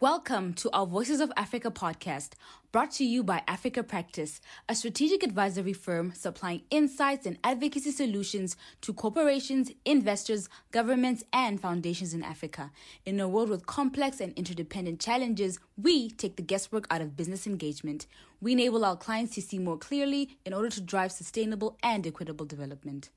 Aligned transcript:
Welcome 0.00 0.54
to 0.54 0.70
our 0.72 0.86
Voices 0.86 1.20
of 1.20 1.32
Africa 1.36 1.70
podcast, 1.70 2.30
brought 2.72 2.90
to 2.94 3.04
you 3.04 3.22
by 3.22 3.42
Africa 3.46 3.84
Practice, 3.84 4.40
a 4.68 4.74
strategic 4.74 5.22
advisory 5.22 5.72
firm 5.72 6.12
supplying 6.12 6.62
insights 6.68 7.26
and 7.26 7.38
advocacy 7.44 7.92
solutions 7.92 8.56
to 8.80 8.92
corporations, 8.92 9.70
investors, 9.84 10.48
governments, 10.72 11.22
and 11.32 11.60
foundations 11.60 12.12
in 12.12 12.24
Africa. 12.24 12.72
In 13.06 13.20
a 13.20 13.28
world 13.28 13.48
with 13.48 13.66
complex 13.66 14.20
and 14.20 14.34
interdependent 14.34 14.98
challenges, 14.98 15.60
we 15.80 16.10
take 16.10 16.34
the 16.34 16.42
guesswork 16.42 16.88
out 16.90 17.00
of 17.00 17.16
business 17.16 17.46
engagement. 17.46 18.08
We 18.40 18.50
enable 18.52 18.84
our 18.84 18.96
clients 18.96 19.36
to 19.36 19.42
see 19.42 19.60
more 19.60 19.78
clearly 19.78 20.36
in 20.44 20.52
order 20.52 20.70
to 20.70 20.80
drive 20.80 21.12
sustainable 21.12 21.78
and 21.84 22.04
equitable 22.04 22.46
development. 22.46 23.10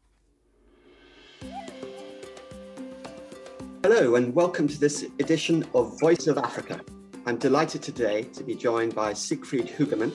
Hello, 3.84 4.16
and 4.16 4.34
welcome 4.34 4.68
to 4.68 4.80
this 4.80 5.04
edition 5.20 5.64
of 5.76 6.00
Voice 6.00 6.26
of 6.26 6.40
Africa. 6.40 6.82
I'm 7.28 7.38
delighted 7.38 7.84
today 7.84 8.24
to 8.24 8.44
be 8.44 8.56
joined 8.56 8.96
by 8.96 9.14
Siegfried 9.14 9.68
Hugemann, 9.68 10.12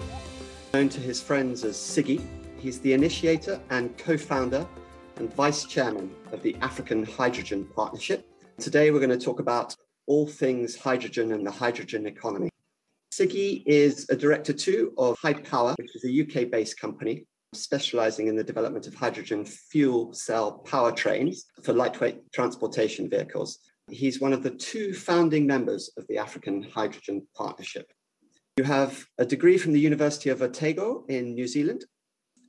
known 0.75 0.89
to 0.89 1.01
his 1.01 1.23
friends 1.23 1.65
as 1.65 1.77
Siggy. 1.77 2.21
He's 2.59 2.81
the 2.81 2.93
initiator 2.93 3.61
and 3.71 3.97
co 3.97 4.17
founder 4.17 4.67
and 5.17 5.33
vice 5.35 5.65
chairman 5.65 6.13
of 6.33 6.43
the 6.43 6.57
African 6.61 7.05
Hydrogen 7.05 7.65
Partnership. 7.65 8.29
Today, 8.59 8.91
we're 8.91 8.99
going 8.99 9.17
to 9.17 9.25
talk 9.25 9.39
about 9.39 9.77
all 10.07 10.27
things 10.27 10.75
hydrogen 10.75 11.33
and 11.33 11.47
the 11.47 11.51
hydrogen 11.51 12.07
economy. 12.07 12.51
Siggy 13.13 13.63
is 13.65 14.07
a 14.11 14.17
director 14.17 14.53
too 14.53 14.93
of 14.99 15.17
High 15.23 15.35
Power, 15.35 15.77
which 15.79 15.95
is 15.95 16.05
a 16.05 16.23
UK 16.23 16.51
based 16.51 16.81
company 16.81 17.27
specializing 17.55 18.29
in 18.29 18.37
the 18.37 18.45
development 18.45 18.87
of 18.87 18.95
hydrogen 18.95 19.45
fuel 19.45 20.13
cell 20.13 20.63
powertrains 20.67 21.41
for 21.63 21.73
lightweight 21.73 22.33
transportation 22.33 23.09
vehicles. 23.09 23.59
He's 23.91 24.21
one 24.21 24.33
of 24.33 24.43
the 24.43 24.51
two 24.51 24.95
founding 24.95 25.47
members 25.47 25.91
of 25.97 26.07
the 26.09 26.19
African 26.19 26.63
Hydrogen 26.63 27.27
Partnership. 27.37 27.93
You 28.57 28.65
have 28.65 29.05
a 29.19 29.25
degree 29.25 29.59
from 29.59 29.73
the 29.73 29.81
University 29.81 30.31
of 30.31 30.43
Otago 30.43 31.05
in 31.09 31.35
New 31.35 31.47
Zealand, 31.47 31.85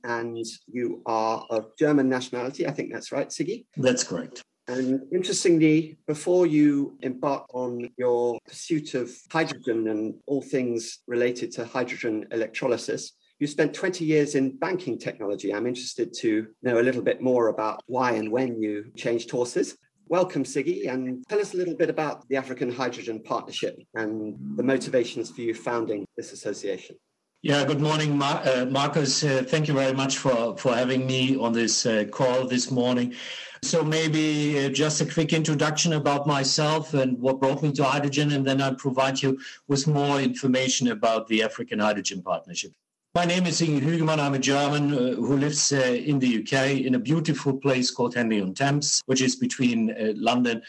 and 0.04 0.44
you 0.66 1.02
are 1.06 1.46
of 1.50 1.76
German 1.78 2.08
nationality. 2.08 2.66
I 2.66 2.72
think 2.72 2.92
that's 2.92 3.10
right, 3.10 3.28
Siggy? 3.28 3.66
That's 3.76 4.04
correct. 4.04 4.42
And 4.68 5.00
interestingly, 5.12 5.98
before 6.06 6.46
you 6.46 6.98
embarked 7.02 7.50
on 7.52 7.90
your 7.98 8.38
pursuit 8.46 8.94
of 8.94 9.10
hydrogen 9.30 9.88
and 9.88 10.14
all 10.26 10.40
things 10.40 11.00
related 11.06 11.52
to 11.52 11.66
hydrogen 11.66 12.26
electrolysis, 12.30 13.12
you 13.38 13.46
spent 13.46 13.74
20 13.74 14.04
years 14.04 14.34
in 14.34 14.56
banking 14.56 14.98
technology. 14.98 15.52
I'm 15.52 15.66
interested 15.66 16.14
to 16.20 16.46
know 16.62 16.78
a 16.78 16.82
little 16.82 17.02
bit 17.02 17.20
more 17.20 17.48
about 17.48 17.82
why 17.86 18.12
and 18.12 18.30
when 18.30 18.60
you 18.60 18.90
changed 18.96 19.30
horses. 19.30 19.76
Welcome, 20.06 20.44
Siggy, 20.44 20.88
and 20.88 21.26
tell 21.28 21.40
us 21.40 21.54
a 21.54 21.56
little 21.56 21.74
bit 21.74 21.90
about 21.90 22.28
the 22.28 22.36
African 22.36 22.70
Hydrogen 22.70 23.22
Partnership 23.22 23.78
and 23.94 24.36
the 24.56 24.62
motivations 24.62 25.30
for 25.30 25.40
you 25.40 25.54
founding 25.54 26.06
this 26.16 26.32
association. 26.32 26.96
Yeah, 27.42 27.64
good 27.64 27.80
morning, 27.80 28.16
Mar- 28.16 28.42
uh, 28.44 28.66
Marcus. 28.66 29.22
Uh, 29.24 29.44
thank 29.46 29.68
you 29.68 29.74
very 29.74 29.92
much 29.92 30.18
for, 30.18 30.56
for 30.56 30.74
having 30.74 31.06
me 31.06 31.36
on 31.36 31.52
this 31.52 31.84
uh, 31.84 32.04
call 32.10 32.46
this 32.46 32.70
morning. 32.70 33.14
So, 33.62 33.82
maybe 33.82 34.64
uh, 34.64 34.68
just 34.68 35.00
a 35.00 35.06
quick 35.06 35.32
introduction 35.32 35.94
about 35.94 36.26
myself 36.26 36.94
and 36.94 37.18
what 37.18 37.40
brought 37.40 37.62
me 37.62 37.72
to 37.72 37.84
hydrogen, 37.84 38.32
and 38.32 38.46
then 38.46 38.62
I'll 38.62 38.74
provide 38.74 39.20
you 39.22 39.38
with 39.68 39.86
more 39.86 40.20
information 40.20 40.88
about 40.88 41.26
the 41.28 41.42
African 41.42 41.78
Hydrogen 41.80 42.22
Partnership. 42.22 42.72
My 43.16 43.24
name 43.24 43.46
is 43.46 43.62
Inge 43.62 43.80
Hugemann. 43.84 44.18
I'm 44.18 44.34
a 44.34 44.40
German 44.40 44.92
uh, 44.92 45.14
who 45.14 45.36
lives 45.36 45.72
uh, 45.72 45.76
in 45.76 46.18
the 46.18 46.40
UK 46.40 46.84
in 46.84 46.96
a 46.96 46.98
beautiful 46.98 47.56
place 47.56 47.88
called 47.88 48.16
Henley 48.16 48.40
on 48.40 48.54
Thames, 48.54 49.00
which 49.06 49.20
is 49.22 49.36
between 49.36 49.92
uh, 49.92 50.14
London 50.16 50.60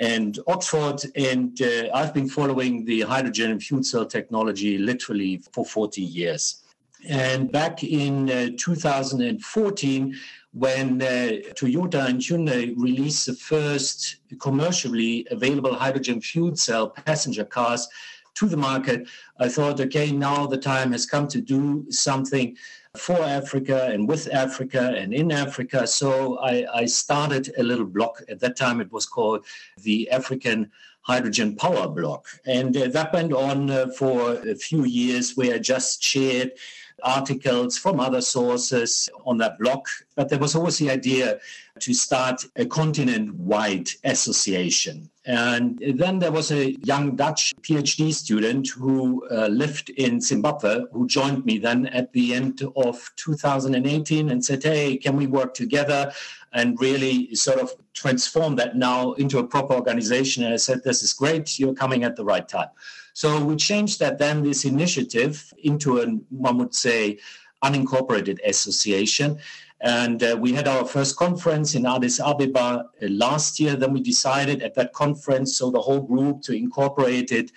and 0.00 0.36
Oxford. 0.48 1.00
And 1.14 1.62
uh, 1.62 1.90
I've 1.94 2.12
been 2.12 2.28
following 2.28 2.84
the 2.84 3.02
hydrogen 3.02 3.52
and 3.52 3.62
fuel 3.62 3.84
cell 3.84 4.04
technology 4.04 4.78
literally 4.78 5.44
for 5.52 5.64
40 5.64 6.02
years. 6.02 6.64
And 7.08 7.52
back 7.52 7.84
in 7.84 8.28
uh, 8.28 8.48
2014, 8.58 10.16
when 10.54 11.00
uh, 11.00 11.06
Toyota 11.54 12.08
and 12.08 12.18
Hyundai 12.18 12.74
released 12.76 13.26
the 13.26 13.34
first 13.34 14.16
commercially 14.40 15.24
available 15.30 15.74
hydrogen 15.76 16.20
fuel 16.20 16.56
cell 16.56 16.90
passenger 16.90 17.44
cars, 17.44 17.86
to 18.34 18.46
the 18.46 18.56
market, 18.56 19.08
I 19.38 19.48
thought, 19.48 19.80
okay, 19.80 20.10
now 20.12 20.46
the 20.46 20.56
time 20.56 20.92
has 20.92 21.06
come 21.06 21.28
to 21.28 21.40
do 21.40 21.86
something 21.90 22.56
for 22.96 23.18
Africa 23.20 23.88
and 23.90 24.08
with 24.08 24.32
Africa 24.32 24.94
and 24.96 25.14
in 25.14 25.32
Africa. 25.32 25.86
So 25.86 26.38
I, 26.38 26.66
I 26.74 26.84
started 26.86 27.52
a 27.56 27.62
little 27.62 27.86
block. 27.86 28.22
At 28.28 28.40
that 28.40 28.56
time, 28.56 28.80
it 28.80 28.92
was 28.92 29.06
called 29.06 29.44
the 29.82 30.10
African 30.10 30.70
Hydrogen 31.00 31.56
Power 31.56 31.88
Blog. 31.88 32.26
And 32.46 32.76
uh, 32.76 32.88
that 32.88 33.12
went 33.12 33.32
on 33.32 33.70
uh, 33.70 33.88
for 33.98 34.34
a 34.46 34.54
few 34.54 34.84
years 34.84 35.36
where 35.36 35.54
I 35.54 35.58
just 35.58 36.02
shared 36.02 36.52
articles 37.02 37.78
from 37.78 38.00
other 38.00 38.20
sources 38.20 39.08
on 39.24 39.38
that 39.38 39.58
block. 39.58 39.86
But 40.14 40.28
there 40.28 40.38
was 40.38 40.54
always 40.54 40.78
the 40.78 40.90
idea 40.90 41.38
to 41.80 41.94
start 41.94 42.44
a 42.56 42.66
continent 42.66 43.34
wide 43.34 43.88
association. 44.04 45.10
And 45.24 45.80
then 45.96 46.18
there 46.18 46.32
was 46.32 46.50
a 46.50 46.72
young 46.84 47.14
Dutch 47.14 47.54
PhD 47.62 48.12
student 48.12 48.68
who 48.68 49.26
uh, 49.30 49.46
lived 49.46 49.90
in 49.90 50.20
Zimbabwe 50.20 50.82
who 50.92 51.06
joined 51.06 51.44
me 51.44 51.58
then 51.58 51.86
at 51.86 52.12
the 52.12 52.34
end 52.34 52.62
of 52.76 53.10
2018 53.16 54.30
and 54.30 54.44
said, 54.44 54.62
Hey, 54.62 54.96
can 54.96 55.16
we 55.16 55.26
work 55.26 55.54
together? 55.54 56.12
And 56.52 56.78
really 56.80 57.34
sort 57.34 57.60
of 57.60 57.72
transform 57.94 58.56
that 58.56 58.76
now 58.76 59.12
into 59.12 59.38
a 59.38 59.46
proper 59.46 59.74
organization. 59.74 60.42
And 60.42 60.52
I 60.52 60.58
said, 60.58 60.82
This 60.82 61.02
is 61.02 61.12
great. 61.12 61.58
You're 61.58 61.74
coming 61.74 62.02
at 62.02 62.16
the 62.16 62.24
right 62.24 62.46
time. 62.46 62.68
So 63.12 63.44
we 63.44 63.56
changed 63.56 64.00
that 64.00 64.18
then, 64.18 64.42
this 64.42 64.64
initiative, 64.64 65.52
into 65.62 65.98
a, 65.98 66.06
one 66.30 66.58
would 66.58 66.74
say, 66.74 67.18
unincorporated 67.62 68.38
association. 68.44 69.38
And 69.80 70.22
uh, 70.22 70.36
we 70.38 70.52
had 70.52 70.68
our 70.68 70.84
first 70.84 71.16
conference 71.16 71.74
in 71.74 71.86
Addis 71.86 72.20
Ababa 72.20 72.84
uh, 73.02 73.06
last 73.08 73.58
year. 73.58 73.74
Then 73.74 73.92
we 73.92 74.00
decided 74.00 74.62
at 74.62 74.74
that 74.76 74.92
conference, 74.92 75.56
so 75.56 75.70
the 75.70 75.80
whole 75.80 76.00
group, 76.00 76.42
to 76.42 76.52
incorporate 76.52 77.32
it, 77.32 77.50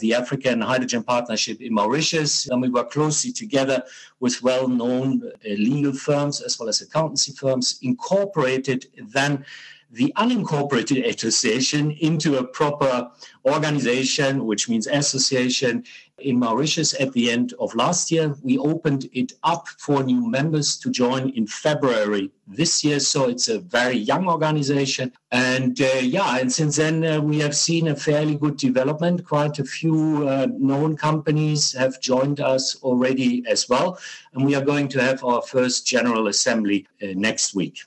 the 0.00 0.14
African 0.14 0.60
Hydrogen 0.60 1.02
Partnership 1.02 1.60
in 1.60 1.72
Mauritius. 1.72 2.48
And 2.48 2.60
we 2.60 2.68
work 2.68 2.90
closely 2.90 3.32
together 3.32 3.82
with 4.20 4.42
well 4.42 4.68
known 4.68 5.22
uh, 5.24 5.48
legal 5.50 5.92
firms 5.92 6.40
as 6.40 6.58
well 6.58 6.68
as 6.68 6.80
accountancy 6.80 7.32
firms, 7.32 7.78
incorporated 7.82 8.86
then 9.12 9.44
the 9.90 10.12
unincorporated 10.16 11.06
association 11.06 11.92
into 11.92 12.36
a 12.36 12.44
proper 12.44 13.10
organization, 13.46 14.44
which 14.44 14.68
means 14.68 14.86
association 14.86 15.84
in 16.18 16.38
Mauritius 16.38 17.00
at 17.00 17.12
the 17.12 17.30
end 17.30 17.54
of 17.58 17.74
last 17.74 18.10
year. 18.10 18.34
We 18.42 18.58
opened 18.58 19.08
it 19.12 19.32
up 19.44 19.68
for 19.68 20.02
new 20.02 20.28
members 20.28 20.76
to 20.78 20.90
join 20.90 21.30
in 21.30 21.46
February 21.46 22.30
this 22.46 22.84
year. 22.84 23.00
So 23.00 23.28
it's 23.28 23.48
a 23.48 23.60
very 23.60 23.96
young 23.96 24.28
organization. 24.28 25.12
And 25.30 25.80
uh, 25.80 26.00
yeah, 26.02 26.38
and 26.38 26.52
since 26.52 26.76
then 26.76 27.04
uh, 27.04 27.20
we 27.20 27.38
have 27.38 27.56
seen 27.56 27.88
a 27.88 27.96
fairly 27.96 28.34
good 28.36 28.56
development. 28.56 29.24
Quite 29.24 29.58
a 29.58 29.64
few 29.64 30.28
uh, 30.28 30.48
known 30.50 30.96
companies 30.96 31.72
have 31.72 32.00
joined 32.00 32.40
us 32.40 32.76
already 32.82 33.44
as 33.46 33.68
well. 33.68 33.98
And 34.34 34.44
we 34.44 34.54
are 34.54 34.64
going 34.64 34.88
to 34.88 35.02
have 35.02 35.24
our 35.24 35.42
first 35.42 35.86
General 35.86 36.26
Assembly 36.26 36.86
uh, 37.02 37.06
next 37.14 37.54
week. 37.54 37.78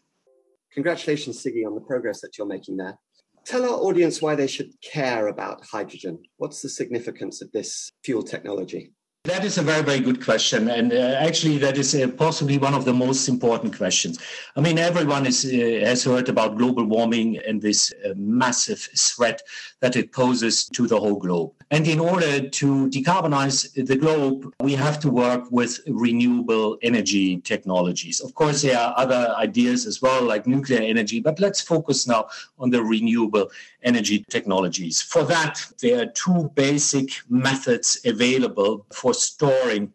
Congratulations, 0.73 1.43
Siggy, 1.43 1.65
on 1.65 1.75
the 1.75 1.81
progress 1.81 2.21
that 2.21 2.37
you're 2.37 2.47
making 2.47 2.77
there. 2.77 2.97
Tell 3.45 3.63
our 3.63 3.79
audience 3.79 4.21
why 4.21 4.35
they 4.35 4.47
should 4.47 4.71
care 4.81 5.27
about 5.27 5.65
hydrogen. 5.65 6.19
What's 6.37 6.61
the 6.61 6.69
significance 6.69 7.41
of 7.41 7.51
this 7.51 7.91
fuel 8.03 8.23
technology? 8.23 8.93
That 9.25 9.45
is 9.45 9.59
a 9.59 9.61
very, 9.61 9.83
very 9.83 9.99
good 9.99 10.25
question. 10.25 10.67
And 10.67 10.91
uh, 10.91 10.95
actually, 11.19 11.59
that 11.59 11.77
is 11.77 11.93
uh, 11.93 12.07
possibly 12.07 12.57
one 12.57 12.73
of 12.73 12.85
the 12.85 12.93
most 12.93 13.27
important 13.27 13.77
questions. 13.77 14.17
I 14.55 14.61
mean, 14.61 14.79
everyone 14.79 15.27
is, 15.27 15.45
uh, 15.45 15.85
has 15.85 16.03
heard 16.03 16.27
about 16.27 16.57
global 16.57 16.85
warming 16.85 17.37
and 17.37 17.61
this 17.61 17.93
uh, 18.03 18.13
massive 18.15 18.79
threat 18.79 19.43
that 19.81 19.95
it 19.95 20.11
poses 20.11 20.65
to 20.69 20.87
the 20.87 20.99
whole 20.99 21.19
globe. 21.19 21.51
And 21.69 21.87
in 21.87 21.99
order 21.99 22.49
to 22.49 22.89
decarbonize 22.89 23.71
the 23.85 23.95
globe, 23.95 24.51
we 24.59 24.73
have 24.73 24.99
to 25.01 25.09
work 25.09 25.51
with 25.51 25.79
renewable 25.87 26.79
energy 26.81 27.37
technologies. 27.41 28.21
Of 28.21 28.33
course, 28.33 28.63
there 28.63 28.77
are 28.77 28.93
other 28.97 29.35
ideas 29.37 29.85
as 29.85 30.01
well, 30.01 30.23
like 30.23 30.47
nuclear 30.47 30.81
energy, 30.81 31.19
but 31.19 31.39
let's 31.39 31.61
focus 31.61 32.07
now 32.07 32.27
on 32.57 32.71
the 32.71 32.83
renewable 32.83 33.51
energy 33.83 34.25
technologies. 34.29 35.01
For 35.01 35.23
that, 35.25 35.65
there 35.79 36.01
are 36.01 36.07
two 36.07 36.51
basic 36.55 37.11
methods 37.29 38.01
available 38.03 38.85
for 38.91 39.10
storing 39.13 39.93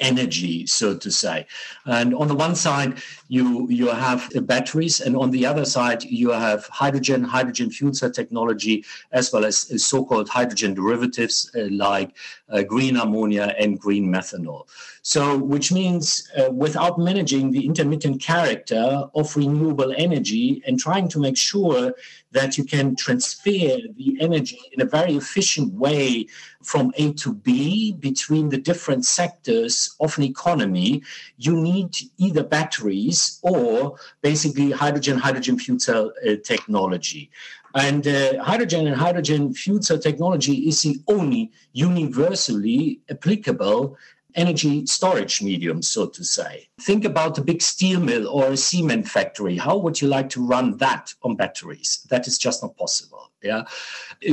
energy, 0.00 0.66
so 0.66 0.96
to 0.96 1.10
say. 1.10 1.46
And 1.86 2.14
on 2.14 2.28
the 2.28 2.34
one 2.34 2.54
side, 2.54 3.00
you 3.28 3.68
you 3.70 3.88
have 3.88 4.28
batteries, 4.46 5.00
and 5.00 5.16
on 5.16 5.30
the 5.30 5.46
other 5.46 5.64
side, 5.64 6.02
you 6.04 6.30
have 6.30 6.66
hydrogen, 6.66 7.22
hydrogen 7.22 7.70
fuel 7.70 7.94
cell 7.94 8.10
technology, 8.10 8.84
as 9.12 9.32
well 9.32 9.44
as 9.44 9.56
so-called 9.82 10.28
hydrogen 10.28 10.74
derivatives 10.74 11.50
uh, 11.56 11.68
like 11.70 12.16
uh, 12.48 12.62
green 12.62 12.96
ammonia 12.96 13.54
and 13.58 13.78
green 13.78 14.06
methanol. 14.06 14.66
So, 15.02 15.38
which 15.38 15.70
means 15.70 16.30
uh, 16.36 16.50
without 16.50 16.98
managing 16.98 17.50
the 17.50 17.64
intermittent 17.64 18.20
character 18.20 19.04
of 19.14 19.36
renewable 19.36 19.92
energy 19.96 20.62
and 20.66 20.78
trying 20.78 21.08
to 21.08 21.20
make 21.20 21.36
sure 21.36 21.94
that 22.34 22.58
you 22.58 22.64
can 22.64 22.94
transfer 22.96 23.50
the 23.96 24.16
energy 24.20 24.60
in 24.72 24.82
a 24.82 24.84
very 24.84 25.14
efficient 25.14 25.72
way 25.72 26.26
from 26.62 26.92
A 26.96 27.12
to 27.14 27.32
B 27.32 27.92
between 27.92 28.48
the 28.50 28.58
different 28.58 29.06
sectors 29.06 29.94
of 30.00 30.18
an 30.18 30.24
economy, 30.24 31.02
you 31.38 31.56
need 31.56 31.96
either 32.18 32.42
batteries 32.42 33.38
or 33.42 33.96
basically 34.20 34.70
hydrogen, 34.72 35.16
hydrogen 35.18 35.58
fuel 35.58 35.78
cell 35.78 36.12
uh, 36.26 36.34
technology. 36.42 37.30
And 37.74 38.06
uh, 38.06 38.42
hydrogen 38.42 38.86
and 38.86 38.96
hydrogen 38.96 39.52
fuel 39.52 39.82
cell 39.82 39.98
technology 39.98 40.68
is 40.68 40.82
the 40.82 41.00
only 41.08 41.50
universally 41.72 43.00
applicable 43.10 43.96
energy 44.34 44.86
storage 44.86 45.42
medium, 45.42 45.82
so 45.82 46.06
to 46.06 46.24
say. 46.24 46.68
Think 46.80 47.04
about 47.04 47.38
a 47.38 47.42
big 47.42 47.62
steel 47.62 48.00
mill 48.00 48.28
or 48.28 48.52
a 48.52 48.56
cement 48.56 49.08
factory. 49.08 49.56
How 49.56 49.76
would 49.76 50.00
you 50.00 50.08
like 50.08 50.28
to 50.30 50.44
run 50.44 50.76
that 50.78 51.12
on 51.22 51.36
batteries? 51.36 52.06
That 52.10 52.26
is 52.26 52.38
just 52.38 52.62
not 52.62 52.76
possible. 52.76 53.30
Yeah. 53.44 53.64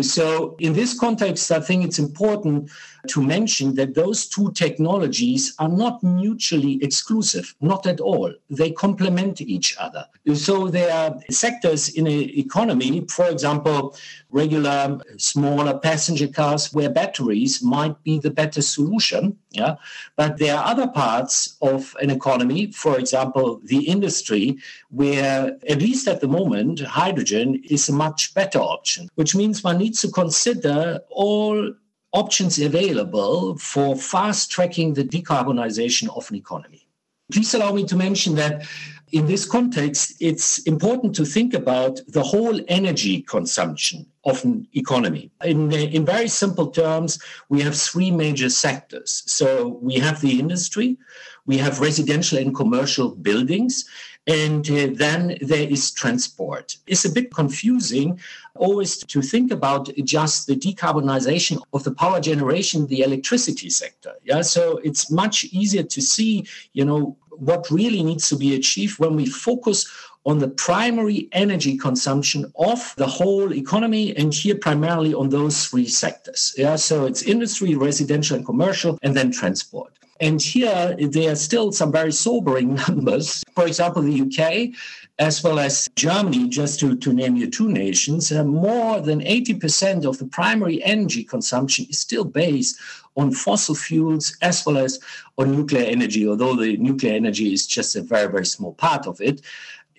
So 0.02 0.56
in 0.60 0.74
this 0.74 0.98
context, 0.98 1.52
I 1.52 1.60
think 1.60 1.84
it's 1.84 2.00
important 2.00 2.72
to 3.08 3.22
mention 3.22 3.76
that 3.76 3.96
those 3.96 4.28
two 4.28 4.52
technologies 4.52 5.54
are 5.58 5.68
not 5.68 6.04
mutually 6.04 6.82
exclusive, 6.84 7.56
not 7.60 7.88
at 7.88 8.00
all. 8.00 8.32
They 8.50 8.72
complement 8.72 9.42
each 9.42 9.76
other. 9.78 10.06
So 10.36 10.68
there 10.68 10.94
are 10.94 11.20
sectors 11.32 11.90
in 11.90 12.06
an 12.06 12.14
economy, 12.14 13.06
for 13.10 13.28
example, 13.28 13.96
regular 14.30 15.00
smaller 15.18 15.78
passenger 15.80 16.28
cars 16.28 16.72
where 16.74 16.90
batteries 16.90 17.62
might 17.64 18.02
be 18.04 18.20
the 18.20 18.32
better 18.32 18.62
solution. 18.62 19.36
Yeah. 19.50 19.76
But 20.16 20.38
there 20.38 20.56
are 20.56 20.66
other 20.66 20.88
parts 20.88 21.58
of 21.62 21.96
an 22.02 22.12
economy, 22.12 22.72
for 22.72 22.98
example, 23.00 23.60
the 23.66 23.84
industry, 23.86 24.58
where 24.92 25.58
at 25.68 25.80
least 25.80 26.08
at 26.08 26.22
the 26.22 26.28
moment, 26.28 26.80
hydrogen 26.82 27.62
is 27.68 27.90
a 27.90 27.94
much 27.94 28.34
better 28.36 28.60
option, 28.60 29.01
which 29.16 29.36
means 29.36 29.64
one 29.64 29.78
needs 29.78 30.02
to 30.02 30.10
consider 30.10 31.00
all 31.10 31.74
options 32.14 32.60
available 32.60 33.58
for 33.58 33.96
fast 33.96 34.52
tracking 34.52 34.94
the 34.94 35.04
decarbonization 35.04 36.16
of 36.16 36.30
an 36.30 36.36
economy. 36.36 36.88
Please 37.32 37.54
allow 37.54 37.72
me 37.72 37.86
to 37.86 37.96
mention 37.96 38.36
that 38.36 38.64
in 39.12 39.26
this 39.26 39.46
context, 39.46 40.14
it's 40.20 40.60
important 40.60 41.16
to 41.16 41.26
think 41.26 41.54
about 41.54 42.00
the 42.08 42.24
whole 42.24 42.60
energy 42.68 43.22
consumption 43.22 44.06
of 44.24 44.44
an 44.46 44.68
economy. 44.74 45.32
In, 45.44 45.72
in 45.72 46.06
very 46.06 46.28
simple 46.28 46.68
terms, 46.68 47.22
we 47.50 47.62
have 47.62 47.76
three 47.76 48.12
major 48.12 48.50
sectors. 48.50 49.24
So 49.26 49.80
we 49.82 49.96
have 49.96 50.22
the 50.22 50.40
industry, 50.40 50.98
we 51.46 51.58
have 51.58 51.82
residential 51.82 52.38
and 52.38 52.56
commercial 52.56 53.16
buildings, 53.16 53.86
and 54.28 54.70
uh, 54.70 54.88
then 54.94 55.38
there 55.42 55.68
is 55.68 55.92
transport. 55.92 56.78
It's 56.86 57.06
a 57.06 57.12
bit 57.12 57.34
confusing 57.34 58.20
always 58.56 58.98
to 58.98 59.22
think 59.22 59.52
about 59.52 59.90
just 60.04 60.48
the 60.48 60.56
decarbonization 60.56 61.62
of 61.74 61.84
the 61.84 61.92
power 61.92 62.20
generation, 62.20 62.88
the 62.88 63.02
electricity 63.02 63.70
sector. 63.70 64.14
Yeah, 64.24 64.42
so 64.42 64.78
it's 64.84 65.10
much 65.10 65.46
easier 65.46 65.84
to 65.84 66.02
see, 66.02 66.46
you 66.74 66.86
know, 66.86 67.18
what 67.30 67.72
really 67.72 68.04
needs 68.04 68.30
to 68.30 68.36
be 68.36 68.56
achieved 68.56 69.00
when 69.00 69.16
we 69.16 69.26
focus 69.26 69.90
on 70.26 70.38
the 70.38 70.48
primary 70.48 71.28
energy 71.32 71.78
consumption 71.78 72.52
of 72.56 72.94
the 72.98 73.08
whole 73.08 73.52
economy 73.54 74.16
and 74.16 74.34
here 74.34 74.56
primarily 74.56 75.14
on 75.14 75.30
those 75.30 75.66
three 75.66 75.88
sectors 75.88 76.54
yeah 76.58 76.76
so 76.76 77.06
it's 77.06 77.24
industry 77.24 77.74
residential 77.74 78.36
and 78.38 78.46
commercial 78.46 79.00
and 79.02 79.16
then 79.16 79.32
transport 79.32 79.98
and 80.22 80.40
here, 80.40 80.96
there 81.00 81.32
are 81.32 81.36
still 81.36 81.72
some 81.72 81.92
very 81.92 82.12
sobering 82.12 82.76
numbers. 82.88 83.44
For 83.56 83.66
example, 83.66 84.04
the 84.04 84.22
UK, 84.22 84.70
as 85.18 85.44
well 85.44 85.58
as 85.58 85.90
Germany, 85.96 86.48
just 86.48 86.80
to, 86.82 86.96
to 86.96 87.12
name 87.12 87.36
you 87.36 87.50
two 87.50 87.68
nations, 87.68 88.32
uh, 88.32 88.44
more 88.44 89.02
than 89.02 89.22
80% 89.22 90.06
of 90.06 90.20
the 90.20 90.28
primary 90.28 90.84
energy 90.84 91.24
consumption 91.24 91.88
is 91.90 91.98
still 91.98 92.24
based 92.24 92.80
on 93.18 93.32
fossil 93.32 93.74
fuels 93.74 94.38
as 94.44 94.64
well 94.64 94.78
as 94.78 95.00
on 95.40 95.52
nuclear 95.52 95.86
energy, 95.86 96.28
although 96.28 96.56
the 96.56 96.78
nuclear 96.78 97.14
energy 97.14 97.52
is 97.52 97.66
just 97.66 97.96
a 97.96 98.02
very, 98.02 98.32
very 98.32 98.46
small 98.46 98.74
part 98.74 99.08
of 99.08 99.20
it 99.20 99.42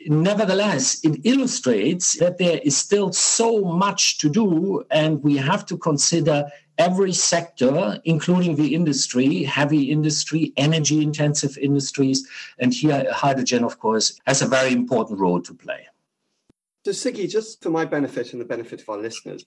nevertheless, 0.07 1.01
it 1.05 1.21
illustrates 1.25 2.19
that 2.19 2.39
there 2.39 2.61
is 2.65 2.77
still 2.77 3.13
so 3.13 3.61
much 3.61 4.19
to 4.19 4.29
do, 4.29 4.85
and 4.91 5.23
we 5.23 5.37
have 5.37 5.65
to 5.67 5.77
consider 5.77 6.51
every 6.79 7.13
sector, 7.13 8.01
including 8.05 8.57
the 8.57 8.75
industry, 8.75 9.43
heavy 9.43 9.91
industry, 9.91 10.53
energy 10.57 11.03
intensive 11.03 11.57
industries. 11.59 12.27
And 12.59 12.73
here, 12.73 13.07
hydrogen, 13.13 13.65
of 13.65 13.79
course, 13.79 14.19
has 14.27 14.43
a 14.43 14.47
very 14.47 14.73
important 14.73 15.21
role 15.21 15.41
to 15.43 15.55
play. 15.55 15.87
So, 16.85 16.91
Siggy, 16.91 17.31
just 17.31 17.63
for 17.63 17.71
my 17.71 17.85
benefit 17.85 18.33
and 18.33 18.41
the 18.41 18.47
benefit 18.47 18.83
of 18.83 18.89
our 18.89 18.99
listeners, 18.99 19.45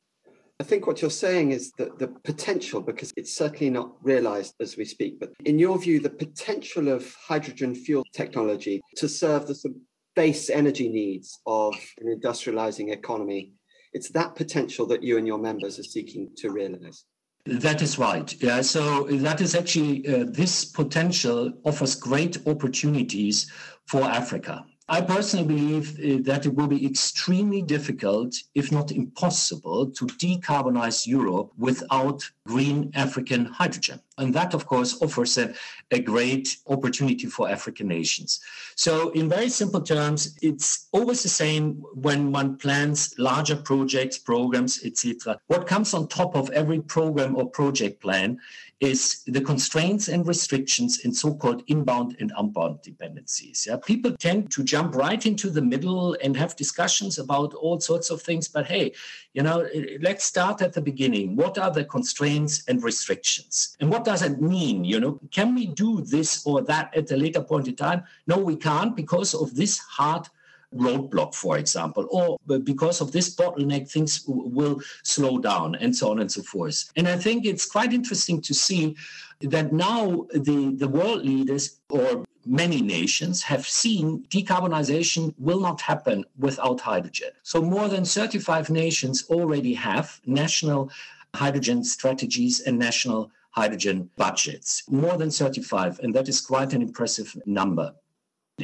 I 0.60 0.64
think 0.64 0.88
what 0.88 1.02
you're 1.02 1.12
saying 1.12 1.52
is 1.52 1.74
that 1.78 2.00
the 2.00 2.08
potential, 2.08 2.82
because 2.82 3.12
it's 3.18 3.36
certainly 3.36 3.70
not 3.70 3.92
realized 4.02 4.56
as 4.62 4.78
we 4.78 4.86
speak, 4.86 5.20
but 5.20 5.34
in 5.44 5.60
your 5.60 5.78
view, 5.78 6.00
the 6.00 6.10
potential 6.10 6.88
of 6.88 7.14
hydrogen 7.28 7.76
fuel 7.76 8.06
technology 8.14 8.82
to 8.96 9.10
serve 9.10 9.48
the 9.48 9.76
base 10.16 10.50
energy 10.50 10.88
needs 10.88 11.38
of 11.46 11.76
an 12.00 12.08
industrializing 12.08 12.94
economy, 12.94 13.52
it's 13.92 14.10
that 14.12 14.36
potential 14.36 14.86
that 14.86 15.04
you 15.04 15.18
and 15.18 15.28
your 15.28 15.38
members 15.38 15.78
are 15.78 15.84
seeking 15.84 16.30
to 16.38 16.52
realize. 16.52 17.04
That 17.46 17.82
is 17.84 18.00
right. 18.00 18.34
Yeah. 18.42 18.62
So 18.62 19.04
that 19.04 19.40
is 19.40 19.54
actually 19.54 20.08
uh, 20.08 20.26
this 20.28 20.66
potential 20.66 21.54
offers 21.64 21.94
great 21.94 22.40
opportunities 22.48 23.52
for 23.86 24.02
Africa. 24.02 24.66
I 24.88 25.02
personally 25.02 25.46
believe 25.46 26.00
uh, 26.00 26.24
that 26.26 26.46
it 26.46 26.54
will 26.54 26.68
be 26.68 26.86
extremely 26.86 27.62
difficult, 27.62 28.36
if 28.54 28.72
not 28.72 28.92
impossible, 28.92 29.92
to 29.92 30.06
decarbonize 30.06 31.08
Europe 31.08 31.52
without 31.58 32.24
green 32.48 32.92
African 32.94 33.46
hydrogen. 33.46 34.00
And 34.18 34.34
that, 34.34 34.54
of 34.54 34.66
course, 34.66 35.02
offers 35.02 35.38
a, 35.38 35.54
a 35.92 36.00
great 36.00 36.58
opportunity 36.68 37.28
for 37.28 37.50
African 37.50 37.88
nations. 37.88 38.40
So, 38.76 39.10
in 39.12 39.28
very 39.28 39.50
simple 39.50 39.82
terms, 39.82 40.38
it's 40.42 40.88
always 40.94 41.22
the 41.24 41.30
same 41.30 41.84
when 41.94 42.32
one 42.32 42.58
plans 42.58 43.14
larger 43.18 43.58
projects, 43.58 44.18
programs, 44.18 44.84
etc. 44.86 45.40
What 45.48 45.68
comes 45.68 45.94
on 45.94 46.08
top 46.08 46.36
of 46.36 46.50
every 46.52 46.82
program 46.82 47.36
or 47.36 47.50
project 47.50 48.02
plan 48.02 48.40
is 48.82 49.24
the 49.26 49.42
constraints 49.42 50.10
and 50.10 50.28
restrictions 50.28 51.06
in 51.06 51.14
so-called 51.14 51.64
inbound 51.68 52.18
and 52.20 52.32
outbound 52.38 52.82
dependencies. 52.82 53.66
Yeah, 53.68 53.78
people 53.78 54.12
tend 54.20 54.52
to 54.52 54.64
jump 54.64 54.96
right 54.96 55.26
into 55.26 55.50
the 55.50 55.62
middle 55.62 56.18
and 56.22 56.36
have 56.36 56.56
discussions 56.58 57.18
about 57.18 57.54
all 57.54 57.80
sorts 57.80 58.10
of 58.10 58.22
things. 58.22 58.48
But 58.50 58.66
hey, 58.66 58.94
you 59.34 59.44
know, 59.44 59.68
let's 60.02 60.26
start 60.26 60.62
at 60.62 60.74
the 60.74 60.82
beginning. 60.82 61.36
What 61.36 61.58
are 61.58 61.72
the 61.72 61.86
constraints 61.86 62.64
and 62.68 62.84
restrictions, 62.84 63.78
and 63.80 63.90
what 63.90 64.05
does 64.06 64.22
it 64.22 64.42
mean? 64.42 64.86
You 64.86 65.00
know, 65.00 65.20
can 65.32 65.56
we 65.56 65.68
do 65.68 66.02
this 66.02 66.46
or 66.46 66.62
that 66.64 66.96
at 66.96 67.12
a 67.12 67.18
later 67.18 67.42
point 67.42 67.68
in 67.68 67.76
time? 67.76 68.04
No, 68.28 68.38
we 68.38 68.56
can't 68.56 68.96
because 68.96 69.34
of 69.34 69.56
this 69.56 69.78
hard 69.80 70.28
roadblock, 70.76 71.34
for 71.34 71.58
example, 71.58 72.08
or 72.12 72.38
because 72.60 73.02
of 73.02 73.12
this 73.12 73.36
bottleneck, 73.36 73.90
things 73.90 74.24
will 74.28 74.82
slow 75.04 75.38
down, 75.40 75.76
and 75.76 75.96
so 75.96 76.12
on 76.12 76.20
and 76.20 76.32
so 76.32 76.42
forth. 76.42 76.92
And 76.96 77.08
I 77.08 77.18
think 77.18 77.46
it's 77.46 77.66
quite 77.66 77.94
interesting 77.94 78.42
to 78.42 78.54
see 78.54 78.96
that 79.42 79.74
now 79.74 80.28
the, 80.34 80.76
the 80.78 80.88
world 80.88 81.24
leaders 81.24 81.80
or 81.90 82.26
many 82.46 82.82
nations 82.82 83.42
have 83.44 83.68
seen 83.68 84.24
decarbonization 84.30 85.34
will 85.38 85.60
not 85.60 85.82
happen 85.82 86.24
without 86.38 86.80
hydrogen. 86.80 87.30
So 87.44 87.62
more 87.62 87.88
than 87.88 88.06
35 88.06 88.70
nations 88.70 89.26
already 89.30 89.74
have 89.74 90.22
national 90.26 90.92
hydrogen 91.34 91.84
strategies 91.84 92.62
and 92.62 92.78
national 92.78 93.32
hydrogen 93.56 94.10
budgets. 94.18 94.84
More 94.90 95.18
than 95.18 95.32
35, 95.32 96.00
and 96.00 96.14
that 96.14 96.28
is 96.28 96.42
quite 96.42 96.74
an 96.74 96.82
impressive 96.82 97.36
number. 97.46 97.94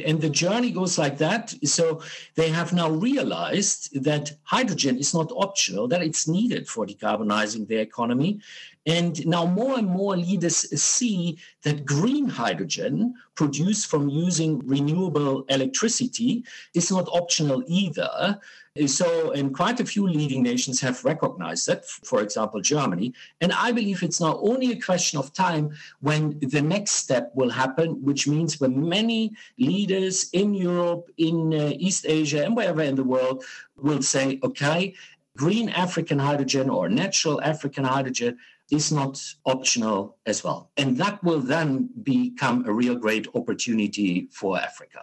And 0.06 0.20
the 0.20 0.30
journey 0.30 0.70
goes 0.70 0.96
like 0.98 1.18
that. 1.18 1.54
So 1.64 2.00
they 2.34 2.48
have 2.48 2.72
now 2.72 2.90
realized 2.90 4.02
that 4.04 4.32
hydrogen 4.44 4.96
is 4.96 5.12
not 5.12 5.30
optional, 5.32 5.86
that 5.88 6.02
it's 6.02 6.26
needed 6.26 6.66
for 6.68 6.86
decarbonizing 6.86 7.68
their 7.68 7.80
economy. 7.80 8.40
And 8.86 9.24
now 9.26 9.46
more 9.46 9.78
and 9.78 9.86
more 9.86 10.16
leaders 10.16 10.56
see 10.80 11.38
that 11.62 11.84
green 11.84 12.28
hydrogen 12.28 13.14
produced 13.36 13.86
from 13.86 14.08
using 14.08 14.58
renewable 14.66 15.44
electricity 15.48 16.44
is 16.74 16.90
not 16.90 17.08
optional 17.12 17.62
either. 17.66 18.40
So, 18.86 19.32
and 19.32 19.54
quite 19.54 19.80
a 19.80 19.84
few 19.84 20.08
leading 20.08 20.42
nations 20.42 20.80
have 20.80 21.04
recognized 21.04 21.68
that, 21.68 21.84
for 21.84 22.22
example, 22.22 22.60
Germany. 22.60 23.12
And 23.40 23.52
I 23.52 23.70
believe 23.70 24.02
it's 24.02 24.20
now 24.20 24.38
only 24.38 24.72
a 24.72 24.80
question 24.80 25.18
of 25.18 25.32
time 25.32 25.70
when 26.00 26.38
the 26.40 26.62
next 26.62 26.92
step 26.92 27.30
will 27.34 27.50
happen, 27.50 28.02
which 28.02 28.26
means 28.26 28.58
when 28.58 28.88
many 28.88 29.32
leaders 29.58 30.30
in 30.32 30.54
Europe, 30.54 31.10
in 31.18 31.52
uh, 31.52 31.72
East 31.76 32.06
Asia, 32.08 32.44
and 32.44 32.56
wherever 32.56 32.82
in 32.82 32.96
the 32.96 33.04
world 33.04 33.44
will 33.76 34.02
say, 34.02 34.40
okay, 34.42 34.94
green 35.36 35.68
African 35.68 36.18
hydrogen 36.18 36.70
or 36.70 36.88
natural 36.88 37.42
African 37.42 37.84
hydrogen 37.84 38.38
is 38.72 38.90
not 38.90 39.22
optional 39.44 40.16
as 40.26 40.42
well. 40.42 40.70
And 40.78 40.96
that 40.96 41.22
will 41.22 41.40
then 41.40 41.90
become 42.02 42.66
a 42.66 42.72
real 42.72 42.96
great 42.96 43.28
opportunity 43.34 44.28
for 44.32 44.58
Africa. 44.58 45.00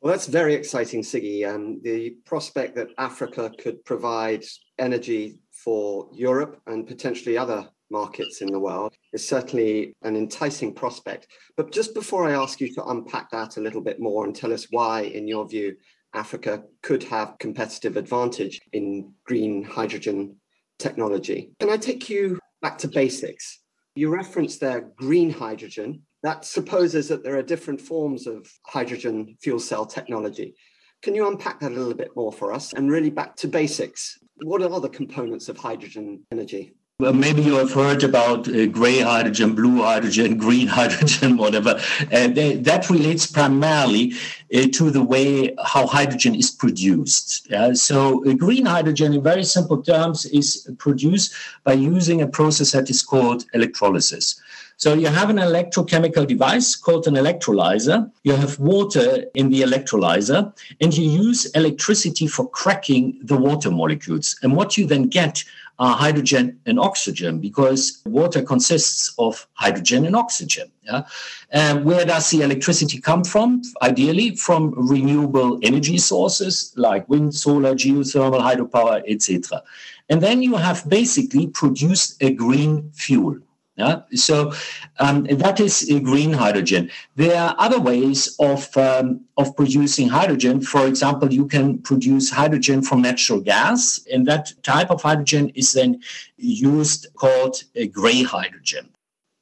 Well, 0.00 0.12
that's 0.12 0.26
very 0.26 0.54
exciting, 0.54 1.02
Siggy. 1.02 1.46
Um, 1.46 1.80
the 1.82 2.10
prospect 2.24 2.74
that 2.76 2.88
Africa 2.98 3.52
could 3.58 3.84
provide 3.84 4.44
energy 4.78 5.38
for 5.52 6.08
Europe 6.12 6.60
and 6.66 6.86
potentially 6.86 7.38
other 7.38 7.68
markets 7.90 8.40
in 8.40 8.50
the 8.50 8.58
world 8.58 8.94
is 9.12 9.26
certainly 9.26 9.94
an 10.02 10.16
enticing 10.16 10.74
prospect. 10.74 11.28
But 11.56 11.70
just 11.70 11.94
before 11.94 12.26
I 12.26 12.32
ask 12.32 12.60
you 12.60 12.74
to 12.74 12.84
unpack 12.86 13.30
that 13.30 13.56
a 13.56 13.60
little 13.60 13.82
bit 13.82 14.00
more 14.00 14.24
and 14.24 14.34
tell 14.34 14.52
us 14.52 14.68
why, 14.70 15.02
in 15.02 15.28
your 15.28 15.46
view, 15.46 15.76
Africa 16.14 16.64
could 16.82 17.04
have 17.04 17.38
competitive 17.38 17.96
advantage 17.96 18.60
in 18.72 19.12
green 19.24 19.62
hydrogen 19.62 20.36
technology, 20.78 21.50
can 21.60 21.70
I 21.70 21.76
take 21.76 22.08
you 22.08 22.38
back 22.62 22.78
to 22.78 22.88
basics? 22.88 23.60
You 23.94 24.08
referenced 24.08 24.60
there 24.60 24.92
green 24.96 25.30
hydrogen. 25.30 26.02
That 26.22 26.44
supposes 26.44 27.08
that 27.08 27.24
there 27.24 27.36
are 27.36 27.42
different 27.42 27.80
forms 27.80 28.26
of 28.26 28.46
hydrogen 28.66 29.36
fuel 29.42 29.58
cell 29.58 29.86
technology. 29.86 30.54
Can 31.02 31.14
you 31.14 31.26
unpack 31.26 31.60
that 31.60 31.72
a 31.72 31.74
little 31.74 31.94
bit 31.94 32.14
more 32.14 32.32
for 32.32 32.52
us 32.52 32.74
and 32.74 32.90
really 32.90 33.10
back 33.10 33.34
to 33.36 33.48
basics? 33.48 34.18
What 34.42 34.62
are 34.62 34.80
the 34.80 34.88
components 34.88 35.48
of 35.48 35.56
hydrogen 35.56 36.22
energy? 36.30 36.74
Maybe 37.00 37.42
you 37.42 37.54
have 37.54 37.72
heard 37.72 38.04
about 38.04 38.46
uh, 38.48 38.66
gray 38.66 39.00
hydrogen, 39.00 39.54
blue 39.54 39.82
hydrogen, 39.82 40.36
green 40.44 40.66
hydrogen, 40.66 41.38
whatever. 41.38 41.80
Uh, 42.12 42.28
they, 42.28 42.56
that 42.56 42.90
relates 42.90 43.26
primarily 43.26 44.12
uh, 44.54 44.66
to 44.72 44.90
the 44.90 45.02
way 45.02 45.54
how 45.64 45.86
hydrogen 45.86 46.34
is 46.34 46.50
produced. 46.50 47.48
Yeah? 47.50 47.72
So, 47.72 48.24
uh, 48.28 48.34
green 48.34 48.66
hydrogen, 48.66 49.14
in 49.14 49.22
very 49.22 49.44
simple 49.44 49.82
terms, 49.82 50.26
is 50.26 50.70
produced 50.78 51.34
by 51.64 51.72
using 51.72 52.20
a 52.20 52.26
process 52.26 52.72
that 52.72 52.90
is 52.90 53.02
called 53.02 53.46
electrolysis. 53.54 54.40
So 54.80 54.94
you 54.94 55.08
have 55.08 55.28
an 55.28 55.36
electrochemical 55.36 56.26
device 56.26 56.74
called 56.74 57.06
an 57.06 57.14
electrolyzer. 57.14 58.10
You 58.24 58.32
have 58.32 58.58
water 58.58 59.26
in 59.34 59.50
the 59.50 59.60
electrolyzer, 59.60 60.54
and 60.80 60.96
you 60.96 61.04
use 61.04 61.44
electricity 61.50 62.26
for 62.26 62.48
cracking 62.48 63.18
the 63.22 63.36
water 63.36 63.70
molecules. 63.70 64.36
And 64.42 64.56
what 64.56 64.78
you 64.78 64.86
then 64.86 65.08
get 65.08 65.44
are 65.80 65.96
hydrogen 65.96 66.60
and 66.66 66.78
oxygen 66.78 67.40
because 67.40 68.02
water 68.04 68.42
consists 68.42 69.14
of 69.18 69.48
hydrogen 69.54 70.04
and 70.04 70.14
oxygen. 70.14 70.70
Yeah? 70.82 71.04
And 71.50 71.86
where 71.86 72.04
does 72.04 72.28
the 72.30 72.42
electricity 72.42 73.00
come 73.00 73.24
from? 73.24 73.62
Ideally, 73.80 74.36
from 74.36 74.74
renewable 74.76 75.58
energy 75.62 75.96
sources 75.96 76.74
like 76.76 77.08
wind, 77.08 77.34
solar, 77.34 77.74
geothermal, 77.74 78.40
hydropower, 78.40 79.02
etc. 79.08 79.62
And 80.10 80.20
then 80.20 80.42
you 80.42 80.56
have 80.56 80.86
basically 80.86 81.46
produced 81.46 82.22
a 82.22 82.30
green 82.30 82.90
fuel. 82.92 83.38
Yeah? 83.80 84.02
So 84.14 84.52
um, 84.98 85.24
that 85.24 85.58
is 85.58 85.90
green 86.04 86.32
hydrogen. 86.32 86.90
There 87.16 87.40
are 87.40 87.54
other 87.58 87.80
ways 87.80 88.36
of, 88.38 88.76
um, 88.76 89.06
of 89.36 89.56
producing 89.56 90.08
hydrogen. 90.08 90.60
For 90.60 90.86
example, 90.86 91.32
you 91.32 91.46
can 91.46 91.78
produce 91.78 92.30
hydrogen 92.30 92.82
from 92.82 93.00
natural 93.00 93.40
gas, 93.40 94.00
and 94.12 94.26
that 94.26 94.52
type 94.62 94.90
of 94.90 95.00
hydrogen 95.02 95.50
is 95.54 95.72
then 95.72 96.00
used 96.36 97.06
called 97.16 97.64
gray 97.90 98.22
hydrogen. 98.22 98.90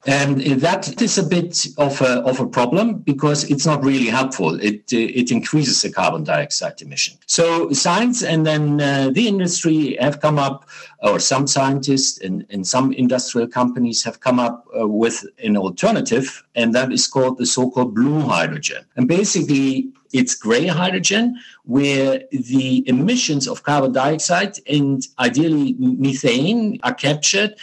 And 0.05 0.39
that 0.61 1.01
is 1.01 1.17
a 1.17 1.23
bit 1.23 1.67
of 1.77 1.99
a, 2.01 2.21
of 2.21 2.39
a 2.39 2.47
problem 2.47 2.99
because 2.99 3.43
it's 3.51 3.65
not 3.65 3.83
really 3.83 4.05
helpful. 4.05 4.57
It, 4.59 4.91
it 4.93 5.29
increases 5.29 5.81
the 5.81 5.91
carbon 5.91 6.23
dioxide 6.23 6.81
emission. 6.81 7.17
So 7.25 7.71
science 7.73 8.23
and 8.23 8.45
then 8.45 8.79
uh, 8.79 9.09
the 9.11 9.27
industry 9.27 9.97
have 9.99 10.21
come 10.21 10.39
up, 10.39 10.69
or 11.03 11.19
some 11.19 11.47
scientists 11.47 12.17
and, 12.19 12.45
and 12.49 12.65
some 12.65 12.93
industrial 12.93 13.47
companies 13.47 14.01
have 14.03 14.21
come 14.21 14.39
up 14.39 14.65
uh, 14.79 14.87
with 14.87 15.25
an 15.43 15.57
alternative, 15.57 16.43
and 16.55 16.73
that 16.75 16.93
is 16.93 17.05
called 17.05 17.37
the 17.37 17.45
so-called 17.45 17.93
blue 17.93 18.21
hydrogen. 18.21 18.85
And 18.95 19.05
basically, 19.07 19.89
it's 20.11 20.33
gray 20.33 20.65
hydrogen 20.65 21.39
where 21.65 22.23
the 22.31 22.87
emissions 22.87 23.47
of 23.47 23.63
carbon 23.63 23.91
dioxide 23.91 24.57
and 24.67 25.05
ideally 25.19 25.75
methane 25.77 26.79
are 26.83 26.93
captured 26.93 27.55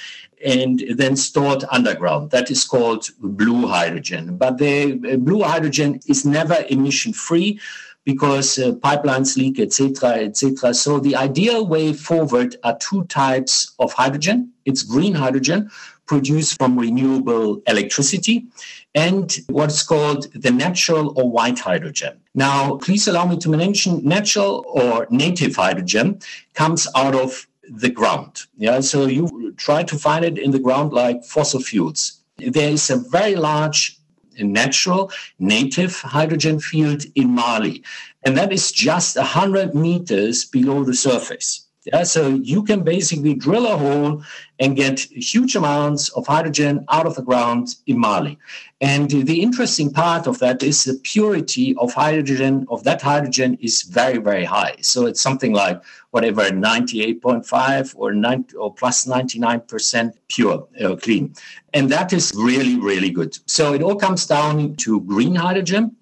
and 0.45 0.85
then 0.90 1.16
stored 1.16 1.64
underground. 1.71 2.31
That 2.31 2.50
is 2.50 2.64
called 2.64 3.09
blue 3.21 3.66
hydrogen. 3.66 4.37
But 4.37 4.59
the 4.59 4.93
uh, 5.12 5.16
blue 5.16 5.43
hydrogen 5.43 6.00
is 6.07 6.25
never 6.25 6.64
emission 6.69 7.12
free 7.12 7.61
because 8.05 8.59
uh, 8.59 8.73
pipelines 8.73 9.37
leak, 9.37 9.59
etc., 9.59 10.11
etc. 10.26 10.73
So 10.75 11.00
the 11.00 11.16
ideal 11.16 11.66
way 11.66 11.93
forward 11.93 12.57
are 12.62 12.78
two 12.78 13.05
types 13.05 13.75
of 13.78 13.93
hydrogen. 13.93 14.52
It's 14.64 14.83
green 14.83 15.14
hydrogen 15.14 15.71
produced 16.07 16.57
from 16.57 16.78
renewable 16.78 17.61
electricity 17.66 18.47
and 18.95 19.37
what's 19.49 19.83
called 19.83 20.33
the 20.33 20.50
natural 20.50 21.12
or 21.19 21.28
white 21.28 21.59
hydrogen. 21.59 22.19
Now, 22.35 22.76
please 22.76 23.09
allow 23.09 23.26
me 23.26 23.37
to 23.38 23.49
mention 23.50 24.02
natural 24.05 24.64
or 24.69 25.07
native 25.11 25.57
hydrogen 25.57 26.21
comes 26.55 26.87
out 26.95 27.14
of 27.14 27.47
the 27.69 27.90
ground. 27.90 28.43
Yeah, 28.57 28.81
so 28.81 29.07
you 29.07 29.28
try 29.56 29.82
to 29.82 29.96
find 29.96 30.25
it 30.25 30.38
in 30.38 30.50
the 30.50 30.58
ground 30.58 30.92
like 30.92 31.25
fossil 31.25 31.60
fuels. 31.60 32.20
There 32.38 32.70
is 32.70 32.90
a 32.90 32.96
very 32.96 33.34
large 33.36 33.98
natural 34.38 35.10
native 35.38 35.96
hydrogen 36.00 36.60
field 36.60 37.04
in 37.14 37.30
Mali, 37.30 37.82
and 38.25 38.36
that 38.36 38.52
is 38.52 38.70
just 38.70 39.16
100 39.16 39.75
meters 39.75 40.44
below 40.44 40.84
the 40.84 40.94
surface. 40.94 41.65
Yeah, 41.87 42.02
so 42.02 42.31
you 42.31 42.64
can 42.64 42.83
basically 42.83 43.35
drill 43.35 43.66
a 43.69 43.76
hole 43.76 44.25
and 44.59 44.75
get 44.75 44.99
huge 44.99 45.55
amounts 45.55 46.09
of 46.11 46.26
hydrogen 46.26 46.85
out 46.88 47.07
of 47.07 47.14
the 47.14 47.23
ground 47.23 47.76
in 47.87 48.00
Mali. 48.00 48.38
And 48.81 49.09
the 49.09 49.40
interesting 49.40 49.93
part 49.93 50.26
of 50.26 50.40
that 50.40 50.64
is 50.64 50.83
the 50.83 50.99
purity 51.05 51.76
of 51.76 51.93
hydrogen, 51.93 52.66
of 52.71 52.83
that 52.83 53.02
hydrogen 53.02 53.57
is 53.61 53.83
very, 53.83 54.19
very 54.19 54.45
high. 54.45 54.75
So 54.81 55.07
it's 55.07 55.21
something 55.21 55.52
like 55.52 55.81
whatever, 56.11 56.50
98.5 56.50 57.95
or, 57.97 58.12
90, 58.12 58.57
or 58.57 58.75
plus 58.75 59.07
99% 59.07 60.12
pure, 60.26 60.66
uh, 60.83 60.97
clean. 60.97 61.35
And 61.73 61.88
that 61.90 62.12
is 62.12 62.33
really, 62.35 62.81
really 62.81 63.11
good. 63.11 63.38
So 63.49 63.75
it 63.75 63.83
all 63.83 63.97
comes 63.97 64.26
down 64.26 64.75
to 64.76 65.02
green 65.02 65.37
hydrogen 65.37 65.95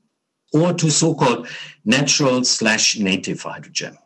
or 0.54 0.72
to 0.72 0.90
so-called 0.90 1.46
natural 1.84 2.42
slash 2.44 2.98
native 2.98 3.42
hydrogen. 3.42 3.98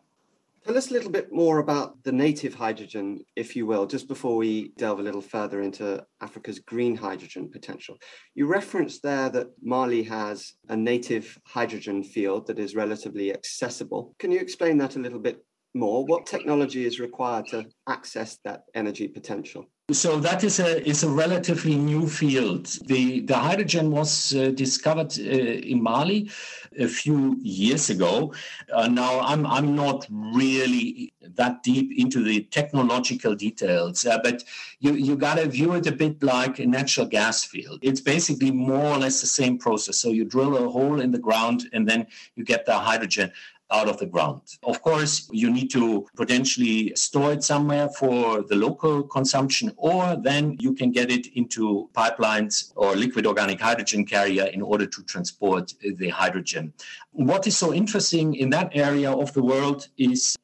Tell 0.68 0.76
us 0.76 0.90
a 0.90 0.92
little 0.92 1.10
bit 1.10 1.32
more 1.32 1.60
about 1.60 1.94
the 2.04 2.12
native 2.12 2.52
hydrogen, 2.52 3.24
if 3.36 3.56
you 3.56 3.64
will, 3.64 3.86
just 3.86 4.06
before 4.06 4.36
we 4.36 4.74
delve 4.76 4.98
a 4.98 5.02
little 5.02 5.22
further 5.22 5.62
into 5.62 6.04
Africa's 6.20 6.58
green 6.58 6.94
hydrogen 6.94 7.48
potential. 7.50 7.96
You 8.34 8.48
referenced 8.48 9.02
there 9.02 9.30
that 9.30 9.46
Mali 9.62 10.02
has 10.02 10.52
a 10.68 10.76
native 10.76 11.38
hydrogen 11.46 12.04
field 12.04 12.48
that 12.48 12.58
is 12.58 12.74
relatively 12.74 13.32
accessible. 13.32 14.14
Can 14.18 14.30
you 14.30 14.40
explain 14.40 14.76
that 14.76 14.96
a 14.96 14.98
little 14.98 15.20
bit 15.20 15.42
more? 15.78 16.04
What 16.04 16.26
technology 16.26 16.84
is 16.84 17.00
required 17.00 17.46
to 17.48 17.66
access 17.86 18.38
that 18.44 18.64
energy 18.74 19.08
potential? 19.08 19.66
So 19.90 20.20
that 20.20 20.44
is 20.44 20.60
a 20.60 20.86
is 20.86 21.02
a 21.02 21.08
relatively 21.08 21.74
new 21.74 22.06
field. 22.06 22.66
The 22.84 23.20
the 23.20 23.36
hydrogen 23.36 23.90
was 23.90 24.34
uh, 24.34 24.50
discovered 24.50 25.18
uh, 25.18 25.22
in 25.22 25.82
Mali 25.82 26.30
a 26.78 26.86
few 26.86 27.38
years 27.40 27.88
ago. 27.88 28.34
Uh, 28.70 28.88
now 28.88 29.20
I'm 29.20 29.46
I'm 29.46 29.74
not 29.74 30.06
really 30.10 31.14
that 31.36 31.62
deep 31.62 31.90
into 31.96 32.22
the 32.22 32.42
technological 32.50 33.34
details, 33.34 34.04
uh, 34.04 34.18
but 34.22 34.44
you 34.78 34.92
you 34.92 35.16
got 35.16 35.38
to 35.38 35.46
view 35.46 35.72
it 35.72 35.86
a 35.86 35.92
bit 35.92 36.22
like 36.22 36.58
a 36.58 36.66
natural 36.66 37.06
gas 37.06 37.44
field. 37.44 37.78
It's 37.80 38.02
basically 38.02 38.50
more 38.50 38.88
or 38.94 38.98
less 38.98 39.22
the 39.22 39.26
same 39.26 39.56
process. 39.56 39.96
So 39.96 40.10
you 40.10 40.26
drill 40.26 40.58
a 40.58 40.68
hole 40.68 41.00
in 41.00 41.12
the 41.12 41.18
ground 41.18 41.70
and 41.72 41.88
then 41.88 42.08
you 42.36 42.44
get 42.44 42.66
the 42.66 42.78
hydrogen 42.78 43.32
out 43.70 43.88
of 43.88 43.98
the 43.98 44.06
ground. 44.06 44.40
Of 44.62 44.80
course, 44.82 45.28
you 45.30 45.50
need 45.50 45.70
to 45.72 46.06
potentially 46.16 46.92
store 46.94 47.32
it 47.32 47.44
somewhere 47.44 47.88
for 47.90 48.42
the 48.42 48.56
local 48.56 49.02
consumption, 49.02 49.72
or 49.76 50.16
then 50.16 50.56
you 50.58 50.74
can 50.74 50.90
get 50.90 51.10
it 51.10 51.26
into 51.36 51.90
pipelines 51.92 52.72
or 52.76 52.96
liquid 52.96 53.26
organic 53.26 53.60
hydrogen 53.60 54.06
carrier 54.06 54.44
in 54.46 54.62
order 54.62 54.86
to 54.86 55.02
transport 55.02 55.74
the 55.96 56.08
hydrogen. 56.08 56.72
What 57.12 57.46
is 57.46 57.56
so 57.56 57.74
interesting 57.74 58.34
in 58.34 58.50
that 58.50 58.70
area 58.74 59.12
of 59.12 59.32
the 59.34 59.42
world 59.42 59.88
is 59.98 60.36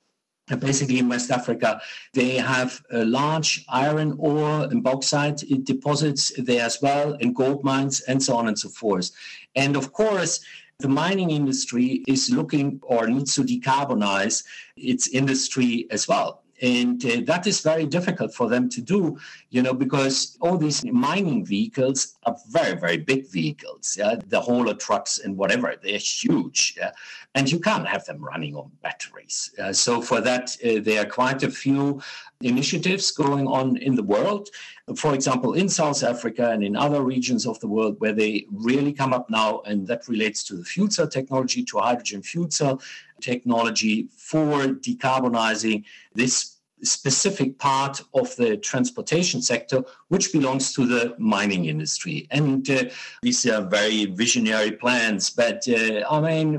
basically 0.59 0.99
in 0.99 1.09
West 1.09 1.31
Africa, 1.31 1.81
they 2.13 2.37
have 2.37 2.83
large 2.91 3.65
iron 3.71 4.15
ore 4.19 4.65
and 4.65 4.83
bauxite 4.83 5.43
deposits 5.65 6.33
there 6.37 6.67
as 6.67 6.83
well, 6.83 7.17
and 7.23 7.35
gold 7.35 7.65
mines, 7.65 8.03
and 8.03 8.23
so 8.23 8.37
on 8.37 8.49
and 8.49 8.59
so 8.59 8.69
forth. 8.69 9.11
And 9.57 9.75
of 9.75 9.95
course, 9.95 10.41
the 10.79 10.89
mining 10.89 11.31
industry 11.31 12.05
is 12.07 12.31
looking 12.31 12.81
or 12.83 13.07
needs 13.07 13.35
to 13.35 13.43
decarbonize 13.43 14.45
its 14.77 15.09
industry 15.09 15.87
as 15.91 16.09
well. 16.09 16.44
And 16.63 17.05
uh, 17.05 17.21
that 17.27 17.47
is 17.47 17.61
very 17.61 17.87
difficult 17.87 18.35
for 18.35 18.49
them 18.49 18.69
to 18.71 18.81
do, 18.81 19.19
you 19.51 19.63
know, 19.63 19.75
because 19.75 20.39
all 20.41 20.57
these 20.57 20.85
mining 20.85 21.45
vehicles 21.45 22.17
are 22.25 22.37
very, 22.49 22.79
very 22.79 22.97
big 22.97 23.31
vehicles. 23.31 23.97
Yeah? 23.99 24.17
The 24.27 24.41
hauler 24.41 24.75
trucks 24.75 25.19
and 25.19 25.37
whatever, 25.37 25.75
they're 25.83 25.99
huge. 25.99 26.75
Yeah? 26.77 26.93
And 27.35 27.51
you 27.51 27.59
can't 27.59 27.89
have 27.89 28.05
them 28.05 28.25
running 28.25 28.55
on 28.55 28.71
batteries. 28.83 29.53
Uh, 29.59 29.73
so 29.73 30.01
for 30.01 30.21
that, 30.21 30.57
uh, 30.65 30.81
there 30.81 31.03
are 31.03 31.09
quite 31.09 31.43
a 31.43 31.51
few 31.51 32.01
initiatives 32.41 33.11
going 33.11 33.47
on 33.47 33.77
in 33.79 33.95
the 33.95 34.03
world. 34.03 34.49
For 34.97 35.15
example, 35.15 35.55
in 35.55 35.69
South 35.69 36.03
Africa 36.05 36.51
and 36.51 36.63
in 36.63 36.77
other 36.77 37.03
regions 37.03 37.47
of 37.47 37.59
the 37.61 37.67
world 37.67 37.97
where 38.01 38.13
they 38.13 38.47
really 38.53 38.93
come 38.93 39.13
up 39.13 39.31
now, 39.31 39.61
and 39.61 39.87
that 39.87 40.07
relates 40.09 40.45
to 40.45 40.57
the 40.57 40.65
fuel 40.65 40.91
cell 40.91 41.09
technology, 41.09 41.65
to 41.65 41.79
hydrogen 41.79 42.23
fuel 42.23 42.51
cell 42.51 42.81
technology 43.25 44.09
for 44.17 44.49
decarbonizing 44.89 45.85
this 46.15 46.55
specific 46.85 47.59
part 47.59 48.03
of 48.13 48.35
the 48.37 48.57
transportation 48.59 49.41
sector, 49.41 49.83
which 50.09 50.33
belongs 50.33 50.73
to 50.75 50.87
the 50.87 51.15
mining 51.19 51.65
industry. 51.67 52.27
And 52.31 52.69
uh, 52.71 52.85
these 53.23 53.47
are 53.47 53.63
very 53.63 54.07
visionary 54.07 54.73
plans. 54.73 55.31
But 55.31 55.67
uh, 55.69 56.05
I 56.11 56.21
mean, 56.21 56.55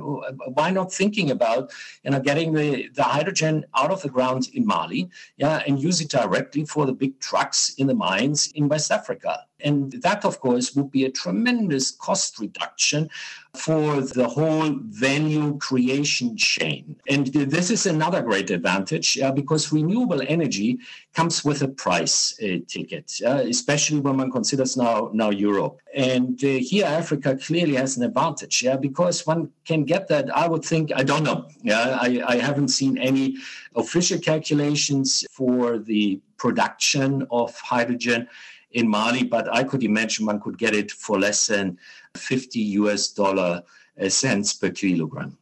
why 0.57 0.71
not 0.71 0.91
thinking 0.91 1.31
about 1.31 1.71
you 2.03 2.11
know 2.11 2.19
getting 2.19 2.53
the, 2.53 2.89
the 2.89 3.03
hydrogen 3.03 3.65
out 3.75 3.91
of 3.91 4.01
the 4.01 4.09
ground 4.09 4.49
in 4.53 4.65
Mali, 4.65 5.09
yeah, 5.37 5.61
and 5.67 5.81
use 5.81 6.01
it 6.01 6.09
directly 6.09 6.65
for 6.65 6.85
the 6.85 6.93
big 6.93 7.19
trucks 7.19 7.75
in 7.77 7.87
the 7.87 7.95
mines 7.95 8.51
in 8.55 8.67
West 8.67 8.91
Africa? 8.91 9.45
And 9.65 9.91
that, 10.03 10.23
of 10.23 10.39
course, 10.39 10.75
would 10.75 10.91
be 10.91 11.05
a 11.05 11.11
tremendous 11.11 11.91
cost 11.91 12.39
reduction 12.39 13.09
for 13.55 14.01
the 14.01 14.27
whole 14.27 14.77
value 14.81 15.57
creation 15.57 16.37
chain. 16.37 16.95
And 17.09 17.27
this 17.27 17.71
is 17.71 17.85
another 17.85 18.21
great 18.21 18.49
advantage 18.51 19.17
uh, 19.17 19.31
because 19.31 19.71
renewable 19.71 20.21
energy 20.27 20.79
comes 21.13 21.43
with 21.43 21.61
a 21.61 21.67
price 21.67 22.37
uh, 22.41 22.59
ticket, 22.67 23.11
uh, 23.25 23.43
especially 23.47 23.99
when 23.99 24.17
one 24.17 24.31
considers 24.31 24.77
now, 24.77 25.09
now 25.13 25.31
Europe. 25.31 25.79
And 25.95 26.41
uh, 26.43 26.47
here, 26.47 26.85
Africa 26.85 27.37
clearly 27.37 27.75
has 27.75 27.97
an 27.97 28.03
advantage 28.03 28.61
yeah, 28.61 28.75
because 28.75 29.25
one 29.25 29.49
can 29.65 29.83
get 29.85 30.07
that. 30.09 30.35
I 30.35 30.47
would 30.47 30.63
think, 30.63 30.91
I 30.95 31.03
don't 31.03 31.23
know, 31.23 31.47
yeah, 31.63 31.97
I, 31.99 32.21
I 32.27 32.37
haven't 32.37 32.67
seen 32.67 32.97
any 32.97 33.37
official 33.75 34.19
calculations 34.19 35.25
for 35.31 35.79
the 35.79 36.19
production 36.37 37.25
of 37.31 37.55
hydrogen 37.55 38.27
in 38.75 38.89
Mali, 38.89 39.23
but 39.23 39.51
I 39.53 39.63
could 39.63 39.83
imagine 39.83 40.25
one 40.25 40.39
could 40.39 40.57
get 40.57 40.75
it 40.75 40.91
for 40.91 41.17
less 41.17 41.47
than 41.47 41.79
50 42.17 42.59
US 42.59 43.07
dollar 43.07 43.63
uh, 43.99 44.09
cents 44.09 44.53
per 44.53 44.69
kilogram. 44.69 45.37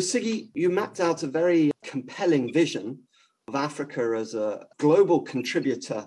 Siggy, 0.00 0.48
you 0.54 0.70
mapped 0.70 1.00
out 1.00 1.24
a 1.24 1.26
very 1.26 1.72
compelling 1.82 2.52
vision 2.52 3.00
of 3.48 3.56
Africa 3.56 4.16
as 4.16 4.34
a 4.34 4.66
global 4.78 5.20
contributor 5.20 6.06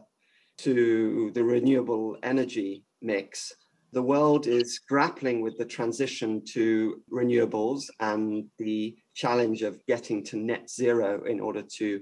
to 0.59 1.31
the 1.33 1.43
renewable 1.43 2.17
energy 2.23 2.83
mix. 3.01 3.53
The 3.91 4.01
world 4.01 4.47
is 4.47 4.79
grappling 4.79 5.41
with 5.41 5.57
the 5.57 5.65
transition 5.65 6.43
to 6.53 7.01
renewables 7.11 7.83
and 7.99 8.45
the 8.57 8.95
challenge 9.13 9.63
of 9.63 9.85
getting 9.85 10.23
to 10.25 10.37
net 10.37 10.69
zero 10.69 11.23
in 11.25 11.39
order 11.41 11.61
to 11.77 12.01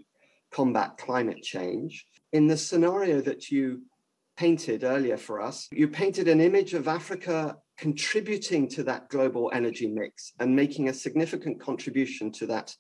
combat 0.52 0.98
climate 0.98 1.42
change. 1.42 2.06
In 2.32 2.48
the 2.48 2.58
scenario 2.58 3.22
that 3.22 3.50
you 3.50 3.82
painted 4.38 4.84
earlier 4.84 5.18
for 5.18 5.42
us. 5.42 5.68
You 5.72 5.88
painted 5.88 6.28
an 6.28 6.42
image 6.42 6.74
of 6.74 6.88
Africa 6.88 7.58
contributing 7.78 8.68
to 8.70 8.84
that 8.84 9.10
global 9.10 9.52
energy 9.54 9.88
mix 9.88 10.34
and 10.40 10.56
making 10.56 10.90
a 10.90 10.94
significant 10.94 11.60
contribution 11.60 12.32
to 12.34 12.48
that 12.48 12.76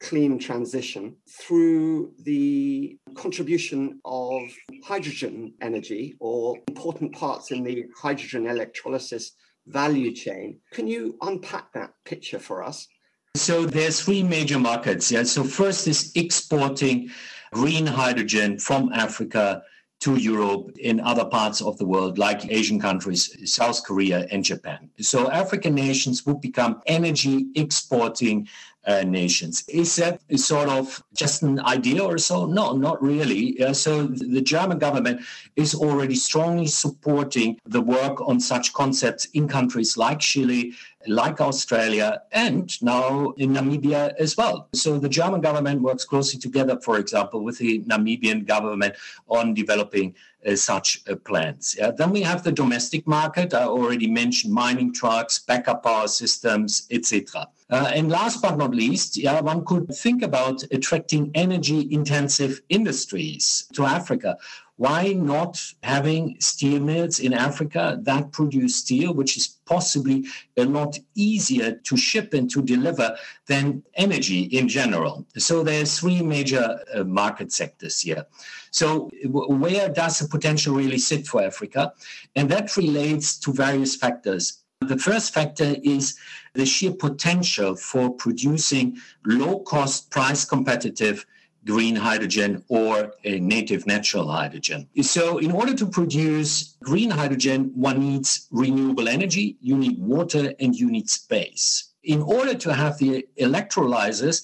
clean 0.00 0.38
transition 0.38 1.14
through 1.28 2.12
the 2.22 2.98
contribution 3.14 4.00
of 4.04 4.42
hydrogen 4.82 5.52
energy 5.60 6.16
or 6.20 6.56
important 6.68 7.12
parts 7.14 7.50
in 7.50 7.62
the 7.62 7.84
hydrogen 7.96 8.46
electrolysis 8.46 9.32
value 9.66 10.12
chain. 10.14 10.58
Can 10.72 10.86
you 10.86 11.16
unpack 11.20 11.72
that 11.74 11.92
picture 12.04 12.38
for 12.38 12.62
us? 12.62 12.88
So 13.36 13.66
there's 13.66 14.00
three 14.00 14.22
major 14.22 14.58
markets. 14.58 15.12
Yeah. 15.12 15.22
So 15.22 15.44
first 15.44 15.86
is 15.86 16.12
exporting 16.16 17.10
green 17.52 17.86
hydrogen 17.86 18.58
from 18.58 18.92
Africa 18.92 19.62
to 20.00 20.16
Europe 20.16 20.70
in 20.78 20.98
other 21.00 21.26
parts 21.26 21.60
of 21.60 21.76
the 21.76 21.84
world, 21.84 22.18
like 22.18 22.50
Asian 22.50 22.80
countries, 22.80 23.36
South 23.44 23.84
Korea, 23.84 24.26
and 24.30 24.42
Japan. 24.42 24.88
So 24.98 25.30
African 25.30 25.74
nations 25.74 26.24
would 26.24 26.40
become 26.40 26.80
energy 26.86 27.48
exporting 27.54 28.48
uh, 28.86 29.02
nations. 29.02 29.64
Is 29.68 29.96
that 29.96 30.20
sort 30.36 30.68
of 30.68 31.02
just 31.14 31.42
an 31.42 31.60
idea 31.60 32.02
or 32.02 32.18
so? 32.18 32.46
No, 32.46 32.72
not 32.72 33.02
really. 33.02 33.62
Uh, 33.62 33.72
so 33.72 34.06
the 34.06 34.40
German 34.40 34.78
government 34.78 35.20
is 35.56 35.74
already 35.74 36.14
strongly 36.14 36.66
supporting 36.66 37.58
the 37.66 37.80
work 37.80 38.20
on 38.26 38.40
such 38.40 38.72
concepts 38.72 39.26
in 39.26 39.48
countries 39.48 39.96
like 39.96 40.20
Chile, 40.20 40.72
like 41.06 41.40
Australia, 41.40 42.22
and 42.32 42.80
now 42.82 43.30
in 43.36 43.52
Namibia 43.52 44.14
as 44.18 44.36
well. 44.36 44.68
So 44.74 44.98
the 44.98 45.08
German 45.08 45.40
government 45.40 45.82
works 45.82 46.04
closely 46.04 46.38
together, 46.38 46.78
for 46.80 46.98
example, 46.98 47.42
with 47.44 47.58
the 47.58 47.80
Namibian 47.82 48.46
government 48.46 48.94
on 49.28 49.54
developing 49.54 50.14
such 50.54 51.02
uh, 51.08 51.16
plans. 51.16 51.76
Yeah? 51.78 51.90
Then 51.90 52.10
we 52.10 52.22
have 52.22 52.42
the 52.42 52.52
domestic 52.52 53.06
market. 53.06 53.54
I 53.54 53.64
already 53.64 54.08
mentioned 54.08 54.52
mining 54.52 54.92
trucks, 54.92 55.38
backup 55.38 55.82
power 55.82 56.08
systems, 56.08 56.86
etc. 56.90 57.48
Uh, 57.68 57.90
and 57.94 58.08
last 58.08 58.42
but 58.42 58.58
not 58.58 58.74
least, 58.74 59.16
yeah, 59.16 59.40
one 59.40 59.64
could 59.64 59.88
think 59.94 60.22
about 60.22 60.62
attracting 60.72 61.30
energy 61.34 61.88
intensive 61.92 62.60
industries 62.68 63.68
to 63.74 63.84
Africa 63.84 64.36
why 64.80 65.12
not 65.12 65.62
having 65.82 66.40
steel 66.40 66.80
mills 66.80 67.20
in 67.20 67.34
Africa 67.34 67.98
that 68.00 68.32
produce 68.32 68.76
steel, 68.76 69.12
which 69.12 69.36
is 69.36 69.46
possibly 69.66 70.24
a 70.56 70.64
lot 70.64 70.98
easier 71.14 71.72
to 71.84 71.98
ship 71.98 72.32
and 72.32 72.50
to 72.50 72.62
deliver 72.62 73.14
than 73.46 73.82
energy 73.96 74.44
in 74.44 74.68
general? 74.68 75.26
So 75.36 75.62
there's 75.62 75.98
three 75.98 76.22
major 76.22 76.80
uh, 76.94 77.04
market 77.04 77.52
sectors 77.52 78.00
here. 78.00 78.24
So 78.70 79.10
where 79.26 79.90
does 79.90 80.18
the 80.18 80.28
potential 80.28 80.74
really 80.74 80.96
sit 80.96 81.26
for 81.26 81.42
Africa? 81.42 81.92
And 82.34 82.48
that 82.48 82.74
relates 82.78 83.38
to 83.40 83.52
various 83.52 83.94
factors. 83.94 84.62
The 84.80 84.96
first 84.96 85.34
factor 85.34 85.76
is 85.84 86.16
the 86.54 86.64
sheer 86.64 86.94
potential 86.94 87.76
for 87.76 88.08
producing 88.14 88.96
low 89.26 89.58
cost, 89.58 90.10
price 90.10 90.46
competitive 90.46 91.26
green 91.70 91.94
hydrogen 91.94 92.64
or 92.68 93.14
a 93.24 93.38
native 93.38 93.86
natural 93.86 94.26
hydrogen. 94.28 94.88
So, 95.02 95.38
in 95.38 95.52
order 95.52 95.74
to 95.74 95.86
produce 95.86 96.76
green 96.82 97.10
hydrogen, 97.10 97.70
one 97.74 97.98
needs 98.00 98.48
renewable 98.50 99.08
energy, 99.08 99.56
you 99.60 99.76
need 99.76 99.96
water, 99.98 100.52
and 100.58 100.74
you 100.74 100.90
need 100.90 101.08
space. 101.08 101.92
In 102.02 102.20
order 102.22 102.54
to 102.64 102.74
have 102.74 102.98
the 102.98 103.26
electrolyzers 103.38 104.42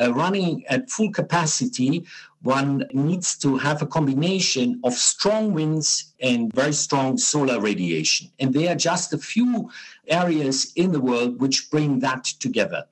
uh, 0.00 0.12
running 0.12 0.64
at 0.66 0.90
full 0.90 1.12
capacity, 1.12 2.04
one 2.42 2.84
needs 2.92 3.38
to 3.38 3.56
have 3.56 3.80
a 3.80 3.86
combination 3.86 4.80
of 4.84 4.92
strong 4.94 5.54
winds 5.54 6.12
and 6.20 6.52
very 6.52 6.72
strong 6.72 7.16
solar 7.16 7.60
radiation. 7.60 8.30
And 8.40 8.52
there 8.52 8.70
are 8.72 8.80
just 8.90 9.12
a 9.12 9.18
few 9.18 9.70
areas 10.08 10.72
in 10.74 10.92
the 10.92 11.00
world 11.00 11.40
which 11.40 11.70
bring 11.70 12.00
that 12.00 12.24
together. 12.24 12.84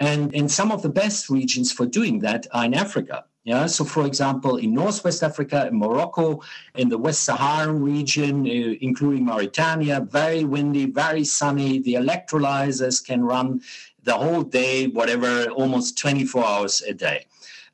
And 0.00 0.32
in 0.32 0.48
some 0.48 0.70
of 0.70 0.82
the 0.82 0.88
best 0.88 1.28
regions 1.28 1.72
for 1.72 1.86
doing 1.86 2.20
that 2.20 2.46
are 2.52 2.64
in 2.64 2.74
Africa. 2.74 3.24
Yeah, 3.44 3.66
so 3.66 3.84
for 3.84 4.04
example, 4.04 4.58
in 4.58 4.74
Northwest 4.74 5.22
Africa, 5.22 5.68
in 5.68 5.78
Morocco, 5.78 6.42
in 6.74 6.90
the 6.90 6.98
West 6.98 7.24
Saharan 7.24 7.82
region, 7.82 8.46
uh, 8.46 8.74
including 8.80 9.24
Mauritania, 9.24 10.00
very 10.00 10.44
windy, 10.44 10.84
very 10.84 11.24
sunny. 11.24 11.78
The 11.78 11.94
electrolyzers 11.94 13.04
can 13.04 13.24
run 13.24 13.62
the 14.02 14.12
whole 14.14 14.42
day, 14.42 14.88
whatever, 14.88 15.46
almost 15.50 15.96
24 15.96 16.44
hours 16.44 16.82
a 16.82 16.92
day 16.92 17.24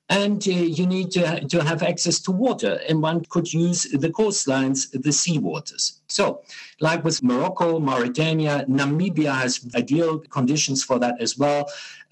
and 0.09 0.47
uh, 0.47 0.51
you 0.51 0.87
need 0.87 1.11
to, 1.13 1.41
to 1.49 1.63
have 1.65 1.83
access 1.83 2.21
to 2.21 2.31
water 2.31 2.81
and 2.89 3.01
one 3.01 3.25
could 3.25 3.53
use 3.53 3.85
the 3.85 4.11
coastlines 4.11 4.91
the 5.03 5.13
sea 5.13 5.39
waters 5.39 6.01
so 6.15 6.43
like 6.81 7.03
with 7.03 7.23
morocco 7.23 7.81
mauritania 7.81 8.65
namibia 8.69 9.33
has 9.43 9.53
ideal 9.75 10.21
conditions 10.37 10.85
for 10.85 10.99
that 11.01 11.17
as 11.21 11.37
well. 11.37 11.61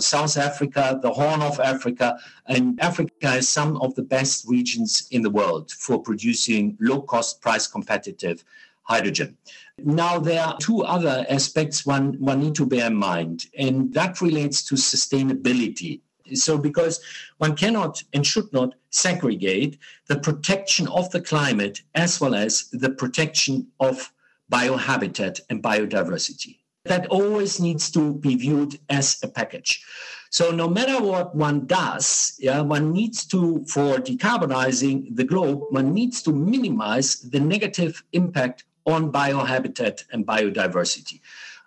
South 0.00 0.36
africa 0.36 0.98
the 1.00 1.12
horn 1.18 1.40
of 1.40 1.60
africa 1.60 2.18
and 2.46 2.80
africa 2.80 3.28
has 3.36 3.48
some 3.48 3.76
of 3.84 3.94
the 3.94 4.02
best 4.02 4.44
regions 4.48 5.06
in 5.12 5.22
the 5.22 5.30
world 5.30 5.70
for 5.70 6.02
producing 6.08 6.76
low 6.80 7.00
cost 7.02 7.40
price 7.40 7.66
competitive 7.66 8.44
hydrogen. 8.82 9.36
Now 9.78 10.18
there 10.18 10.42
are 10.44 10.56
two 10.58 10.82
other 10.82 11.24
aspects 11.28 11.86
one 11.86 12.14
one 12.18 12.40
need 12.40 12.56
to 12.56 12.66
bear 12.66 12.88
in 12.88 12.96
mind 12.96 13.46
and 13.56 13.94
that 13.94 14.20
relates 14.20 14.64
to 14.64 14.74
sustainability 14.74 16.00
so, 16.36 16.58
because 16.58 17.00
one 17.38 17.56
cannot 17.56 18.02
and 18.12 18.26
should 18.26 18.52
not 18.52 18.74
segregate 18.90 19.78
the 20.06 20.18
protection 20.18 20.88
of 20.88 21.10
the 21.10 21.20
climate 21.20 21.82
as 21.94 22.20
well 22.20 22.34
as 22.34 22.68
the 22.72 22.90
protection 22.90 23.66
of 23.80 24.12
biohabitat 24.50 25.40
and 25.48 25.62
biodiversity. 25.62 26.58
That 26.84 27.06
always 27.06 27.60
needs 27.60 27.90
to 27.92 28.14
be 28.14 28.34
viewed 28.34 28.78
as 28.88 29.18
a 29.22 29.28
package. 29.28 29.84
So 30.30 30.50
no 30.50 30.68
matter 30.68 31.02
what 31.02 31.34
one 31.34 31.66
does, 31.66 32.36
yeah, 32.38 32.60
one 32.60 32.92
needs 32.92 33.26
to, 33.26 33.64
for 33.66 33.98
decarbonizing 33.98 35.14
the 35.14 35.24
globe, 35.24 35.64
one 35.70 35.92
needs 35.92 36.22
to 36.22 36.32
minimize 36.32 37.20
the 37.20 37.38
negative 37.38 38.02
impact 38.12 38.64
on 38.86 39.12
biohabitat 39.12 40.04
and 40.10 40.26
biodiversity. 40.26 41.20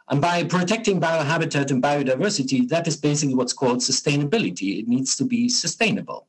And 0.09 0.21
by 0.21 0.43
protecting 0.43 1.01
biohabitat 1.01 1.71
and 1.71 1.81
biodiversity, 1.81 2.67
that 2.69 2.87
is 2.87 2.95
basically 2.95 3.35
what's 3.35 3.53
called 3.53 3.79
sustainability. 3.79 4.79
It 4.79 4.87
needs 4.87 5.15
to 5.15 5.25
be 5.25 5.49
sustainable. 5.49 6.27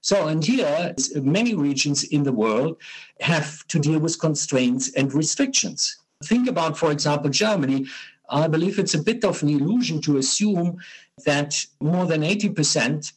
So, 0.00 0.28
and 0.28 0.44
here, 0.44 0.94
many 1.16 1.54
regions 1.54 2.04
in 2.04 2.22
the 2.22 2.32
world 2.32 2.78
have 3.20 3.66
to 3.68 3.78
deal 3.78 3.98
with 3.98 4.18
constraints 4.18 4.92
and 4.94 5.12
restrictions. 5.12 5.98
Think 6.24 6.48
about, 6.48 6.78
for 6.78 6.90
example, 6.90 7.30
Germany. 7.30 7.86
I 8.30 8.48
believe 8.48 8.78
it's 8.78 8.94
a 8.94 9.02
bit 9.02 9.24
of 9.24 9.42
an 9.42 9.48
illusion 9.48 10.00
to 10.02 10.18
assume 10.18 10.78
that 11.24 11.64
more 11.80 12.06
than 12.06 12.22
80% 12.22 13.12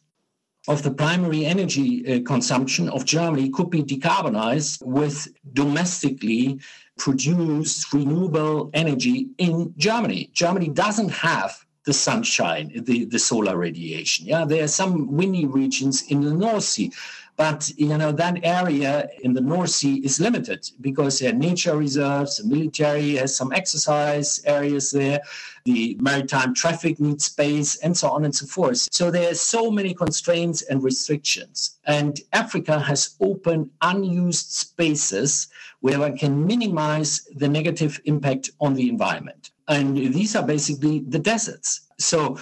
of 0.68 0.82
the 0.82 0.90
primary 0.90 1.44
energy 1.44 2.06
uh, 2.06 2.22
consumption 2.22 2.88
of 2.88 3.04
Germany 3.04 3.50
could 3.50 3.70
be 3.70 3.82
decarbonized 3.82 4.84
with 4.84 5.28
domestically 5.52 6.60
produced 6.98 7.92
renewable 7.92 8.70
energy 8.74 9.28
in 9.38 9.74
Germany. 9.76 10.30
Germany 10.32 10.68
doesn't 10.68 11.10
have 11.10 11.64
the 11.84 11.92
sunshine, 11.92 12.70
the, 12.84 13.06
the 13.06 13.18
solar 13.18 13.56
radiation. 13.56 14.26
Yeah, 14.26 14.44
there 14.44 14.62
are 14.62 14.68
some 14.68 15.10
windy 15.10 15.46
regions 15.46 16.02
in 16.02 16.20
the 16.20 16.32
North 16.32 16.62
Sea, 16.62 16.92
but 17.36 17.70
you 17.76 17.96
know 17.96 18.12
that 18.12 18.38
area 18.42 19.08
in 19.22 19.32
the 19.32 19.40
North 19.40 19.70
Sea 19.70 19.96
is 20.04 20.20
limited 20.20 20.70
because 20.80 21.18
there 21.18 21.30
are 21.30 21.36
nature 21.36 21.76
reserves, 21.76 22.36
the 22.36 22.46
military 22.46 23.16
has 23.16 23.34
some 23.34 23.52
exercise 23.52 24.40
areas 24.44 24.90
there, 24.90 25.20
the 25.64 25.96
maritime 26.00 26.54
traffic 26.54 27.00
needs 27.00 27.24
space, 27.24 27.76
and 27.76 27.96
so 27.96 28.10
on 28.10 28.24
and 28.24 28.34
so 28.34 28.46
forth. 28.46 28.88
So 28.90 29.10
there 29.10 29.30
are 29.30 29.34
so 29.34 29.70
many 29.70 29.94
constraints 29.94 30.62
and 30.62 30.82
restrictions. 30.82 31.78
And 31.84 32.20
Africa 32.32 32.78
has 32.78 33.16
open, 33.20 33.70
unused 33.80 34.50
spaces 34.52 35.48
where 35.80 36.00
one 36.00 36.16
can 36.16 36.46
minimize 36.46 37.28
the 37.34 37.48
negative 37.48 38.00
impact 38.04 38.50
on 38.60 38.74
the 38.74 38.88
environment. 38.88 39.50
And 39.68 39.96
these 39.96 40.36
are 40.36 40.46
basically 40.46 41.00
the 41.00 41.18
deserts. 41.18 41.88
So 41.98 42.38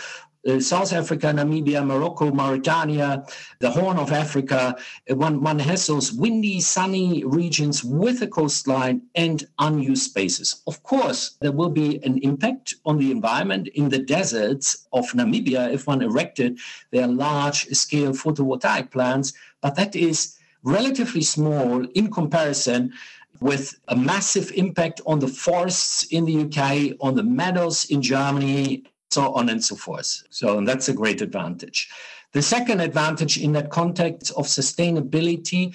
South 0.59 0.92
Africa, 0.94 1.26
Namibia, 1.26 1.85
Morocco, 1.85 2.31
Mauritania, 2.31 3.24
the 3.59 3.70
Horn 3.70 3.98
of 3.98 4.11
Africa. 4.11 4.74
Uh, 5.11 5.16
one, 5.16 5.42
one 5.42 5.59
has 5.59 5.87
those 5.87 6.12
windy, 6.12 6.61
sunny 6.61 7.22
regions 7.24 7.85
with 7.85 8.22
a 8.22 8.26
coastline 8.26 9.03
and 9.14 9.46
unused 9.59 10.05
spaces. 10.05 10.62
Of 10.66 10.83
course, 10.83 11.37
there 11.40 11.53
will 11.53 11.68
be 11.68 12.03
an 12.05 12.18
impact 12.18 12.74
on 12.87 12.96
the 12.96 13.11
environment 13.11 13.68
in 13.68 13.90
the 13.90 13.98
deserts 13.98 14.87
of 14.94 15.11
Namibia 15.12 15.72
if 15.72 15.87
one 15.87 16.00
erected 16.00 16.59
their 16.90 17.07
large 17.07 17.66
scale 17.68 18.12
photovoltaic 18.12 18.90
plants, 18.90 19.35
but 19.61 19.76
that 19.76 19.94
is 19.94 20.37
relatively 20.62 21.22
small 21.22 21.85
in 21.94 22.11
comparison 22.11 22.92
with 23.40 23.79
a 23.88 23.96
massive 23.96 24.53
impact 24.53 25.00
on 25.07 25.18
the 25.18 25.29
forests 25.29 26.05
in 26.05 26.24
the 26.24 26.44
UK, 26.44 26.96
on 27.00 27.14
the 27.14 27.22
meadows 27.22 27.87
in 27.87 28.03
Germany, 28.03 28.85
so 29.11 29.33
on 29.35 29.49
and 29.49 29.62
so 29.62 29.77
forth. 29.77 30.23
So 30.31 30.59
and 30.59 30.66
that's 30.66 30.88
a 30.88 30.94
great 30.94 31.20
advantage. 31.20 31.88
The 32.33 32.42
second 32.42 32.81
advantage 32.81 33.38
in 33.38 33.53
that 33.53 33.70
context 33.70 34.33
of 34.37 34.46
sustainability 34.46 35.75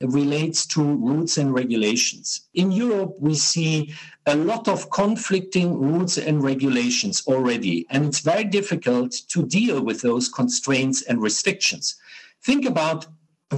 relates 0.00 0.64
to 0.66 0.82
rules 0.82 1.36
and 1.36 1.52
regulations. 1.52 2.48
In 2.54 2.72
Europe, 2.72 3.16
we 3.18 3.34
see 3.34 3.94
a 4.24 4.34
lot 4.34 4.66
of 4.66 4.90
conflicting 4.90 5.78
rules 5.78 6.16
and 6.16 6.42
regulations 6.42 7.22
already, 7.26 7.86
and 7.90 8.06
it's 8.06 8.20
very 8.20 8.44
difficult 8.44 9.12
to 9.28 9.44
deal 9.44 9.82
with 9.82 10.00
those 10.00 10.30
constraints 10.30 11.02
and 11.02 11.20
restrictions. 11.20 11.96
Think 12.42 12.64
about 12.64 13.06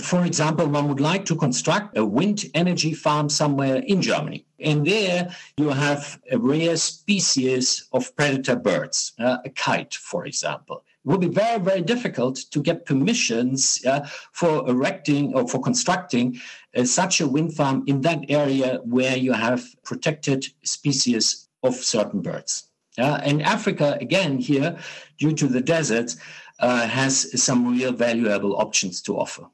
for 0.00 0.24
example, 0.24 0.66
one 0.66 0.88
would 0.88 1.00
like 1.00 1.26
to 1.26 1.36
construct 1.36 1.98
a 1.98 2.04
wind 2.04 2.46
energy 2.54 2.94
farm 2.94 3.28
somewhere 3.28 3.76
in 3.86 4.00
Germany. 4.00 4.46
And 4.58 4.86
there 4.86 5.34
you 5.58 5.68
have 5.68 6.18
a 6.30 6.38
rare 6.38 6.76
species 6.76 7.88
of 7.92 8.14
predator 8.16 8.56
birds, 8.56 9.12
uh, 9.18 9.38
a 9.44 9.50
kite, 9.50 9.94
for 9.94 10.24
example. 10.24 10.82
It 11.04 11.08
would 11.10 11.20
be 11.20 11.28
very, 11.28 11.60
very 11.60 11.82
difficult 11.82 12.36
to 12.52 12.62
get 12.62 12.86
permissions 12.86 13.84
uh, 13.84 14.08
for 14.32 14.66
erecting 14.68 15.34
or 15.34 15.46
for 15.46 15.60
constructing 15.60 16.40
uh, 16.74 16.84
such 16.84 17.20
a 17.20 17.28
wind 17.28 17.54
farm 17.54 17.82
in 17.86 18.00
that 18.02 18.24
area 18.30 18.80
where 18.84 19.16
you 19.16 19.32
have 19.32 19.62
protected 19.82 20.46
species 20.62 21.48
of 21.62 21.74
certain 21.74 22.22
birds. 22.22 22.68
Uh, 22.98 23.20
and 23.22 23.42
Africa, 23.42 23.98
again, 24.00 24.38
here, 24.38 24.78
due 25.18 25.32
to 25.32 25.48
the 25.48 25.60
deserts, 25.60 26.16
uh, 26.60 26.86
has 26.86 27.42
some 27.42 27.66
real 27.66 27.92
valuable 27.92 28.56
options 28.56 29.02
to 29.02 29.18
offer. 29.18 29.46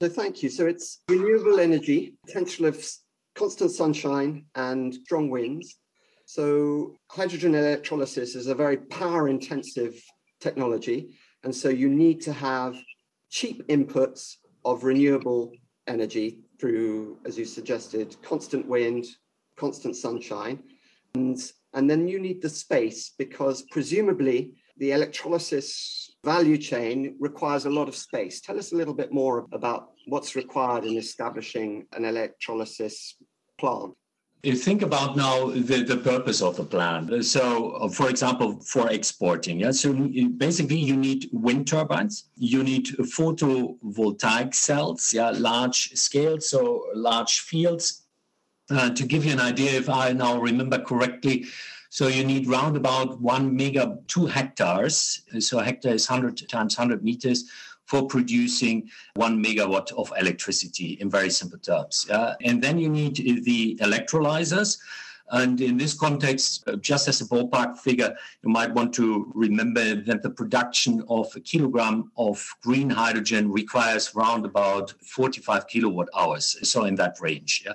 So 0.00 0.08
thank 0.08 0.44
you. 0.44 0.48
So 0.48 0.66
it's 0.66 1.00
renewable 1.08 1.58
energy, 1.58 2.14
potential 2.24 2.66
of 2.66 2.86
constant 3.34 3.72
sunshine 3.72 4.44
and 4.54 4.94
strong 4.94 5.28
winds. 5.28 5.76
So 6.24 6.94
hydrogen 7.10 7.56
electrolysis 7.56 8.36
is 8.36 8.46
a 8.46 8.54
very 8.54 8.76
power 8.76 9.28
intensive 9.28 10.00
technology. 10.40 11.16
And 11.42 11.52
so 11.52 11.68
you 11.68 11.88
need 11.88 12.20
to 12.22 12.32
have 12.32 12.76
cheap 13.28 13.66
inputs 13.66 14.34
of 14.64 14.84
renewable 14.84 15.50
energy 15.88 16.42
through, 16.60 17.18
as 17.26 17.36
you 17.36 17.44
suggested, 17.44 18.14
constant 18.22 18.68
wind, 18.68 19.06
constant 19.56 19.96
sunshine. 19.96 20.62
And, 21.14 21.40
and 21.74 21.90
then 21.90 22.06
you 22.06 22.20
need 22.20 22.40
the 22.40 22.50
space 22.50 23.14
because 23.18 23.62
presumably 23.62 24.54
the 24.76 24.92
electrolysis 24.92 26.07
value 26.24 26.58
chain 26.58 27.16
requires 27.20 27.64
a 27.64 27.70
lot 27.70 27.88
of 27.88 27.96
space. 27.96 28.40
Tell 28.40 28.58
us 28.58 28.72
a 28.72 28.76
little 28.76 28.94
bit 28.94 29.12
more 29.12 29.46
about 29.52 29.90
what's 30.06 30.34
required 30.36 30.84
in 30.84 30.96
establishing 30.96 31.86
an 31.92 32.04
electrolysis 32.04 33.16
plant. 33.58 33.94
You 34.44 34.54
think 34.54 34.82
about 34.82 35.16
now 35.16 35.46
the, 35.50 35.82
the 35.82 35.96
purpose 35.96 36.42
of 36.42 36.56
the 36.56 36.62
plant. 36.62 37.24
So, 37.24 37.88
for 37.88 38.08
example, 38.08 38.60
for 38.60 38.88
exporting, 38.88 39.58
yeah. 39.60 39.72
So 39.72 39.92
basically, 40.36 40.78
you 40.78 40.96
need 40.96 41.28
wind 41.32 41.66
turbines, 41.66 42.30
you 42.36 42.62
need 42.62 42.86
photovoltaic 42.86 44.54
cells, 44.54 45.12
yeah, 45.12 45.30
large 45.30 45.92
scale, 45.94 46.40
so 46.40 46.84
large 46.94 47.40
fields. 47.40 48.04
Uh, 48.70 48.90
to 48.90 49.04
give 49.06 49.24
you 49.24 49.32
an 49.32 49.40
idea, 49.40 49.72
if 49.72 49.88
I 49.88 50.12
now 50.12 50.38
remember 50.40 50.78
correctly, 50.78 51.46
so 51.90 52.08
you 52.08 52.24
need 52.24 52.46
round 52.46 52.76
about 52.76 53.20
one 53.20 53.56
mega, 53.56 53.98
two 54.08 54.26
hectares. 54.26 55.22
So 55.40 55.58
a 55.58 55.64
hectare 55.64 55.94
is 55.94 56.08
100 56.08 56.48
times 56.48 56.76
100 56.76 57.02
meters 57.02 57.44
for 57.86 58.06
producing 58.06 58.88
one 59.14 59.42
megawatt 59.42 59.90
of 59.92 60.12
electricity 60.20 60.98
in 61.00 61.10
very 61.10 61.30
simple 61.30 61.58
terms. 61.58 62.06
Yeah? 62.08 62.34
And 62.44 62.62
then 62.62 62.78
you 62.78 62.90
need 62.90 63.16
the 63.44 63.76
electrolyzers. 63.80 64.78
And 65.30 65.60
in 65.60 65.76
this 65.76 65.92
context, 65.92 66.64
uh, 66.66 66.76
just 66.76 67.06
as 67.06 67.20
a 67.20 67.26
ballpark 67.26 67.78
figure, 67.78 68.16
you 68.42 68.50
might 68.50 68.72
want 68.72 68.94
to 68.94 69.30
remember 69.34 69.94
that 69.94 70.22
the 70.22 70.30
production 70.30 71.02
of 71.08 71.30
a 71.36 71.40
kilogram 71.40 72.10
of 72.16 72.46
green 72.62 72.88
hydrogen 72.88 73.52
requires 73.52 74.14
around 74.14 74.46
about 74.46 74.94
45 75.02 75.66
kilowatt 75.66 76.08
hours. 76.16 76.56
So 76.62 76.84
in 76.84 76.94
that 76.96 77.18
range. 77.20 77.62
Yeah, 77.66 77.74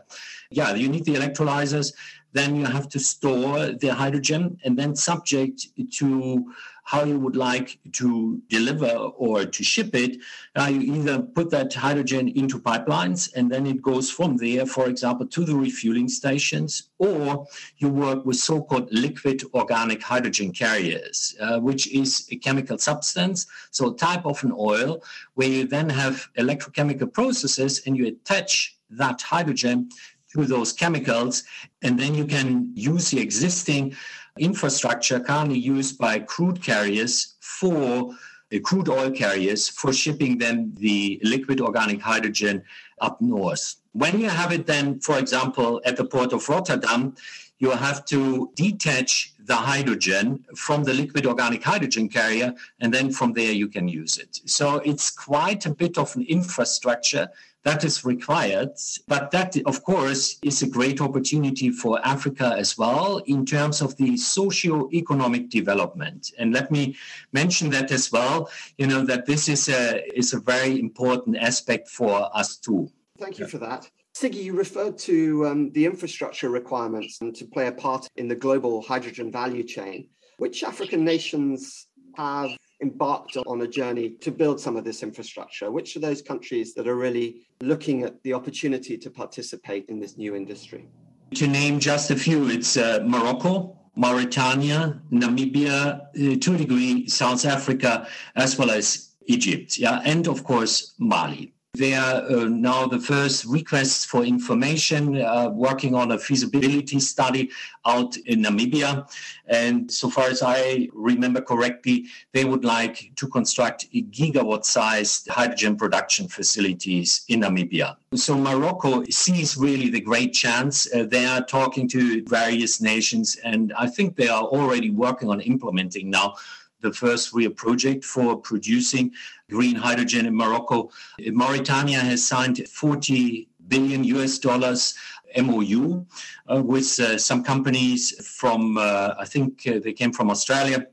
yeah 0.49 0.73
you 0.73 0.89
need 0.89 1.06
the 1.06 1.13
electrolyzers 1.13 1.93
then 2.34 2.56
you 2.56 2.65
have 2.65 2.89
to 2.89 3.00
store 3.00 3.72
the 3.72 3.93
hydrogen 3.93 4.58
and 4.63 4.78
then 4.78 4.96
subject 4.96 5.67
to 5.91 6.46
how 6.86 7.04
you 7.06 7.17
would 7.17 7.36
like 7.36 7.80
to 7.93 8.41
deliver 8.50 8.89
or 8.89 9.46
to 9.46 9.63
ship 9.63 9.96
it. 9.96 10.17
Now 10.56 10.67
you 10.67 10.82
either 10.96 11.22
put 11.22 11.50
that 11.52 11.74
hydrogen 11.74 12.28
into 12.28 12.60
pipelines 12.60 13.34
and 13.36 13.50
then 13.50 13.65
it 13.65 13.82
goes 13.82 14.12
from 14.12 14.36
there, 14.36 14.65
for 14.65 14.89
example, 14.89 15.26
to 15.28 15.46
the 15.46 15.56
refueling 15.56 16.10
stations, 16.10 16.89
or 16.98 17.48
you 17.78 17.88
work 17.88 18.26
with 18.26 18.36
so-called 18.36 18.91
liquid 18.91 19.43
organic 19.54 20.04
hydrogen 20.04 20.52
carriers, 20.52 21.36
uh, 21.39 21.60
which 21.60 21.88
is 21.93 22.28
a 22.32 22.36
chemical 22.36 22.78
substance, 22.78 23.48
so 23.72 23.93
a 23.93 23.96
type 23.96 24.26
of 24.26 24.43
an 24.43 24.54
oil, 24.58 25.02
where 25.36 25.48
you 25.48 25.65
then 25.65 25.89
have 25.89 26.28
electrochemical 26.38 27.12
processes 27.12 27.82
and 27.86 27.96
you 27.96 28.08
attach 28.08 28.78
that 28.89 29.22
hydrogen 29.22 29.89
to 30.34 30.46
those 30.46 30.74
chemicals. 30.74 31.43
And 31.82 32.00
then 32.00 32.15
you 32.15 32.26
can 32.26 32.72
use 32.76 33.10
the 33.10 33.19
existing 33.19 33.96
infrastructure 34.38 35.19
currently 35.19 35.60
used 35.60 35.98
by 35.98 36.19
crude 36.19 36.62
carriers 36.62 37.36
for 37.41 38.12
uh, 38.54 38.60
crude 38.63 38.89
oil 38.89 39.12
carriers 39.12 39.69
for 39.69 39.93
shipping 39.93 40.38
them 40.38 40.74
the 40.76 41.19
liquid 41.24 41.62
organic 41.62 42.02
hydrogen 42.02 42.63
up 43.04 43.22
north. 43.22 43.66
When 43.92 44.20
you 44.20 44.30
have 44.30 44.52
it 44.52 44.66
then, 44.66 45.00
for 45.08 45.20
example, 45.20 45.82
at 45.86 45.98
the 45.98 46.06
port 46.06 46.32
of 46.34 46.48
Rotterdam, 46.50 47.16
you 47.60 47.72
have 47.72 48.04
to 48.06 48.52
detach 48.56 49.34
the 49.46 49.56
hydrogen 49.56 50.44
from 50.56 50.84
the 50.84 50.94
liquid 50.94 51.26
organic 51.26 51.63
hydrogen 51.63 52.10
carrier, 52.10 52.54
and 52.82 52.94
then 52.94 53.12
from 53.12 53.34
there 53.34 53.52
you 53.52 53.68
can 53.68 53.88
use 53.88 54.18
it. 54.18 54.39
So 54.46 54.66
it's 54.92 55.10
quite 55.12 55.66
a 55.66 55.74
bit 55.74 55.98
of 55.98 56.16
an 56.16 56.24
infrastructure 56.24 57.30
that 57.63 57.84
is 57.84 58.06
required. 58.06 58.72
But 59.08 59.32
that, 59.32 59.56
of 59.66 59.84
course, 59.84 60.38
is 60.44 60.62
a 60.62 60.68
great 60.68 61.00
opportunity 61.02 61.70
for 61.70 62.06
Africa 62.06 62.54
as 62.58 62.78
well 62.78 63.20
in 63.26 63.46
terms 63.46 63.82
of 63.82 63.96
the 63.98 64.18
socio-economic 64.18 65.50
development. 65.50 66.32
And 66.38 66.54
let 66.54 66.72
me 66.72 66.96
mention 67.32 67.70
that 67.72 67.92
as 67.92 68.12
well, 68.12 68.50
you 68.78 68.88
know, 68.88 69.06
that 69.06 69.26
this 69.26 69.48
is 69.48 69.70
a, 69.70 70.04
is 70.18 70.34
a 70.34 70.39
very 70.39 70.80
important 70.80 71.38
aspect 71.38 71.88
for 71.88 72.30
us 72.38 72.58
too. 72.58 72.92
Thank 73.19 73.38
you 73.38 73.47
for 73.47 73.60
that. 73.60 73.89
Siggy, 74.15 74.43
you 74.43 74.54
referred 74.54 74.97
to 74.99 75.45
um, 75.45 75.71
the 75.71 75.86
infrastructure 75.86 76.49
requirements 76.49 77.19
and 77.21 77.36
to 77.36 77.45
play 77.45 77.67
a 77.67 77.71
part 77.71 78.08
in 78.17 78.28
the 78.28 78.36
global 78.36 78.82
hydrogen 78.82 79.32
value 79.32 79.63
chain. 79.63 80.10
Which 80.38 80.63
African 80.63 81.06
nations 81.06 81.88
have 82.15 82.49
embarked 82.82 83.38
on 83.38 83.62
a 83.62 83.67
journey 83.67 84.12
to 84.21 84.32
build 84.32 84.60
some 84.60 84.76
of 84.76 84.84
this 84.84 85.04
infrastructure? 85.04 85.71
Which 85.71 85.95
are 85.95 85.99
those 85.99 86.21
countries 86.21 86.73
that 86.73 86.88
are 86.88 86.95
really 86.95 87.47
looking 87.62 88.04
at 88.04 88.21
the 88.23 88.34
opportunity 88.34 88.97
to 88.97 89.10
participate 89.10 89.86
in 89.89 89.99
this 89.99 90.17
new 90.17 90.36
industry? 90.36 90.88
To 91.36 91.47
name 91.47 91.80
just 91.80 92.12
a 92.12 92.15
few, 92.15 92.47
it's 92.49 92.78
uh, 92.78 92.99
Morocco, 93.06 93.78
Mauritania, 93.95 95.02
Namibia, 95.12 96.02
uh, 96.02 96.39
to 96.39 96.56
a 96.56 96.58
degree, 96.58 97.08
South 97.08 97.45
Africa, 97.45 98.08
as 98.36 98.58
well 98.58 98.71
as 98.71 99.15
Egypt, 99.28 99.78
yeah, 99.78 100.02
and 100.04 100.28
of 100.28 100.43
course 100.43 100.93
Mali. 100.99 101.53
They 101.76 101.96
are 101.96 102.22
uh, 102.30 102.46
now 102.50 102.86
the 102.86 103.00
first 103.00 103.46
requests 103.46 104.06
for 104.06 104.24
information, 104.24 105.20
uh, 105.20 105.50
working 105.50 105.96
on 105.96 106.12
a 106.12 106.20
feasibility 106.20 107.00
study 107.00 107.50
out 107.84 108.16
in 108.28 108.44
Namibia. 108.44 109.10
And 109.48 109.92
so 109.92 110.08
far 110.08 110.26
as 110.26 110.44
I 110.44 110.88
remember 110.94 111.42
correctly, 111.42 112.06
they 112.32 112.46
would 112.46 112.64
like 112.64 113.12
to 113.16 113.28
construct 113.28 113.92
gigawatt 113.92 114.66
sized 114.66 115.28
hydrogen 115.30 115.76
production 115.76 116.28
facilities 116.28 117.26
in 117.28 117.42
Namibia. 117.42 117.96
So 118.14 118.38
Morocco 118.38 119.04
sees 119.10 119.58
really 119.58 119.90
the 119.90 120.02
great 120.02 120.32
chance. 120.32 120.88
Uh, 120.94 121.06
they 121.10 121.26
are 121.26 121.44
talking 121.44 121.90
to 121.90 122.24
various 122.26 122.82
nations, 122.82 123.38
and 123.44 123.74
I 123.76 123.88
think 123.88 124.16
they 124.16 124.28
are 124.28 124.44
already 124.44 124.92
working 124.92 125.28
on 125.28 125.42
implementing 125.42 126.12
now 126.12 126.36
the 126.84 126.93
first 126.93 127.34
real 127.34 127.50
project 127.50 128.06
for 128.06 128.38
producing 128.38 129.12
green 129.50 129.76
hydrogen 129.76 130.28
in 130.28 130.36
Morocco. 130.36 130.91
Mauritania 131.32 132.00
has 132.00 132.28
signed 132.28 132.67
40 132.67 133.50
billion 133.67 134.04
US 134.04 134.38
dollars 134.38 134.93
MOU 135.36 136.06
uh, 136.52 136.62
with 136.62 137.00
uh, 137.00 137.17
some 137.17 137.43
companies 137.43 138.13
from, 138.28 138.78
uh, 138.78 139.15
I 139.17 139.26
think 139.26 139.63
uh, 139.65 139.80
they 139.84 139.93
came 139.93 140.12
from 140.12 140.30
Australia. 140.30 140.86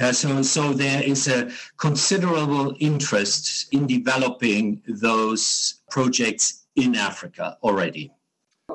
Uh, 0.00 0.10
so, 0.12 0.42
so 0.42 0.72
there 0.72 1.02
is 1.02 1.28
a 1.28 1.50
considerable 1.76 2.74
interest 2.80 3.72
in 3.72 3.86
developing 3.86 4.82
those 4.88 5.82
projects 5.90 6.64
in 6.76 6.96
Africa 6.96 7.58
already. 7.62 8.10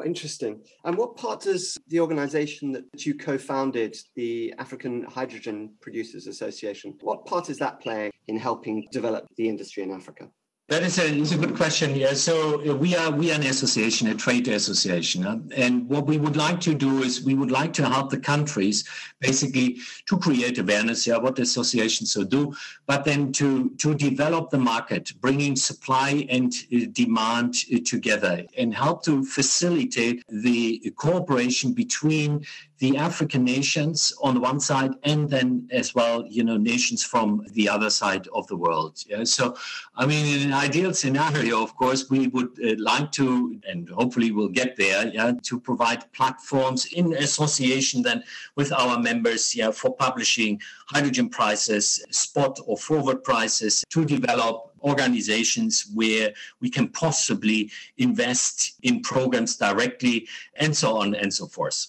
Interesting. 0.08 0.62
And 0.86 0.98
what 0.98 1.17
part 1.17 1.41
does 1.41 1.78
the 1.89 2.00
organization 2.00 2.72
that 2.72 3.06
you 3.06 3.13
co 3.13 3.38
founded, 3.38 3.98
the 4.15 4.54
African 4.58 5.04
Hydrogen 5.04 5.74
Producers 5.82 6.28
Association, 6.28 6.96
what 7.02 7.26
part 7.26 7.50
is 7.50 7.58
that 7.58 7.82
playing 7.82 8.13
in 8.30 8.38
helping 8.38 8.88
develop 8.93 9.28
the 9.36 9.50
industry 9.50 9.84
in 9.84 9.91
Africa? 9.91 10.30
That 10.69 10.84
is 10.84 10.99
a, 10.99 11.06
is 11.06 11.32
a 11.32 11.38
good 11.38 11.56
question. 11.56 11.95
Yeah. 11.95 12.12
So 12.12 12.60
uh, 12.60 12.75
we 12.75 12.93
are 12.93 13.10
we 13.10 13.32
are 13.32 13.36
an 13.36 13.43
association, 13.43 14.10
a 14.10 14.15
trade 14.15 14.49
association, 14.49 15.25
uh, 15.25 15.39
and 15.56 15.88
what 15.88 16.06
we 16.06 16.17
would 16.17 16.36
like 16.36 16.60
to 16.62 16.73
do 16.73 17.03
is 17.03 17.23
we 17.23 17.36
would 17.36 17.51
like 17.51 17.71
to 17.73 17.88
help 17.88 18.10
the 18.10 18.19
countries 18.19 18.84
basically 19.21 19.77
to 20.08 20.17
create 20.17 20.60
awareness. 20.60 21.08
Yeah, 21.08 21.19
what 21.19 21.38
the 21.38 21.43
associations 21.43 22.12
so 22.12 22.25
do, 22.25 22.53
but 22.86 23.06
then 23.06 23.32
to 23.34 23.69
to 23.77 23.95
develop 23.95 24.49
the 24.49 24.58
market, 24.58 25.13
bringing 25.21 25.56
supply 25.56 26.27
and 26.30 26.51
uh, 26.75 26.88
demand 26.91 27.56
uh, 27.73 27.77
together, 27.86 28.43
and 28.58 28.73
help 28.73 29.06
to 29.06 29.23
facilitate 29.23 30.25
the 30.27 30.93
cooperation 30.97 31.71
between 31.71 32.45
the 32.80 32.98
African 32.98 33.44
nations 33.44 34.13
on 34.22 34.36
the 34.36 34.40
one 34.40 34.60
side, 34.60 34.92
and 35.04 35.30
then 35.30 35.68
as 35.72 35.96
well, 35.96 36.26
you 36.28 36.44
know, 36.44 36.58
nations 36.58 37.04
from 37.04 37.46
the 37.54 37.68
other 37.68 37.90
side 37.90 38.28
of 38.34 38.46
the 38.48 38.56
world. 38.56 39.04
Yeah? 39.08 39.24
So, 39.24 39.56
I 39.96 40.06
mean, 40.06 40.26
in 40.26 40.48
an 40.48 40.54
ideal 40.54 40.94
scenario, 40.94 41.63
of 41.63 41.76
course, 41.76 42.10
we 42.10 42.28
would 42.28 42.58
uh, 42.63 42.76
like 42.78 43.12
to, 43.13 43.60
and 43.68 43.90
hopefully 43.90 44.32
we'll 44.32 44.50
get 44.50 44.76
there, 44.78 45.08
yeah, 45.08 45.34
to 45.44 45.60
provide 45.60 46.12
platforms 46.13 46.86
in 46.94 47.13
association 47.13 48.04
then 48.04 48.24
with 48.56 48.72
our 48.72 49.00
members, 49.00 49.56
yeah, 49.56 49.72
for 49.72 49.96
publishing 49.96 50.62
hydrogen 50.88 51.30
prices, 51.30 52.04
spot 52.12 52.60
or 52.66 52.78
forward 52.78 53.24
prices, 53.24 53.84
to 53.90 54.06
develop 54.06 54.72
organizations 54.84 55.90
where 55.94 56.32
we 56.62 56.70
can 56.70 56.88
possibly 56.90 57.72
invest 57.98 58.76
in 58.84 59.02
programs 59.02 59.58
directly, 59.58 60.28
and 60.56 60.76
so 60.78 60.98
on 60.98 61.16
and 61.16 61.34
so 61.34 61.48
forth. 61.48 61.88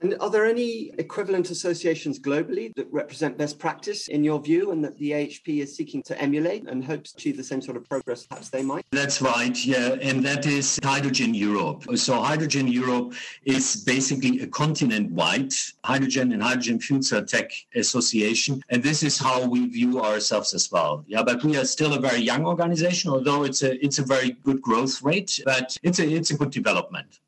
And 0.00 0.16
are 0.20 0.28
there 0.28 0.44
any 0.44 0.90
equivalent 0.98 1.50
associations 1.50 2.18
globally 2.18 2.74
that 2.74 2.92
represent 2.92 3.38
best 3.38 3.58
practice 3.58 4.08
in 4.08 4.22
your 4.22 4.40
view 4.40 4.70
and 4.72 4.84
that 4.84 4.98
the 4.98 5.12
AHP 5.12 5.62
is 5.62 5.74
seeking 5.74 6.02
to 6.02 6.20
emulate 6.20 6.68
and 6.68 6.84
hopes 6.84 7.12
to 7.12 7.16
achieve 7.16 7.36
the 7.36 7.44
same 7.44 7.62
sort 7.62 7.76
of 7.76 7.88
progress 7.88 8.26
perhaps 8.26 8.50
they 8.50 8.62
might? 8.62 8.84
That's 8.90 9.22
right, 9.22 9.56
yeah. 9.64 9.96
And 10.02 10.24
that 10.24 10.46
is 10.46 10.78
Hydrogen 10.82 11.32
Europe. 11.32 11.84
So 11.96 12.20
Hydrogen 12.20 12.68
Europe 12.68 13.14
is 13.44 13.84
basically 13.84 14.40
a 14.40 14.46
continent-wide 14.46 15.52
hydrogen 15.84 16.32
and 16.32 16.42
hydrogen 16.42 16.80
fuel 16.80 17.02
cell 17.02 17.24
tech 17.24 17.52
association. 17.74 18.62
And 18.68 18.82
this 18.82 19.02
is 19.02 19.18
how 19.18 19.46
we 19.46 19.68
view 19.68 20.02
ourselves 20.02 20.54
as 20.54 20.70
well. 20.70 21.04
Yeah, 21.06 21.22
but 21.22 21.42
we 21.44 21.56
are 21.56 21.64
still 21.64 21.94
a 21.94 22.00
very 22.00 22.20
young 22.20 22.44
organization, 22.46 23.10
although 23.10 23.44
it's 23.44 23.62
a 23.62 23.82
it's 23.84 23.98
a 23.98 24.04
very 24.04 24.32
good 24.42 24.60
growth 24.60 25.02
rate, 25.02 25.40
but 25.44 25.76
it's 25.82 25.98
a 25.98 26.06
it's 26.06 26.30
a 26.30 26.36
good 26.36 26.50
development. 26.50 27.20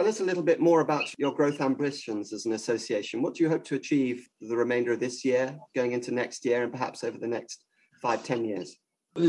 Tell 0.00 0.08
us 0.08 0.20
a 0.20 0.24
little 0.24 0.42
bit 0.42 0.60
more 0.60 0.80
about 0.80 1.12
your 1.18 1.34
growth 1.34 1.60
ambitions 1.60 2.32
as 2.32 2.46
an 2.46 2.52
association. 2.52 3.20
What 3.20 3.34
do 3.34 3.44
you 3.44 3.50
hope 3.50 3.64
to 3.64 3.74
achieve 3.74 4.26
the 4.40 4.56
remainder 4.56 4.92
of 4.92 4.98
this 4.98 5.26
year, 5.26 5.54
going 5.76 5.92
into 5.92 6.10
next 6.10 6.42
year, 6.46 6.62
and 6.62 6.72
perhaps 6.72 7.04
over 7.04 7.18
the 7.18 7.26
next 7.26 7.66
five, 8.00 8.24
ten 8.24 8.42
years? 8.42 8.78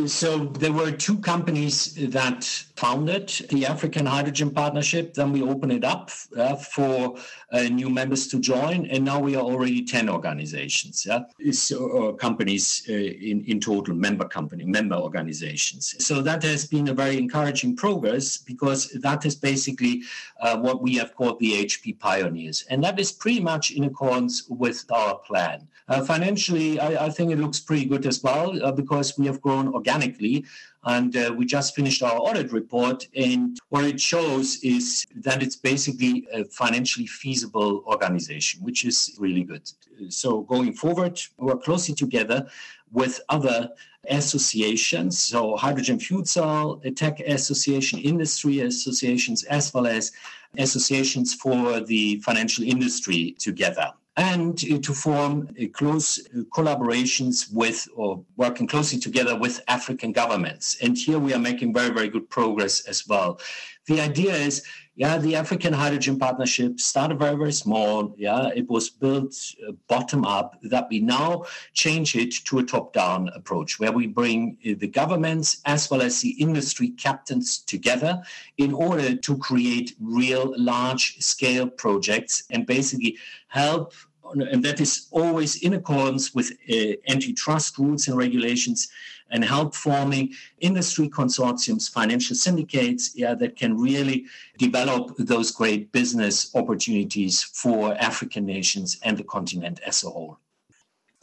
So 0.06 0.46
there 0.46 0.72
were 0.72 0.92
two 0.92 1.18
companies 1.18 1.96
that 2.12 2.44
founded 2.76 3.30
the 3.50 3.66
African 3.66 4.06
Hydrogen 4.06 4.52
Partnership. 4.52 5.16
Then 5.16 5.32
we 5.32 5.42
opened 5.42 5.72
it 5.72 5.84
up 5.84 6.12
uh, 6.38 6.56
for 6.56 7.18
uh, 7.52 7.64
new 7.64 7.90
members 7.90 8.28
to 8.28 8.40
join, 8.40 8.86
and 8.86 9.04
now 9.04 9.20
we 9.20 9.36
are 9.36 9.42
already 9.42 9.84
ten 9.84 10.08
organizations, 10.08 11.04
yeah, 11.08 11.24
so, 11.52 12.10
uh, 12.10 12.12
companies 12.14 12.84
uh, 12.90 12.94
in 12.94 13.44
in 13.46 13.60
total, 13.60 13.96
member 13.96 14.28
company, 14.28 14.66
member 14.66 14.96
organizations. 14.96 15.96
So 15.98 16.22
that 16.22 16.44
has 16.44 16.68
been 16.68 16.90
a 16.90 16.94
very 16.94 17.18
encouraging 17.18 17.76
progress 17.76 18.38
because 18.38 18.92
that 19.02 19.26
is 19.26 19.36
basically 19.36 20.04
uh, 20.40 20.58
what 20.60 20.84
we 20.84 20.96
have 20.98 21.16
called 21.16 21.40
the 21.40 21.54
HP 21.66 21.98
pioneers, 21.98 22.66
and 22.70 22.84
that 22.84 23.00
is 23.00 23.12
pretty 23.12 23.40
much 23.40 23.72
in 23.72 23.86
accordance 23.86 24.48
with 24.48 24.86
our 24.92 25.18
plan. 25.18 25.68
Uh, 25.92 26.02
financially, 26.02 26.80
I, 26.80 27.10
think 27.10 27.34
it 27.34 27.38
looks 27.38 27.60
pretty 27.60 27.84
good 27.84 28.06
as 28.06 28.24
well 28.24 28.72
because 28.72 29.18
we 29.18 29.26
have 29.26 29.42
grown 29.42 29.68
organically. 29.68 30.46
And 30.86 31.14
uh, 31.18 31.34
we 31.38 31.46
just 31.46 31.76
finished 31.76 32.02
our 32.02 32.18
audit 32.18 32.54
report. 32.54 33.10
And 33.14 33.60
what 33.68 33.84
it 33.84 34.00
shows 34.00 34.64
is 34.64 35.06
that 35.18 35.44
it's 35.44 35.58
basically 35.58 36.26
a 36.32 36.46
financially 36.46 37.08
feasible 37.08 37.84
organization, 37.86 38.64
which 38.64 38.86
is 38.86 39.18
really 39.20 39.44
good. 39.44 39.70
So 40.08 40.44
going 40.44 40.72
forward, 40.76 41.20
we're 41.38 41.58
closely 41.58 41.94
together 41.94 42.48
with 42.94 43.20
other 43.28 43.72
associations, 44.10 45.22
so 45.22 45.58
hydrogen 45.58 46.00
fuel 46.00 46.24
cell, 46.24 46.82
tech 46.96 47.20
association, 47.20 48.00
industry 48.00 48.62
associations, 48.62 49.44
as 49.44 49.74
well 49.74 49.88
as 49.88 50.14
associations 50.58 51.34
for 51.34 51.82
the 51.82 52.18
financial 52.22 52.64
industry 52.64 53.36
together 53.40 53.92
and 54.18 54.62
uh, 54.72 54.78
to 54.80 54.94
form 54.94 55.48
uh, 55.62 55.66
close 55.74 56.20
uh, 56.20 56.40
collaborations 56.54 57.52
with 57.52 57.88
or 57.96 58.24
working 58.36 58.68
closely 58.68 59.00
together 59.00 59.38
with 59.38 59.62
African 59.68 60.12
governments. 60.12 60.78
And 60.82 60.98
here 60.98 61.20
we 61.20 61.34
are 61.34 61.40
making 61.40 61.74
very, 61.74 61.92
very 61.92 62.10
good 62.10 62.30
progress 62.30 62.82
as 62.88 63.08
well. 63.08 63.40
The 63.88 64.00
idea 64.00 64.34
is 64.34 64.64
yeah, 64.96 65.18
the 65.18 65.36
African 65.36 65.74
Hydrogen 65.74 66.20
Partnership 66.20 66.80
started 66.80 67.18
very, 67.18 67.36
very 67.36 67.54
small. 67.54 68.14
Yeah, 68.18 68.50
it 68.54 68.70
was 68.70 68.90
built 68.90 69.34
uh, 69.68 69.72
bottom 69.88 70.26
up. 70.26 70.60
That 70.64 70.88
we 70.92 71.00
now 71.00 71.46
change 71.74 72.16
it 72.16 72.32
to 72.46 72.60
a 72.60 72.64
top 72.64 72.94
down 72.94 73.30
approach 73.30 73.80
where 73.80 73.92
we 73.92 74.06
bring 74.06 74.58
uh, 74.64 74.74
the 74.78 74.88
governments 74.88 75.62
as 75.66 75.90
well 75.90 76.02
as 76.02 76.22
the 76.22 76.32
industry 76.32 76.90
captains 76.90 77.60
together 77.60 78.22
in 78.58 78.74
order 78.74 79.16
to 79.16 79.38
create 79.38 79.96
real 80.00 80.54
large 80.58 81.18
scale 81.20 81.68
projects 81.68 82.44
and 82.52 82.68
basically 82.68 83.18
help 83.48 83.94
and 84.34 84.64
that 84.64 84.80
is 84.80 85.08
always 85.12 85.62
in 85.62 85.74
accordance 85.74 86.34
with 86.34 86.52
uh, 86.72 86.94
antitrust 87.10 87.78
rules 87.78 88.08
and 88.08 88.18
regulations 88.18 88.88
and 89.32 89.44
help 89.44 89.76
forming 89.76 90.34
industry 90.60 91.10
consortiums, 91.10 91.92
financial 91.92 92.36
syndicates, 92.36 93.16
yeah, 93.16 93.34
that 93.36 93.56
can 93.56 93.78
really 93.78 94.26
develop 94.58 95.16
those 95.18 95.52
great 95.52 95.92
business 95.92 96.54
opportunities 96.56 97.44
for 97.44 97.96
African 97.96 98.46
nations 98.46 99.00
and 99.04 99.18
the 99.18 99.24
continent 99.24 99.80
as 99.86 100.04
a 100.04 100.10
whole. 100.10 100.38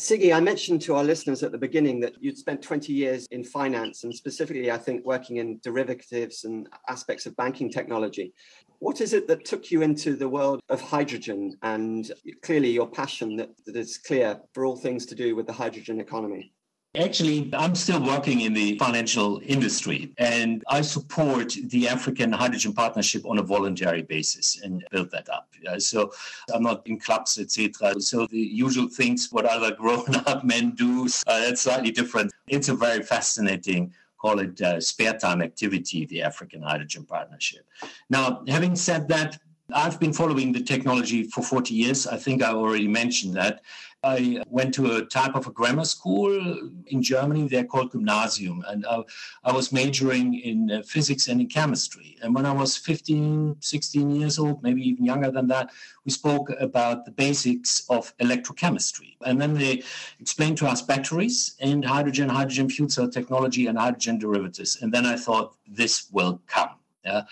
Siggy, 0.01 0.33
I 0.33 0.39
mentioned 0.39 0.81
to 0.83 0.95
our 0.95 1.03
listeners 1.03 1.43
at 1.43 1.51
the 1.51 1.59
beginning 1.59 1.99
that 2.01 2.23
you'd 2.23 2.39
spent 2.39 2.63
20 2.63 2.93
years 2.93 3.27
in 3.33 3.43
finance 3.43 4.05
and 4.05 4.15
specifically, 4.15 4.71
I 4.71 4.79
think, 4.79 5.05
working 5.05 5.39
in 5.39 5.59
derivatives 5.65 6.45
and 6.45 6.69
aspects 6.89 7.27
of 7.27 7.35
banking 7.35 7.69
technology. 7.69 8.33
What 8.79 9.01
is 9.01 9.13
it 9.13 9.27
that 9.27 9.45
took 9.45 9.73
you 9.73 9.83
into 9.83 10.15
the 10.15 10.29
world 10.29 10.61
of 10.69 10.81
hydrogen 10.81 11.57
and 11.63 12.13
clearly 12.43 12.71
your 12.71 12.87
passion 12.87 13.35
that, 13.39 13.51
that 13.67 13.75
is 13.75 13.99
clear 13.99 14.41
for 14.53 14.65
all 14.65 14.77
things 14.77 15.05
to 15.07 15.17
do 15.17 15.35
with 15.35 15.49
the 15.49 15.53
hydrogen 15.53 15.99
economy? 15.99 16.53
Actually, 16.97 17.51
I'm 17.53 17.75
still 17.75 18.03
working 18.03 18.41
in 18.41 18.55
the 18.55 18.79
financial 18.79 19.41
industry 19.45 20.11
and 20.17 20.65
I 20.69 20.81
support 20.81 21.55
the 21.65 21.87
African 21.87 22.33
Hydrogen 22.33 22.73
Partnership 22.73 23.27
on 23.27 23.39
a 23.39 23.43
voluntary 23.43 24.03
basis 24.03 24.61
and 24.63 24.85
build 24.91 25.11
that 25.11 25.29
up. 25.29 25.53
So 25.79 26.11
I'm 26.53 26.63
not 26.63 26.87
in 26.87 26.99
clubs, 26.99 27.39
etc. 27.39 28.01
So 28.01 28.27
the 28.27 28.39
usual 28.39 28.89
things 28.89 29.29
what 29.31 29.45
other 29.45 29.75
grown-up 29.79 30.45
men 30.45 30.71
do, 30.71 31.07
uh, 31.27 31.41
that's 31.41 31.61
slightly 31.61 31.91
different. 31.91 32.33
It's 32.49 32.71
a 32.71 32.75
very 32.75 33.03
fascinating 33.03 33.93
call 34.17 34.41
it 34.41 34.61
uh, 34.61 34.81
spare 34.81 35.17
time 35.17 35.43
activity, 35.43 36.07
the 36.07 36.23
African 36.23 36.63
Hydrogen 36.63 37.05
Partnership. 37.05 37.67
Now, 38.11 38.43
having 38.49 38.75
said 38.75 39.09
that, 39.09 39.39
I've 39.73 40.01
been 40.01 40.15
following 40.15 40.53
the 40.53 40.63
technology 40.63 41.25
for 41.25 41.43
40 41.43 41.75
years. 41.75 42.07
I 42.07 42.17
think 42.17 42.43
I 42.43 42.53
already 42.53 42.89
mentioned 42.89 43.35
that. 43.35 43.61
I 44.03 44.43
went 44.49 44.73
to 44.75 44.97
a 44.97 45.05
type 45.05 45.35
of 45.35 45.47
a 45.47 45.51
grammar 45.51 45.85
school 45.85 46.33
in 46.87 47.03
Germany. 47.03 47.49
They're 47.49 47.65
called 47.65 47.93
Gymnasium. 47.93 48.65
And 48.67 48.87
I, 48.87 49.03
I 49.45 49.53
was 49.53 49.71
majoring 49.71 50.35
in 50.41 50.71
uh, 50.71 50.83
physics 50.83 51.29
and 51.29 51.41
in 51.41 51.49
chemistry. 51.49 52.17
And 52.23 52.35
when 52.35 52.47
I 52.47 52.53
was 52.53 52.79
15, 52.79 53.57
16 53.61 54.11
years 54.11 54.39
old, 54.39 54.63
maybe 54.63 54.89
even 54.89 55.05
younger 55.05 55.31
than 55.31 55.49
that, 55.49 55.71
we 56.07 56.13
spoke 56.13 56.51
about 56.61 57.05
the 57.05 57.11
basics 57.11 57.85
of 57.91 58.17
electrochemistry. 58.19 59.17
And 59.27 59.39
then 59.39 59.53
they 59.53 59.83
explained 60.19 60.57
to 60.59 60.67
us 60.67 60.81
batteries 60.81 61.57
and 61.61 61.85
hydrogen, 61.85 62.31
hydrogen 62.31 62.71
fuel 62.71 62.89
cell 62.89 63.11
technology, 63.11 63.67
and 63.67 63.77
hydrogen 63.77 64.19
derivatives. 64.19 64.81
And 64.81 64.95
then 64.95 65.05
I 65.05 65.17
thought, 65.17 65.57
this 65.67 66.07
will 66.11 66.41
come. 66.47 66.78
Yeah. 67.09 67.23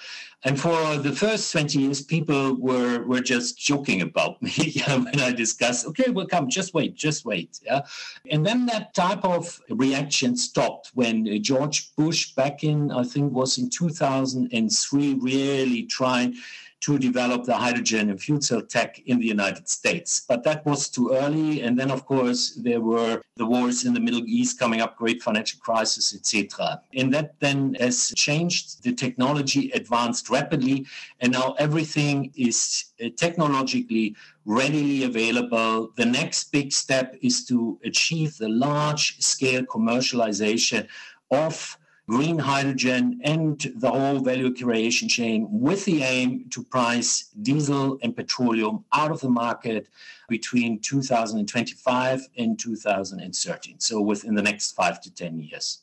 And 0.44 0.58
for 0.58 0.96
the 0.96 1.12
first 1.12 1.52
20 1.52 1.78
years, 1.78 2.00
people 2.02 2.54
were, 2.54 3.02
were 3.04 3.20
just 3.20 3.58
joking 3.58 4.00
about 4.00 4.40
me 4.46 4.82
when 4.86 5.20
I 5.20 5.32
discussed, 5.32 5.86
okay, 5.88 6.10
well, 6.10 6.26
come, 6.26 6.48
just 6.48 6.72
wait, 6.72 6.94
just 6.94 7.24
wait. 7.24 7.60
Yeah. 7.62 7.82
And 8.30 8.46
then 8.46 8.64
that 8.66 8.94
type 8.94 9.24
of 9.24 9.60
reaction 9.68 10.36
stopped 10.36 10.92
when 10.94 11.42
George 11.42 11.94
Bush, 11.96 12.32
back 12.34 12.64
in, 12.64 12.90
I 12.90 13.04
think, 13.04 13.32
was 13.32 13.58
in 13.58 13.68
2003, 13.68 15.14
really 15.14 15.82
tried 15.82 16.32
to 16.80 16.98
develop 16.98 17.44
the 17.44 17.56
hydrogen 17.56 18.10
and 18.10 18.20
fuel 18.20 18.40
cell 18.40 18.62
tech 18.62 19.00
in 19.06 19.18
the 19.18 19.26
United 19.26 19.68
States. 19.68 20.24
But 20.28 20.44
that 20.44 20.64
was 20.66 20.88
too 20.88 21.10
early. 21.12 21.62
And 21.62 21.78
then, 21.78 21.90
of 21.90 22.04
course, 22.06 22.50
there 22.50 22.80
were 22.80 23.22
the 23.36 23.46
wars 23.46 23.84
in 23.84 23.94
the 23.94 24.00
Middle 24.00 24.24
East 24.26 24.58
coming 24.58 24.80
up, 24.80 24.96
great 24.96 25.22
financial 25.22 25.58
crisis, 25.60 26.14
etc. 26.14 26.80
And 26.94 27.12
that 27.14 27.34
then 27.40 27.74
has 27.80 28.12
changed. 28.16 28.82
The 28.82 28.94
technology 28.94 29.70
advanced 29.70 30.28
rapidly, 30.30 30.86
and 31.20 31.32
now 31.32 31.54
everything 31.58 32.32
is 32.36 32.92
uh, 33.02 33.08
technologically 33.16 34.14
readily 34.44 35.04
available. 35.04 35.92
The 35.96 36.06
next 36.06 36.52
big 36.52 36.72
step 36.72 37.16
is 37.22 37.44
to 37.46 37.78
achieve 37.84 38.36
the 38.36 38.48
large 38.48 39.18
scale 39.20 39.62
commercialization 39.62 40.86
of 41.30 41.78
green 42.08 42.38
hydrogen 42.38 43.20
and 43.24 43.72
the 43.76 43.90
whole 43.90 44.20
value 44.20 44.54
creation 44.54 45.08
chain 45.08 45.48
with 45.50 45.84
the 45.84 46.02
aim 46.02 46.48
to 46.50 46.62
price 46.62 47.30
diesel 47.42 47.98
and 48.02 48.14
petroleum 48.14 48.84
out 48.92 49.10
of 49.10 49.20
the 49.20 49.28
market 49.28 49.88
between 50.28 50.78
2025 50.80 52.20
and 52.38 52.58
2013. 52.58 53.80
So 53.80 54.00
within 54.00 54.34
the 54.34 54.42
next 54.42 54.72
five 54.72 55.00
to 55.02 55.12
10 55.12 55.40
years. 55.40 55.82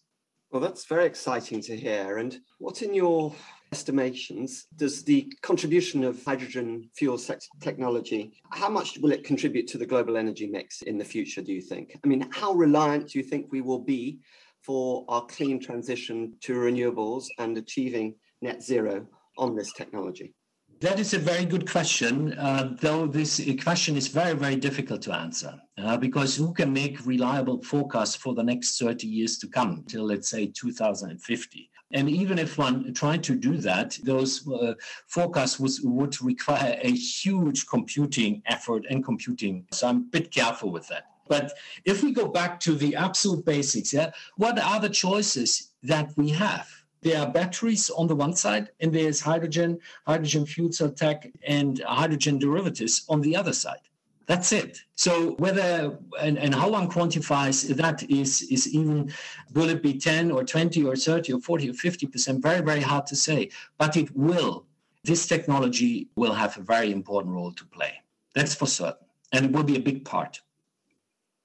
Well, 0.52 0.62
that's 0.62 0.86
very 0.86 1.06
exciting 1.06 1.62
to 1.64 1.76
hear. 1.76 2.20
And 2.20 2.40
what, 2.60 2.84
in 2.84 2.94
your 2.94 3.34
estimations, 3.72 4.68
does 4.78 5.04
the 5.04 5.34
contribution 5.42 6.04
of 6.04 6.24
hydrogen 6.24 6.90
fuel 6.94 7.20
technology, 7.60 8.34
how 8.52 8.70
much 8.70 9.00
will 9.00 9.12
it 9.12 9.24
contribute 9.24 9.68
to 9.70 9.80
the 9.80 9.86
global 9.86 10.16
energy 10.16 10.46
mix 10.46 10.84
in 10.84 11.00
the 11.00 11.04
future, 11.04 11.42
do 11.42 11.52
you 11.52 11.62
think? 11.62 12.00
I 12.04 12.08
mean, 12.08 12.30
how 12.32 12.54
reliant 12.54 13.10
do 13.10 13.18
you 13.18 13.26
think 13.26 13.52
we 13.52 13.62
will 13.62 13.80
be 13.80 14.20
for 14.64 15.06
our 15.10 15.26
clean 15.26 15.60
transition 15.60 16.34
to 16.42 16.54
renewables 16.54 17.26
and 17.40 17.58
achieving 17.58 18.16
net 18.42 18.64
zero 18.64 19.06
on 19.38 19.56
this 19.56 19.74
technology? 19.74 20.34
That 20.82 21.00
is 21.00 21.14
a 21.14 21.18
very 21.20 21.46
good 21.46 21.70
question, 21.70 22.34
uh, 22.34 22.76
though 22.82 23.08
this 23.08 23.42
question 23.64 23.96
is 23.96 24.08
very, 24.08 24.34
very 24.34 24.58
difficult 24.58 25.02
to 25.04 25.14
answer 25.14 25.54
uh, 25.78 25.96
because 25.96 26.36
who 26.36 26.54
can 26.54 26.74
make 26.74 27.06
reliable 27.06 27.62
forecasts 27.64 28.16
for 28.16 28.34
the 28.34 28.44
next 28.44 28.80
30 28.80 29.08
years 29.08 29.38
to 29.38 29.48
come 29.48 29.86
till, 29.88 30.04
let's 30.04 30.30
say, 30.30 30.48
2050? 30.48 31.70
And 31.94 32.10
even 32.10 32.40
if 32.40 32.58
one 32.58 32.94
tried 32.94 33.24
to 33.24 33.36
do 33.36 33.56
that, 33.58 33.98
those 34.04 34.46
uh, 34.48 34.74
forecasts 35.08 35.60
was, 35.60 35.80
would 35.82 36.22
require 36.22 36.78
a 36.82 36.92
huge 36.92 37.66
computing 37.68 38.42
effort 38.48 38.86
and 38.90 39.06
computing. 39.06 39.66
So 39.72 39.88
I'm 39.88 39.98
a 39.98 40.10
bit 40.12 40.32
careful 40.32 40.72
with 40.72 40.88
that. 40.90 41.06
But 41.28 41.54
if 41.86 42.04
we 42.04 42.12
go 42.12 42.28
back 42.28 42.60
to 42.62 42.76
the 42.76 42.96
absolute 42.96 43.46
basics, 43.46 43.94
yeah, 43.94 44.12
what 44.38 44.60
are 44.60 44.80
the 44.80 44.90
choices 44.90 45.70
that 45.84 46.12
we 46.18 46.30
have? 46.30 46.68
There 47.02 47.20
are 47.20 47.30
batteries 47.30 47.90
on 47.90 48.08
the 48.08 48.16
one 48.16 48.34
side, 48.34 48.70
and 48.80 48.94
there's 48.94 49.20
hydrogen, 49.20 49.80
hydrogen 50.08 50.46
fuel 50.46 50.72
cell 50.72 50.92
tech, 50.92 51.30
and 51.46 51.82
hydrogen 51.86 52.40
derivatives 52.40 53.06
on 53.10 53.22
the 53.22 53.36
other 53.36 53.54
side. 53.54 53.82
That's 54.26 54.54
it. 54.54 54.80
So 54.96 55.32
whether 55.32 55.98
and, 56.22 56.38
and 56.38 56.56
how 56.56 56.70
one 56.70 56.90
quantifies 56.90 57.68
that 57.76 58.10
is 58.10 58.42
is 58.44 58.74
even 58.74 59.12
will 59.54 59.70
it 59.70 59.84
be 59.84 59.98
10 59.98 60.32
or 60.32 60.46
20 60.46 60.84
or 60.86 60.96
30 60.96 61.34
or 61.34 61.42
40 61.42 61.70
or 61.72 61.74
50 61.74 62.08
percent? 62.08 62.42
Very, 62.42 62.62
very 62.62 62.80
hard 62.80 63.06
to 63.08 63.16
say. 63.18 63.50
But 63.78 63.98
it 63.98 64.16
will. 64.16 64.66
This 65.04 65.28
technology 65.28 66.08
will 66.16 66.34
have 66.34 66.58
a 66.58 66.62
very 66.62 66.92
important 66.94 67.36
role 67.36 67.52
to 67.52 67.66
play. 67.66 67.96
That's 68.34 68.56
for 68.56 68.66
certain. 68.66 69.06
And 69.34 69.46
it 69.46 69.52
will 69.52 69.64
be 69.64 69.76
a 69.76 69.82
big 69.82 70.06
part. 70.06 70.40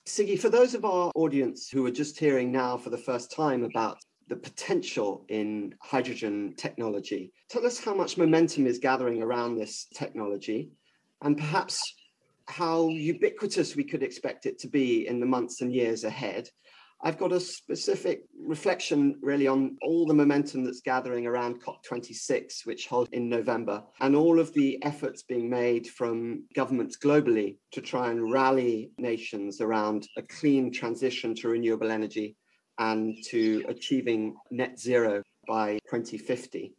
Siggy, 0.08 0.40
for 0.40 0.48
those 0.48 0.74
of 0.74 0.86
our 0.86 1.12
audience 1.14 1.68
who 1.68 1.84
are 1.84 1.90
just 1.90 2.18
hearing 2.18 2.50
now 2.50 2.78
for 2.78 2.88
the 2.88 2.96
first 2.96 3.30
time 3.30 3.62
about 3.62 3.98
the 4.28 4.36
potential 4.36 5.26
in 5.28 5.74
hydrogen 5.82 6.54
technology, 6.56 7.30
tell 7.50 7.66
us 7.66 7.78
how 7.78 7.94
much 7.94 8.16
momentum 8.16 8.66
is 8.66 8.78
gathering 8.78 9.22
around 9.22 9.54
this 9.56 9.86
technology 9.92 10.70
and 11.20 11.36
perhaps 11.36 11.94
how 12.46 12.88
ubiquitous 12.88 13.76
we 13.76 13.84
could 13.84 14.02
expect 14.02 14.46
it 14.46 14.58
to 14.60 14.66
be 14.66 15.06
in 15.06 15.20
the 15.20 15.26
months 15.26 15.60
and 15.60 15.74
years 15.74 16.04
ahead 16.04 16.48
I've 17.00 17.18
got 17.18 17.32
a 17.32 17.38
specific 17.38 18.24
reflection 18.36 19.18
really 19.22 19.46
on 19.46 19.76
all 19.82 20.04
the 20.04 20.14
momentum 20.14 20.64
that's 20.64 20.80
gathering 20.80 21.26
around 21.26 21.62
COP26, 21.62 22.66
which 22.66 22.88
holds 22.88 23.08
in 23.12 23.28
November, 23.28 23.84
and 24.00 24.16
all 24.16 24.40
of 24.40 24.52
the 24.54 24.82
efforts 24.82 25.22
being 25.22 25.48
made 25.48 25.86
from 25.86 26.44
governments 26.56 26.98
globally 26.98 27.56
to 27.72 27.80
try 27.80 28.10
and 28.10 28.32
rally 28.32 28.90
nations 28.98 29.60
around 29.60 30.08
a 30.16 30.22
clean 30.22 30.72
transition 30.72 31.36
to 31.36 31.48
renewable 31.48 31.90
energy 31.90 32.36
and 32.78 33.14
to 33.26 33.64
achieving 33.68 34.34
net 34.50 34.78
zero 34.78 35.22
by 35.46 35.78
2050. 35.90 36.74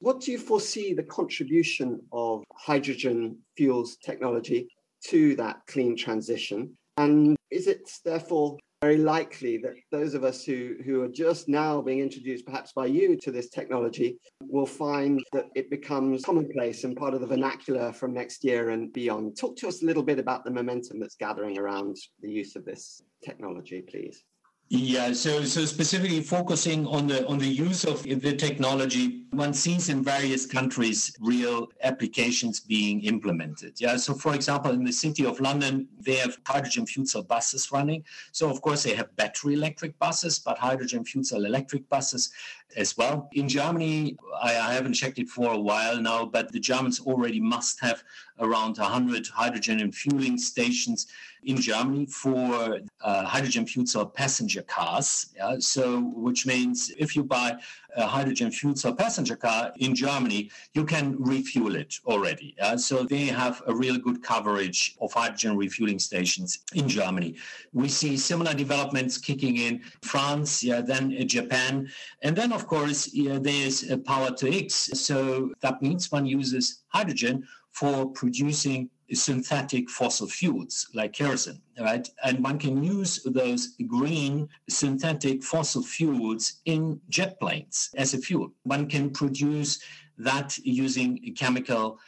What 0.00 0.20
do 0.20 0.30
you 0.30 0.38
foresee 0.38 0.92
the 0.92 1.02
contribution 1.04 2.00
of 2.12 2.44
hydrogen 2.54 3.38
fuels 3.56 3.96
technology 3.96 4.68
to 5.06 5.34
that 5.36 5.60
clean 5.66 5.96
transition? 5.96 6.76
And 6.98 7.36
is 7.50 7.66
it 7.66 7.90
therefore 8.04 8.58
very 8.80 8.98
likely 8.98 9.58
that 9.58 9.74
those 9.90 10.14
of 10.14 10.22
us 10.22 10.44
who, 10.44 10.76
who 10.84 11.02
are 11.02 11.08
just 11.08 11.48
now 11.48 11.80
being 11.82 11.98
introduced, 11.98 12.46
perhaps 12.46 12.72
by 12.72 12.86
you, 12.86 13.16
to 13.16 13.32
this 13.32 13.48
technology 13.50 14.18
will 14.40 14.66
find 14.66 15.20
that 15.32 15.46
it 15.56 15.68
becomes 15.68 16.24
commonplace 16.24 16.84
and 16.84 16.96
part 16.96 17.12
of 17.12 17.20
the 17.20 17.26
vernacular 17.26 17.92
from 17.92 18.14
next 18.14 18.44
year 18.44 18.70
and 18.70 18.92
beyond. 18.92 19.36
Talk 19.36 19.56
to 19.56 19.68
us 19.68 19.82
a 19.82 19.86
little 19.86 20.04
bit 20.04 20.20
about 20.20 20.44
the 20.44 20.50
momentum 20.50 21.00
that's 21.00 21.16
gathering 21.16 21.58
around 21.58 21.96
the 22.20 22.30
use 22.30 22.54
of 22.54 22.64
this 22.64 23.02
technology, 23.24 23.82
please. 23.82 24.22
Yeah, 24.70 25.14
so 25.14 25.44
so 25.44 25.64
specifically 25.64 26.20
focusing 26.20 26.86
on 26.86 27.06
the 27.06 27.26
on 27.26 27.38
the 27.38 27.48
use 27.48 27.84
of 27.84 28.02
the 28.02 28.36
technology, 28.36 29.24
one 29.30 29.54
sees 29.54 29.88
in 29.88 30.04
various 30.04 30.44
countries 30.44 31.16
real 31.20 31.68
applications 31.82 32.60
being 32.60 33.02
implemented. 33.04 33.80
Yeah, 33.80 33.96
so 33.96 34.12
for 34.12 34.34
example, 34.34 34.72
in 34.72 34.84
the 34.84 34.92
city 34.92 35.24
of 35.24 35.40
London, 35.40 35.88
they 35.98 36.16
have 36.16 36.36
hydrogen 36.46 36.84
fuel 36.84 37.06
cell 37.06 37.22
buses 37.22 37.72
running. 37.72 38.04
So 38.32 38.50
of 38.50 38.60
course 38.60 38.82
they 38.82 38.94
have 38.94 39.16
battery 39.16 39.54
electric 39.54 39.98
buses, 39.98 40.38
but 40.38 40.58
hydrogen 40.58 41.02
fuel 41.02 41.24
cell 41.24 41.46
electric 41.46 41.88
buses 41.88 42.30
as 42.76 42.94
well. 42.94 43.30
In 43.32 43.48
Germany, 43.48 44.18
I, 44.42 44.50
I 44.58 44.74
haven't 44.74 44.92
checked 44.92 45.18
it 45.18 45.30
for 45.30 45.50
a 45.50 45.58
while 45.58 45.96
now, 46.00 46.26
but 46.26 46.52
the 46.52 46.60
Germans 46.60 47.00
already 47.00 47.40
must 47.40 47.80
have 47.80 48.04
around 48.40 48.78
100 48.78 49.26
hydrogen 49.28 49.80
and 49.80 49.94
fueling 49.94 50.38
stations 50.38 51.06
in 51.44 51.56
Germany 51.56 52.06
for 52.06 52.80
uh, 53.00 53.24
hydrogen 53.24 53.66
fuel 53.66 53.86
cell 53.86 54.06
passenger 54.06 54.62
cars. 54.62 55.26
Yeah? 55.36 55.56
So, 55.60 56.00
which 56.00 56.46
means 56.46 56.90
if 56.98 57.14
you 57.14 57.22
buy 57.24 57.58
a 57.96 58.06
hydrogen 58.06 58.50
fuel 58.50 58.76
cell 58.76 58.94
passenger 58.94 59.36
car 59.36 59.72
in 59.76 59.94
Germany, 59.94 60.50
you 60.74 60.84
can 60.84 61.16
refuel 61.18 61.74
it 61.76 61.98
already. 62.06 62.54
Yeah? 62.58 62.76
So 62.76 63.04
they 63.04 63.26
have 63.26 63.62
a 63.66 63.74
real 63.74 63.98
good 63.98 64.22
coverage 64.22 64.96
of 65.00 65.12
hydrogen 65.12 65.56
refueling 65.56 65.98
stations 65.98 66.60
in 66.74 66.88
Germany. 66.88 67.36
We 67.72 67.88
see 67.88 68.16
similar 68.16 68.54
developments 68.54 69.18
kicking 69.18 69.56
in 69.56 69.82
France, 70.02 70.62
yeah, 70.62 70.80
then 70.80 71.26
Japan, 71.26 71.90
and 72.22 72.36
then 72.36 72.52
of 72.52 72.66
course 72.66 73.12
yeah, 73.12 73.38
there's 73.40 73.84
power 74.04 74.30
to 74.32 74.64
X. 74.64 74.74
So 74.94 75.52
that 75.60 75.80
means 75.82 76.10
one 76.10 76.26
uses 76.26 76.82
hydrogen 76.88 77.46
for 77.72 78.06
producing 78.06 78.90
synthetic 79.12 79.88
fossil 79.88 80.26
fuels 80.26 80.88
like 80.94 81.12
kerosene, 81.12 81.60
right? 81.80 82.08
And 82.24 82.42
one 82.42 82.58
can 82.58 82.82
use 82.82 83.22
those 83.24 83.74
green 83.86 84.48
synthetic 84.68 85.42
fossil 85.42 85.82
fuels 85.82 86.60
in 86.66 87.00
jet 87.08 87.38
planes 87.40 87.90
as 87.96 88.14
a 88.14 88.18
fuel. 88.18 88.52
One 88.64 88.86
can 88.86 89.10
produce 89.10 89.80
that 90.18 90.58
using 90.58 91.18
chemical 91.36 91.98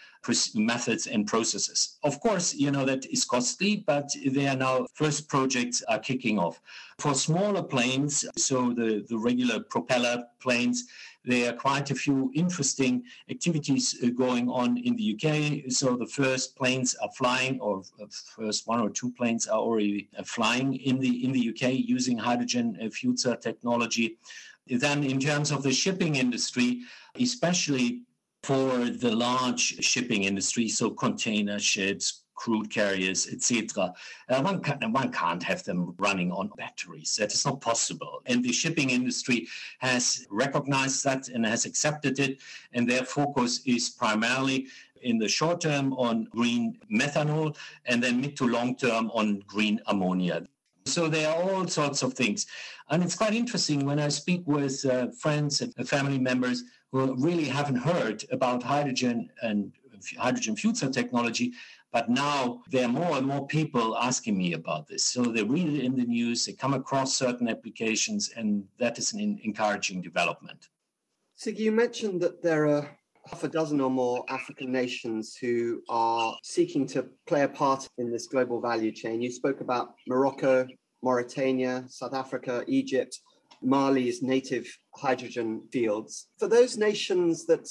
methods 0.54 1.06
and 1.06 1.26
processes. 1.26 1.98
Of 2.02 2.20
course, 2.20 2.54
you 2.54 2.70
know 2.70 2.84
that 2.84 3.06
is 3.06 3.24
costly, 3.24 3.84
but 3.86 4.10
they 4.24 4.46
are 4.46 4.56
now 4.56 4.86
first 4.94 5.28
projects 5.28 5.82
are 5.88 5.98
kicking 5.98 6.38
off. 6.38 6.60
For 6.98 7.14
smaller 7.14 7.62
planes, 7.62 8.24
so 8.36 8.72
the, 8.72 9.04
the 9.08 9.18
regular 9.18 9.60
propeller 9.60 10.24
planes, 10.40 10.84
there 11.24 11.50
are 11.50 11.56
quite 11.56 11.90
a 11.90 11.94
few 11.94 12.30
interesting 12.34 13.02
activities 13.28 13.94
uh, 14.02 14.08
going 14.08 14.48
on 14.48 14.78
in 14.78 14.96
the 14.96 15.14
UK. 15.14 15.70
So 15.70 15.96
the 15.96 16.06
first 16.06 16.56
planes 16.56 16.94
are 17.02 17.10
flying, 17.16 17.60
or 17.60 17.82
uh, 18.00 18.06
first 18.36 18.66
one 18.66 18.80
or 18.80 18.90
two 18.90 19.10
planes 19.12 19.46
are 19.46 19.58
already 19.58 20.08
uh, 20.18 20.22
flying 20.24 20.74
in 20.74 20.98
the 20.98 21.24
in 21.24 21.32
the 21.32 21.48
UK 21.50 21.74
using 21.74 22.18
hydrogen 22.18 22.90
fuel 22.90 23.16
cell 23.16 23.36
technology. 23.36 24.18
Then, 24.66 25.02
in 25.02 25.18
terms 25.18 25.50
of 25.50 25.62
the 25.62 25.72
shipping 25.72 26.16
industry, 26.16 26.82
especially 27.18 28.02
for 28.43 28.88
the 28.91 29.14
large 29.14 29.84
shipping 29.84 30.24
industry, 30.24 30.68
so 30.68 30.91
container 30.91 31.59
ships, 31.59 32.22
crude 32.41 32.70
carriers, 32.70 33.28
etc. 33.28 33.93
Uh, 34.30 34.41
one, 34.41 34.62
can, 34.62 34.93
one 34.93 35.12
can't 35.12 35.43
have 35.43 35.62
them 35.64 35.95
running 35.99 36.32
on 36.32 36.51
batteries. 36.57 37.14
That 37.16 37.34
is 37.34 37.45
not 37.45 37.61
possible. 37.61 38.22
And 38.24 38.43
the 38.43 38.53
shipping 38.53 38.88
industry 38.91 39.47
has 39.80 40.26
recognized 40.30 41.05
that 41.05 41.28
and 41.28 41.45
has 41.45 41.66
accepted 41.66 42.18
it. 42.18 42.41
And 42.72 42.88
their 42.88 43.05
focus 43.05 43.61
is 43.66 43.91
primarily 43.91 44.68
in 45.03 45.18
the 45.18 45.28
short 45.28 45.61
term 45.61 45.93
on 45.95 46.24
green 46.24 46.78
methanol 46.91 47.57
and 47.84 48.03
then 48.03 48.22
mid 48.22 48.36
to 48.38 48.47
long 48.47 48.74
term 48.74 49.11
on 49.11 49.43
green 49.47 49.78
ammonia. 49.86 50.47
So 50.86 51.09
there 51.09 51.28
are 51.30 51.43
all 51.43 51.66
sorts 51.68 52.03
of 52.03 52.14
things. 52.14 52.47
And 52.88 53.03
it's 53.03 53.14
quite 53.14 53.34
interesting 53.34 53.84
when 53.84 53.99
I 53.99 54.09
speak 54.09 54.43
with 54.47 54.84
uh, 54.86 55.09
friends 55.11 55.61
and 55.61 55.88
family 55.88 56.18
members 56.18 56.64
who 56.93 57.14
really 57.16 57.45
haven't 57.45 57.76
heard 57.76 58.24
about 58.30 58.62
hydrogen 58.62 59.30
and 59.43 59.72
hydrogen 60.18 60.57
fuel 60.57 60.74
cell 60.74 60.91
technology. 60.91 61.53
But 61.93 62.09
now 62.09 62.62
there 62.70 62.84
are 62.84 62.88
more 62.88 63.16
and 63.18 63.26
more 63.26 63.47
people 63.47 63.97
asking 63.99 64.38
me 64.38 64.53
about 64.53 64.86
this. 64.86 65.05
So 65.05 65.22
they 65.22 65.43
read 65.43 65.68
it 65.68 65.84
in 65.84 65.97
the 65.97 66.05
news, 66.05 66.47
they 66.47 66.53
come 66.53 66.74
across 66.74 67.16
certain 67.16 67.49
applications, 67.49 68.30
and 68.36 68.64
that 68.78 68.99
is 68.99 69.12
an 69.12 69.41
encouraging 69.43 70.01
development. 70.01 70.68
So 71.34 71.51
you 71.51 71.72
mentioned 71.72 72.20
that 72.22 72.43
there 72.43 72.66
are 72.68 72.97
half 73.26 73.45
a 73.45 73.49
dozen 73.49 73.80
or 73.80 73.91
more 73.91 74.24
African 74.28 74.70
nations 74.70 75.36
who 75.36 75.82
are 75.88 76.36
seeking 76.43 76.86
to 76.88 77.07
play 77.26 77.43
a 77.43 77.49
part 77.49 77.88
in 77.99 78.11
this 78.11 78.26
global 78.26 78.61
value 78.61 78.93
chain. 78.93 79.20
You 79.20 79.32
spoke 79.32 79.61
about 79.61 79.95
Morocco, 80.07 80.66
Mauritania, 81.03 81.84
South 81.88 82.14
Africa, 82.14 82.62
Egypt, 82.66 83.18
Mali's 83.62 84.22
native 84.22 84.66
hydrogen 84.94 85.62
fields. 85.72 86.28
For 86.38 86.48
those 86.48 86.76
nations 86.76 87.46
that 87.46 87.68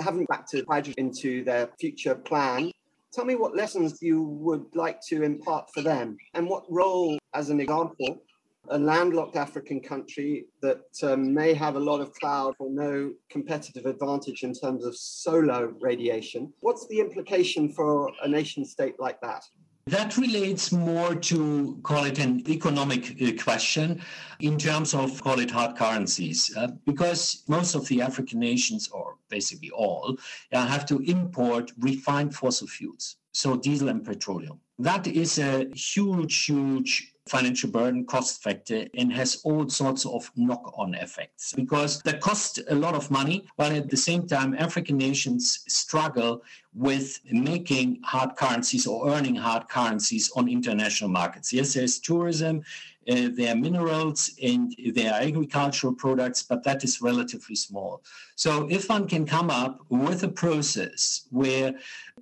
haven't 0.00 0.28
factored 0.28 0.64
hydrogen 0.68 0.94
into 0.98 1.44
their 1.44 1.68
future 1.78 2.14
plan, 2.14 2.72
Tell 3.12 3.24
me 3.24 3.34
what 3.34 3.56
lessons 3.56 4.00
you 4.00 4.22
would 4.22 4.66
like 4.76 5.00
to 5.08 5.24
impart 5.24 5.68
for 5.74 5.82
them 5.82 6.16
and 6.34 6.48
what 6.48 6.62
role, 6.70 7.18
as 7.34 7.50
an 7.50 7.60
example, 7.60 8.22
a 8.68 8.78
landlocked 8.78 9.34
African 9.34 9.80
country 9.80 10.46
that 10.62 10.84
um, 11.02 11.34
may 11.34 11.52
have 11.52 11.74
a 11.74 11.80
lot 11.80 12.00
of 12.00 12.12
cloud 12.14 12.54
or 12.60 12.70
no 12.70 13.12
competitive 13.28 13.86
advantage 13.86 14.44
in 14.44 14.54
terms 14.54 14.84
of 14.84 14.96
solar 14.96 15.72
radiation. 15.80 16.52
What's 16.60 16.86
the 16.86 17.00
implication 17.00 17.72
for 17.72 18.12
a 18.22 18.28
nation 18.28 18.64
state 18.64 18.94
like 19.00 19.20
that? 19.22 19.42
That 19.86 20.16
relates 20.16 20.72
more 20.72 21.14
to 21.14 21.78
call 21.82 22.04
it 22.04 22.18
an 22.18 22.48
economic 22.48 23.20
uh, 23.20 23.42
question 23.42 24.00
in 24.38 24.58
terms 24.58 24.94
of 24.94 25.22
call 25.22 25.40
it 25.40 25.50
hard 25.50 25.76
currencies, 25.76 26.54
uh, 26.56 26.68
because 26.86 27.42
most 27.48 27.74
of 27.74 27.88
the 27.88 28.02
African 28.02 28.40
nations, 28.40 28.88
or 28.88 29.16
basically 29.30 29.70
all, 29.70 30.16
uh, 30.52 30.66
have 30.66 30.86
to 30.86 31.00
import 31.00 31.72
refined 31.78 32.34
fossil 32.34 32.66
fuels, 32.66 33.16
so 33.32 33.56
diesel 33.56 33.88
and 33.88 34.04
petroleum. 34.04 34.60
That 34.78 35.06
is 35.06 35.38
a 35.38 35.68
huge, 35.74 36.44
huge 36.44 37.14
financial 37.28 37.70
burden 37.70 38.04
cost 38.04 38.42
factor 38.42 38.86
and 38.96 39.12
has 39.12 39.40
all 39.44 39.68
sorts 39.68 40.04
of 40.06 40.30
knock 40.36 40.72
on 40.76 40.94
effects 40.94 41.52
because 41.52 42.02
that 42.02 42.20
costs 42.20 42.58
a 42.68 42.74
lot 42.74 42.94
of 42.94 43.10
money, 43.10 43.46
while 43.56 43.72
at 43.72 43.90
the 43.90 43.96
same 43.96 44.26
time, 44.26 44.54
African 44.54 44.96
nations 44.96 45.62
struggle 45.68 46.42
with 46.74 47.20
making 47.30 48.00
hard 48.04 48.36
currencies 48.36 48.86
or 48.86 49.10
earning 49.10 49.34
hard 49.34 49.68
currencies 49.68 50.30
on 50.36 50.48
international 50.48 51.10
markets. 51.10 51.52
Yes, 51.52 51.74
there's 51.74 51.98
tourism, 51.98 52.62
uh, 53.08 53.28
there 53.32 53.52
are 53.52 53.56
minerals, 53.56 54.30
and 54.42 54.74
there 54.94 55.12
are 55.12 55.20
agricultural 55.20 55.94
products, 55.94 56.42
but 56.42 56.62
that 56.64 56.84
is 56.84 57.02
relatively 57.02 57.56
small. 57.56 58.02
So, 58.36 58.68
if 58.70 58.88
one 58.88 59.08
can 59.08 59.26
come 59.26 59.50
up 59.50 59.80
with 59.88 60.22
a 60.22 60.28
process 60.28 61.26
where 61.30 61.74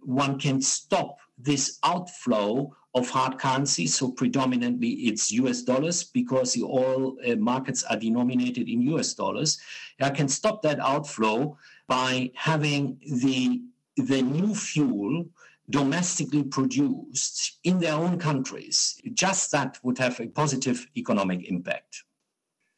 one 0.02 0.38
can 0.38 0.62
stop 0.62 1.18
this 1.38 1.78
outflow 1.84 2.74
of 2.98 3.08
hard 3.08 3.38
currency. 3.38 3.86
So 3.86 4.10
predominantly 4.10 4.90
it's 5.08 5.32
US 5.32 5.62
dollars 5.62 6.04
because 6.04 6.52
the 6.52 6.64
oil 6.64 7.16
uh, 7.26 7.36
markets 7.36 7.84
are 7.84 7.96
denominated 7.96 8.68
in 8.68 8.82
US 8.94 9.14
dollars. 9.14 9.58
I 10.00 10.10
can 10.10 10.28
stop 10.28 10.62
that 10.62 10.80
outflow 10.80 11.56
by 11.86 12.30
having 12.34 12.98
the, 13.22 13.62
the 13.96 14.22
new 14.22 14.54
fuel 14.54 15.26
domestically 15.70 16.44
produced 16.44 17.58
in 17.64 17.78
their 17.78 17.94
own 17.94 18.18
countries. 18.18 19.00
Just 19.12 19.52
that 19.52 19.78
would 19.82 19.98
have 19.98 20.18
a 20.20 20.26
positive 20.26 20.86
economic 20.96 21.48
impact. 21.48 22.04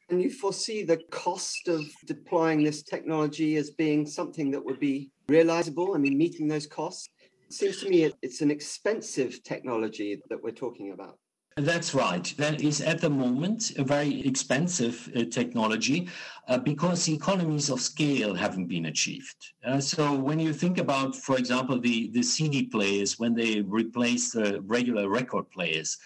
And 0.09 0.21
you 0.21 0.31
foresee 0.31 0.83
the 0.83 0.97
cost 1.11 1.69
of 1.69 1.85
deploying 2.05 2.65
this 2.65 2.83
technology 2.83 3.57
as 3.57 3.71
being 3.71 4.07
something 4.07 4.51
that 4.51 4.65
would 4.65 4.81
be 4.81 5.11
realizable? 5.29 5.95
I 5.95 5.99
mean, 5.99 6.19
meeting 6.19 6.49
those 6.49 6.67
costs? 6.67 7.09
Seems 7.51 7.79
to 7.79 7.89
me 7.89 8.13
it's 8.23 8.43
an 8.43 8.51
expensive 8.51 9.43
technology 9.43 10.23
that 10.29 10.43
we're 10.43 10.53
talking 10.53 10.93
about. 10.93 11.19
That's 11.57 11.95
right. 11.95 12.33
That 12.39 12.63
is 12.63 12.81
at 12.81 13.01
the 13.01 13.11
moment 13.11 13.73
a 13.77 13.83
very 13.83 14.25
expensive 14.27 15.11
uh, 15.17 15.25
technology 15.25 16.09
uh, 16.47 16.59
because 16.59 17.09
economies 17.09 17.69
of 17.69 17.81
scale 17.81 18.35
haven't 18.35 18.67
been 18.67 18.87
achieved. 18.87 19.37
Uh, 19.65 19.81
so 19.81 20.15
when 20.15 20.39
you 20.39 20.53
think 20.53 20.79
about, 20.79 21.17
for 21.17 21.37
example, 21.37 21.81
the, 21.81 22.09
the 22.13 22.23
CD 22.23 22.63
players, 22.63 23.19
when 23.19 23.35
they 23.35 23.63
replaced 23.63 24.35
the 24.35 24.61
regular 24.63 25.09
record 25.09 25.51
players, 25.51 25.99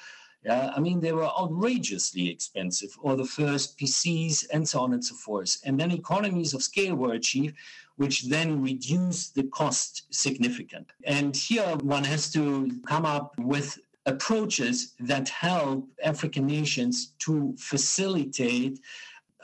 yeah, 0.44 0.72
I 0.76 0.80
mean, 0.80 1.00
they 1.00 1.12
were 1.12 1.24
outrageously 1.24 2.28
expensive, 2.28 2.90
or 3.00 3.16
the 3.16 3.24
first 3.24 3.78
PCs 3.78 4.46
and 4.52 4.68
so 4.68 4.80
on 4.80 4.92
and 4.92 5.04
so 5.04 5.14
forth. 5.14 5.56
And 5.64 5.80
then 5.80 5.90
economies 5.90 6.52
of 6.52 6.62
scale 6.62 6.94
were 6.94 7.14
achieved 7.14 7.56
which 7.96 8.24
then 8.24 8.62
reduced 8.62 9.34
the 9.34 9.44
cost 9.44 10.02
significant. 10.10 10.86
And 11.04 11.34
here 11.34 11.76
one 11.82 12.04
has 12.04 12.30
to 12.32 12.70
come 12.86 13.06
up 13.06 13.34
with 13.38 13.78
approaches 14.06 14.94
that 15.00 15.28
help 15.28 15.88
African 16.02 16.46
nations 16.46 17.14
to 17.20 17.54
facilitate 17.58 18.80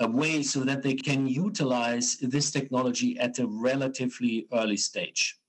a 0.00 0.08
way 0.08 0.42
so 0.42 0.60
that 0.60 0.82
they 0.82 0.94
can 0.94 1.26
utilize 1.26 2.16
this 2.16 2.50
technology 2.50 3.18
at 3.18 3.38
a 3.38 3.46
relatively 3.46 4.46
early 4.52 4.76
stage. 4.76 5.39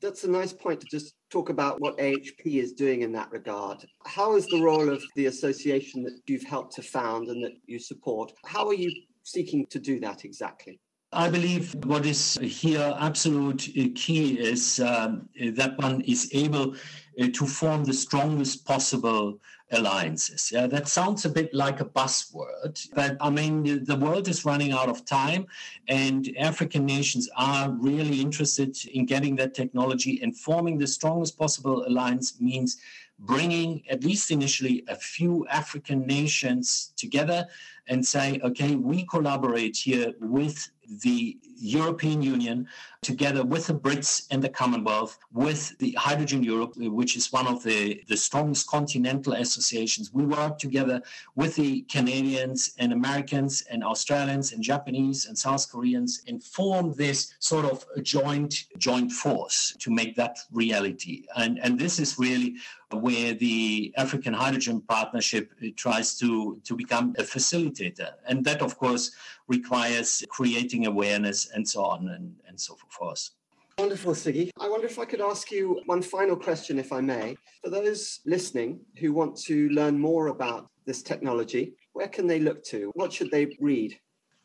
That's 0.00 0.24
a 0.24 0.30
nice 0.30 0.52
point 0.52 0.80
to 0.80 0.86
just 0.86 1.14
talk 1.30 1.48
about 1.48 1.80
what 1.80 1.98
AHP 1.98 2.44
is 2.44 2.72
doing 2.72 3.02
in 3.02 3.12
that 3.12 3.30
regard. 3.32 3.84
How 4.06 4.36
is 4.36 4.46
the 4.46 4.62
role 4.62 4.88
of 4.88 5.02
the 5.16 5.26
association 5.26 6.04
that 6.04 6.20
you've 6.26 6.44
helped 6.44 6.74
to 6.76 6.82
found 6.82 7.28
and 7.28 7.42
that 7.44 7.54
you 7.66 7.78
support? 7.78 8.32
How 8.44 8.66
are 8.68 8.74
you 8.74 8.92
seeking 9.24 9.66
to 9.66 9.78
do 9.78 9.98
that 10.00 10.24
exactly? 10.24 10.80
I 11.12 11.30
believe 11.30 11.74
what 11.86 12.04
is 12.04 12.38
here 12.42 12.94
absolute 13.00 13.70
key 13.94 14.38
is 14.38 14.78
um, 14.80 15.28
that 15.54 15.78
one 15.78 16.02
is 16.02 16.30
able 16.34 16.76
Uh, 17.18 17.26
to 17.32 17.46
form 17.46 17.84
the 17.84 17.92
strongest 17.92 18.64
possible 18.64 19.40
alliances. 19.72 20.52
Yeah, 20.52 20.68
that 20.68 20.86
sounds 20.86 21.24
a 21.24 21.28
bit 21.28 21.52
like 21.52 21.80
a 21.80 21.84
buzzword, 21.84 22.88
but 22.94 23.16
I 23.20 23.28
mean, 23.28 23.84
the 23.84 23.96
world 23.96 24.28
is 24.28 24.44
running 24.44 24.70
out 24.70 24.88
of 24.88 25.04
time, 25.04 25.46
and 25.88 26.32
African 26.38 26.86
nations 26.86 27.28
are 27.36 27.70
really 27.70 28.20
interested 28.20 28.76
in 28.92 29.04
getting 29.04 29.34
that 29.36 29.52
technology 29.52 30.20
and 30.22 30.36
forming 30.36 30.78
the 30.78 30.86
strongest 30.86 31.36
possible 31.36 31.84
alliance 31.88 32.40
means 32.40 32.76
bringing 33.18 33.82
at 33.90 34.04
least 34.04 34.30
initially 34.30 34.84
a 34.86 34.94
few 34.94 35.44
African 35.48 36.06
nations 36.06 36.92
together 36.96 37.48
and 37.88 38.06
say, 38.06 38.38
okay, 38.44 38.76
we 38.76 39.04
collaborate 39.06 39.76
here 39.76 40.12
with 40.20 40.70
the 41.02 41.38
European 41.56 42.22
Union, 42.22 42.66
together 43.02 43.44
with 43.44 43.66
the 43.66 43.74
Brits 43.74 44.26
and 44.30 44.42
the 44.42 44.48
Commonwealth, 44.48 45.18
with 45.32 45.76
the 45.78 45.92
Hydrogen 45.92 46.42
Europe, 46.42 46.74
which 46.76 47.16
is 47.16 47.32
one 47.32 47.46
of 47.46 47.62
the, 47.62 48.02
the 48.08 48.16
strongest 48.16 48.66
continental 48.68 49.34
associations. 49.34 50.12
We 50.12 50.24
work 50.24 50.58
together 50.58 51.02
with 51.36 51.54
the 51.56 51.82
Canadians 51.82 52.74
and 52.78 52.92
Americans 52.92 53.62
and 53.70 53.84
Australians 53.84 54.52
and 54.52 54.62
Japanese 54.62 55.26
and 55.26 55.36
South 55.36 55.70
Koreans 55.70 56.22
and 56.26 56.42
form 56.42 56.94
this 56.94 57.34
sort 57.38 57.64
of 57.64 57.84
joint 58.02 58.64
joint 58.78 59.12
force 59.12 59.74
to 59.78 59.90
make 59.90 60.16
that 60.16 60.38
reality. 60.52 61.24
And, 61.36 61.58
and 61.60 61.78
this 61.78 61.98
is 61.98 62.18
really 62.18 62.56
where 62.90 63.34
the 63.34 63.92
African 63.96 64.32
Hydrogen 64.32 64.80
Partnership 64.80 65.52
tries 65.76 66.18
to, 66.18 66.58
to 66.64 66.74
become 66.74 67.14
a 67.18 67.22
facilitator. 67.22 68.12
And 68.26 68.44
that, 68.44 68.62
of 68.62 68.78
course, 68.78 69.10
requires 69.48 70.22
creating 70.28 70.86
awareness 70.86 71.50
and 71.54 71.68
so 71.68 71.84
on 71.84 72.08
and, 72.08 72.34
and 72.46 72.60
so 72.60 72.76
forth. 72.90 73.30
Wonderful, 73.78 74.12
Siggy. 74.12 74.50
I 74.60 74.68
wonder 74.68 74.86
if 74.86 74.98
I 74.98 75.04
could 75.04 75.20
ask 75.20 75.52
you 75.52 75.80
one 75.86 76.02
final 76.02 76.36
question, 76.36 76.78
if 76.78 76.92
I 76.92 77.00
may. 77.00 77.36
For 77.62 77.70
those 77.70 78.20
listening 78.26 78.80
who 78.98 79.12
want 79.12 79.36
to 79.42 79.68
learn 79.68 79.98
more 79.98 80.28
about 80.28 80.68
this 80.84 81.02
technology, 81.02 81.74
where 81.92 82.08
can 82.08 82.26
they 82.26 82.40
look 82.40 82.64
to? 82.64 82.90
What 82.94 83.12
should 83.12 83.30
they 83.30 83.56
read? 83.60 83.98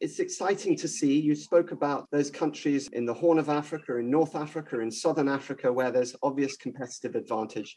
It's 0.00 0.20
exciting 0.20 0.76
to 0.76 0.86
see. 0.86 1.18
You 1.18 1.34
spoke 1.34 1.72
about 1.72 2.06
those 2.12 2.30
countries 2.30 2.88
in 2.92 3.04
the 3.04 3.14
Horn 3.14 3.38
of 3.38 3.48
Africa, 3.48 3.96
in 3.96 4.08
North 4.08 4.36
Africa, 4.36 4.78
in 4.78 4.92
Southern 4.92 5.28
Africa, 5.28 5.72
where 5.72 5.90
there's 5.90 6.14
obvious 6.22 6.56
competitive 6.56 7.16
advantage. 7.16 7.76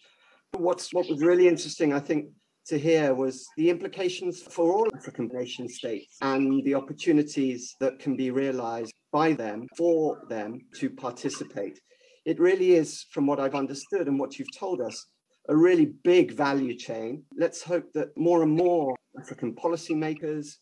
What's 0.56 0.94
what 0.94 1.10
was 1.10 1.22
really 1.22 1.48
interesting, 1.48 1.94
I 1.94 2.00
think, 2.00 2.28
to 2.68 2.78
hear 2.78 3.14
was 3.14 3.48
the 3.58 3.70
implications 3.70 4.42
for 4.42 4.74
all 4.74 4.88
African 4.96 5.30
nation 5.34 5.68
states 5.68 6.18
and 6.22 6.64
the 6.64 6.76
opportunities 6.76 7.76
that 7.80 8.00
can 8.00 8.16
be 8.16 8.32
realized 8.32 8.94
by 9.12 9.34
them 9.34 9.68
for 9.78 10.22
them 10.30 10.60
to 10.76 10.90
participate. 10.90 11.80
It 12.26 12.40
really 12.40 12.74
is, 12.74 13.06
from 13.12 13.26
what 13.26 13.40
I've 13.40 13.56
understood 13.56 14.08
and 14.08 14.20
what 14.20 14.38
you've 14.38 14.58
told 14.58 14.80
us, 14.80 15.08
a 15.50 15.56
really 15.56 15.94
big 16.04 16.34
value 16.34 16.78
chain. 16.78 17.24
Let's 17.36 17.64
hope 17.64 17.92
that 17.94 18.16
more 18.16 18.44
and 18.44 18.52
more 18.52 18.96
African 19.20 19.56
policymakers, 19.56 20.58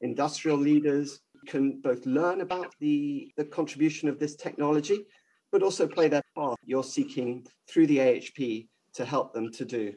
industrial 0.00 0.56
leaders 0.56 1.20
can 1.46 1.80
both 1.82 2.06
learn 2.06 2.40
about 2.40 2.72
the, 2.80 3.30
the 3.36 3.44
contribution 3.44 4.08
of 4.08 4.18
this 4.18 4.36
technology, 4.36 5.04
but 5.50 5.62
also 5.62 5.86
play 5.86 6.08
their 6.08 6.22
part 6.34 6.58
you're 6.64 6.82
seeking 6.82 7.46
through 7.68 7.86
the 7.88 7.98
AHP 7.98 8.68
to 8.94 9.04
help 9.04 9.34
them 9.34 9.50
to 9.52 9.64
do. 9.64 9.92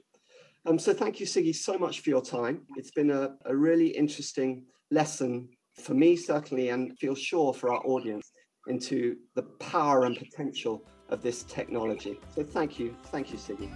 Um, 0.67 0.79
so 0.79 0.93
thank 0.93 1.19
you, 1.19 1.25
Siggy, 1.25 1.55
so 1.55 1.77
much 1.77 1.99
for 1.99 2.09
your 2.09 2.21
time. 2.21 2.61
It's 2.75 2.91
been 2.91 3.11
a, 3.11 3.35
a 3.45 3.55
really 3.55 3.87
interesting 3.87 4.63
lesson 4.89 5.49
for 5.75 5.93
me, 5.93 6.15
certainly, 6.15 6.69
and 6.69 6.97
feel 6.97 7.15
sure 7.15 7.53
for 7.53 7.71
our 7.71 7.85
audience 7.85 8.31
into 8.67 9.17
the 9.35 9.43
power 9.43 10.05
and 10.05 10.17
potential 10.17 10.83
of 11.09 11.21
this 11.21 11.43
technology. 11.43 12.19
So 12.33 12.43
thank 12.43 12.79
you. 12.79 12.95
Thank 13.05 13.31
you, 13.31 13.37
Siggy. 13.37 13.71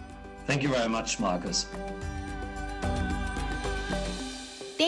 Thank 0.48 0.64
you 0.64 0.70
very 0.70 0.90
much, 0.90 1.20
Marcus. 1.20 1.68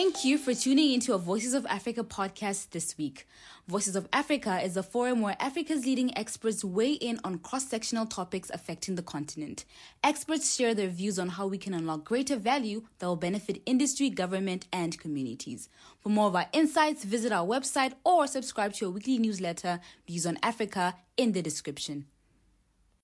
Thank 0.02 0.24
you 0.24 0.36
for 0.36 0.52
tuning 0.52 0.94
into 0.94 1.14
a 1.14 1.18
Voices 1.18 1.54
of 1.54 1.64
Africa 1.66 2.02
podcast 2.02 2.70
this 2.70 2.98
week. 2.98 3.28
Voices 3.68 3.94
of 3.94 4.08
Africa 4.12 4.60
is 4.60 4.76
a 4.76 4.82
forum 4.82 5.20
where 5.20 5.36
Africa's 5.38 5.86
leading 5.86 6.18
experts 6.18 6.64
weigh 6.64 6.94
in 6.94 7.20
on 7.22 7.38
cross 7.38 7.68
sectional 7.68 8.06
topics 8.06 8.50
affecting 8.50 8.96
the 8.96 9.02
continent. 9.02 9.64
Experts 10.02 10.56
share 10.56 10.74
their 10.74 10.88
views 10.88 11.20
on 11.20 11.28
how 11.28 11.46
we 11.46 11.56
can 11.56 11.72
unlock 11.72 12.04
greater 12.04 12.34
value 12.34 12.82
that 12.98 13.06
will 13.06 13.14
benefit 13.14 13.62
industry, 13.64 14.10
government, 14.10 14.66
and 14.72 14.98
communities. 14.98 15.68
For 16.00 16.08
more 16.08 16.26
of 16.26 16.34
our 16.34 16.48
insights, 16.52 17.04
visit 17.04 17.30
our 17.30 17.46
website 17.46 17.92
or 18.02 18.26
subscribe 18.26 18.72
to 18.74 18.86
our 18.86 18.90
weekly 18.90 19.18
newsletter, 19.18 19.78
Views 20.08 20.26
on 20.26 20.36
Africa, 20.42 20.96
in 21.16 21.30
the 21.30 21.42
description. 21.42 22.06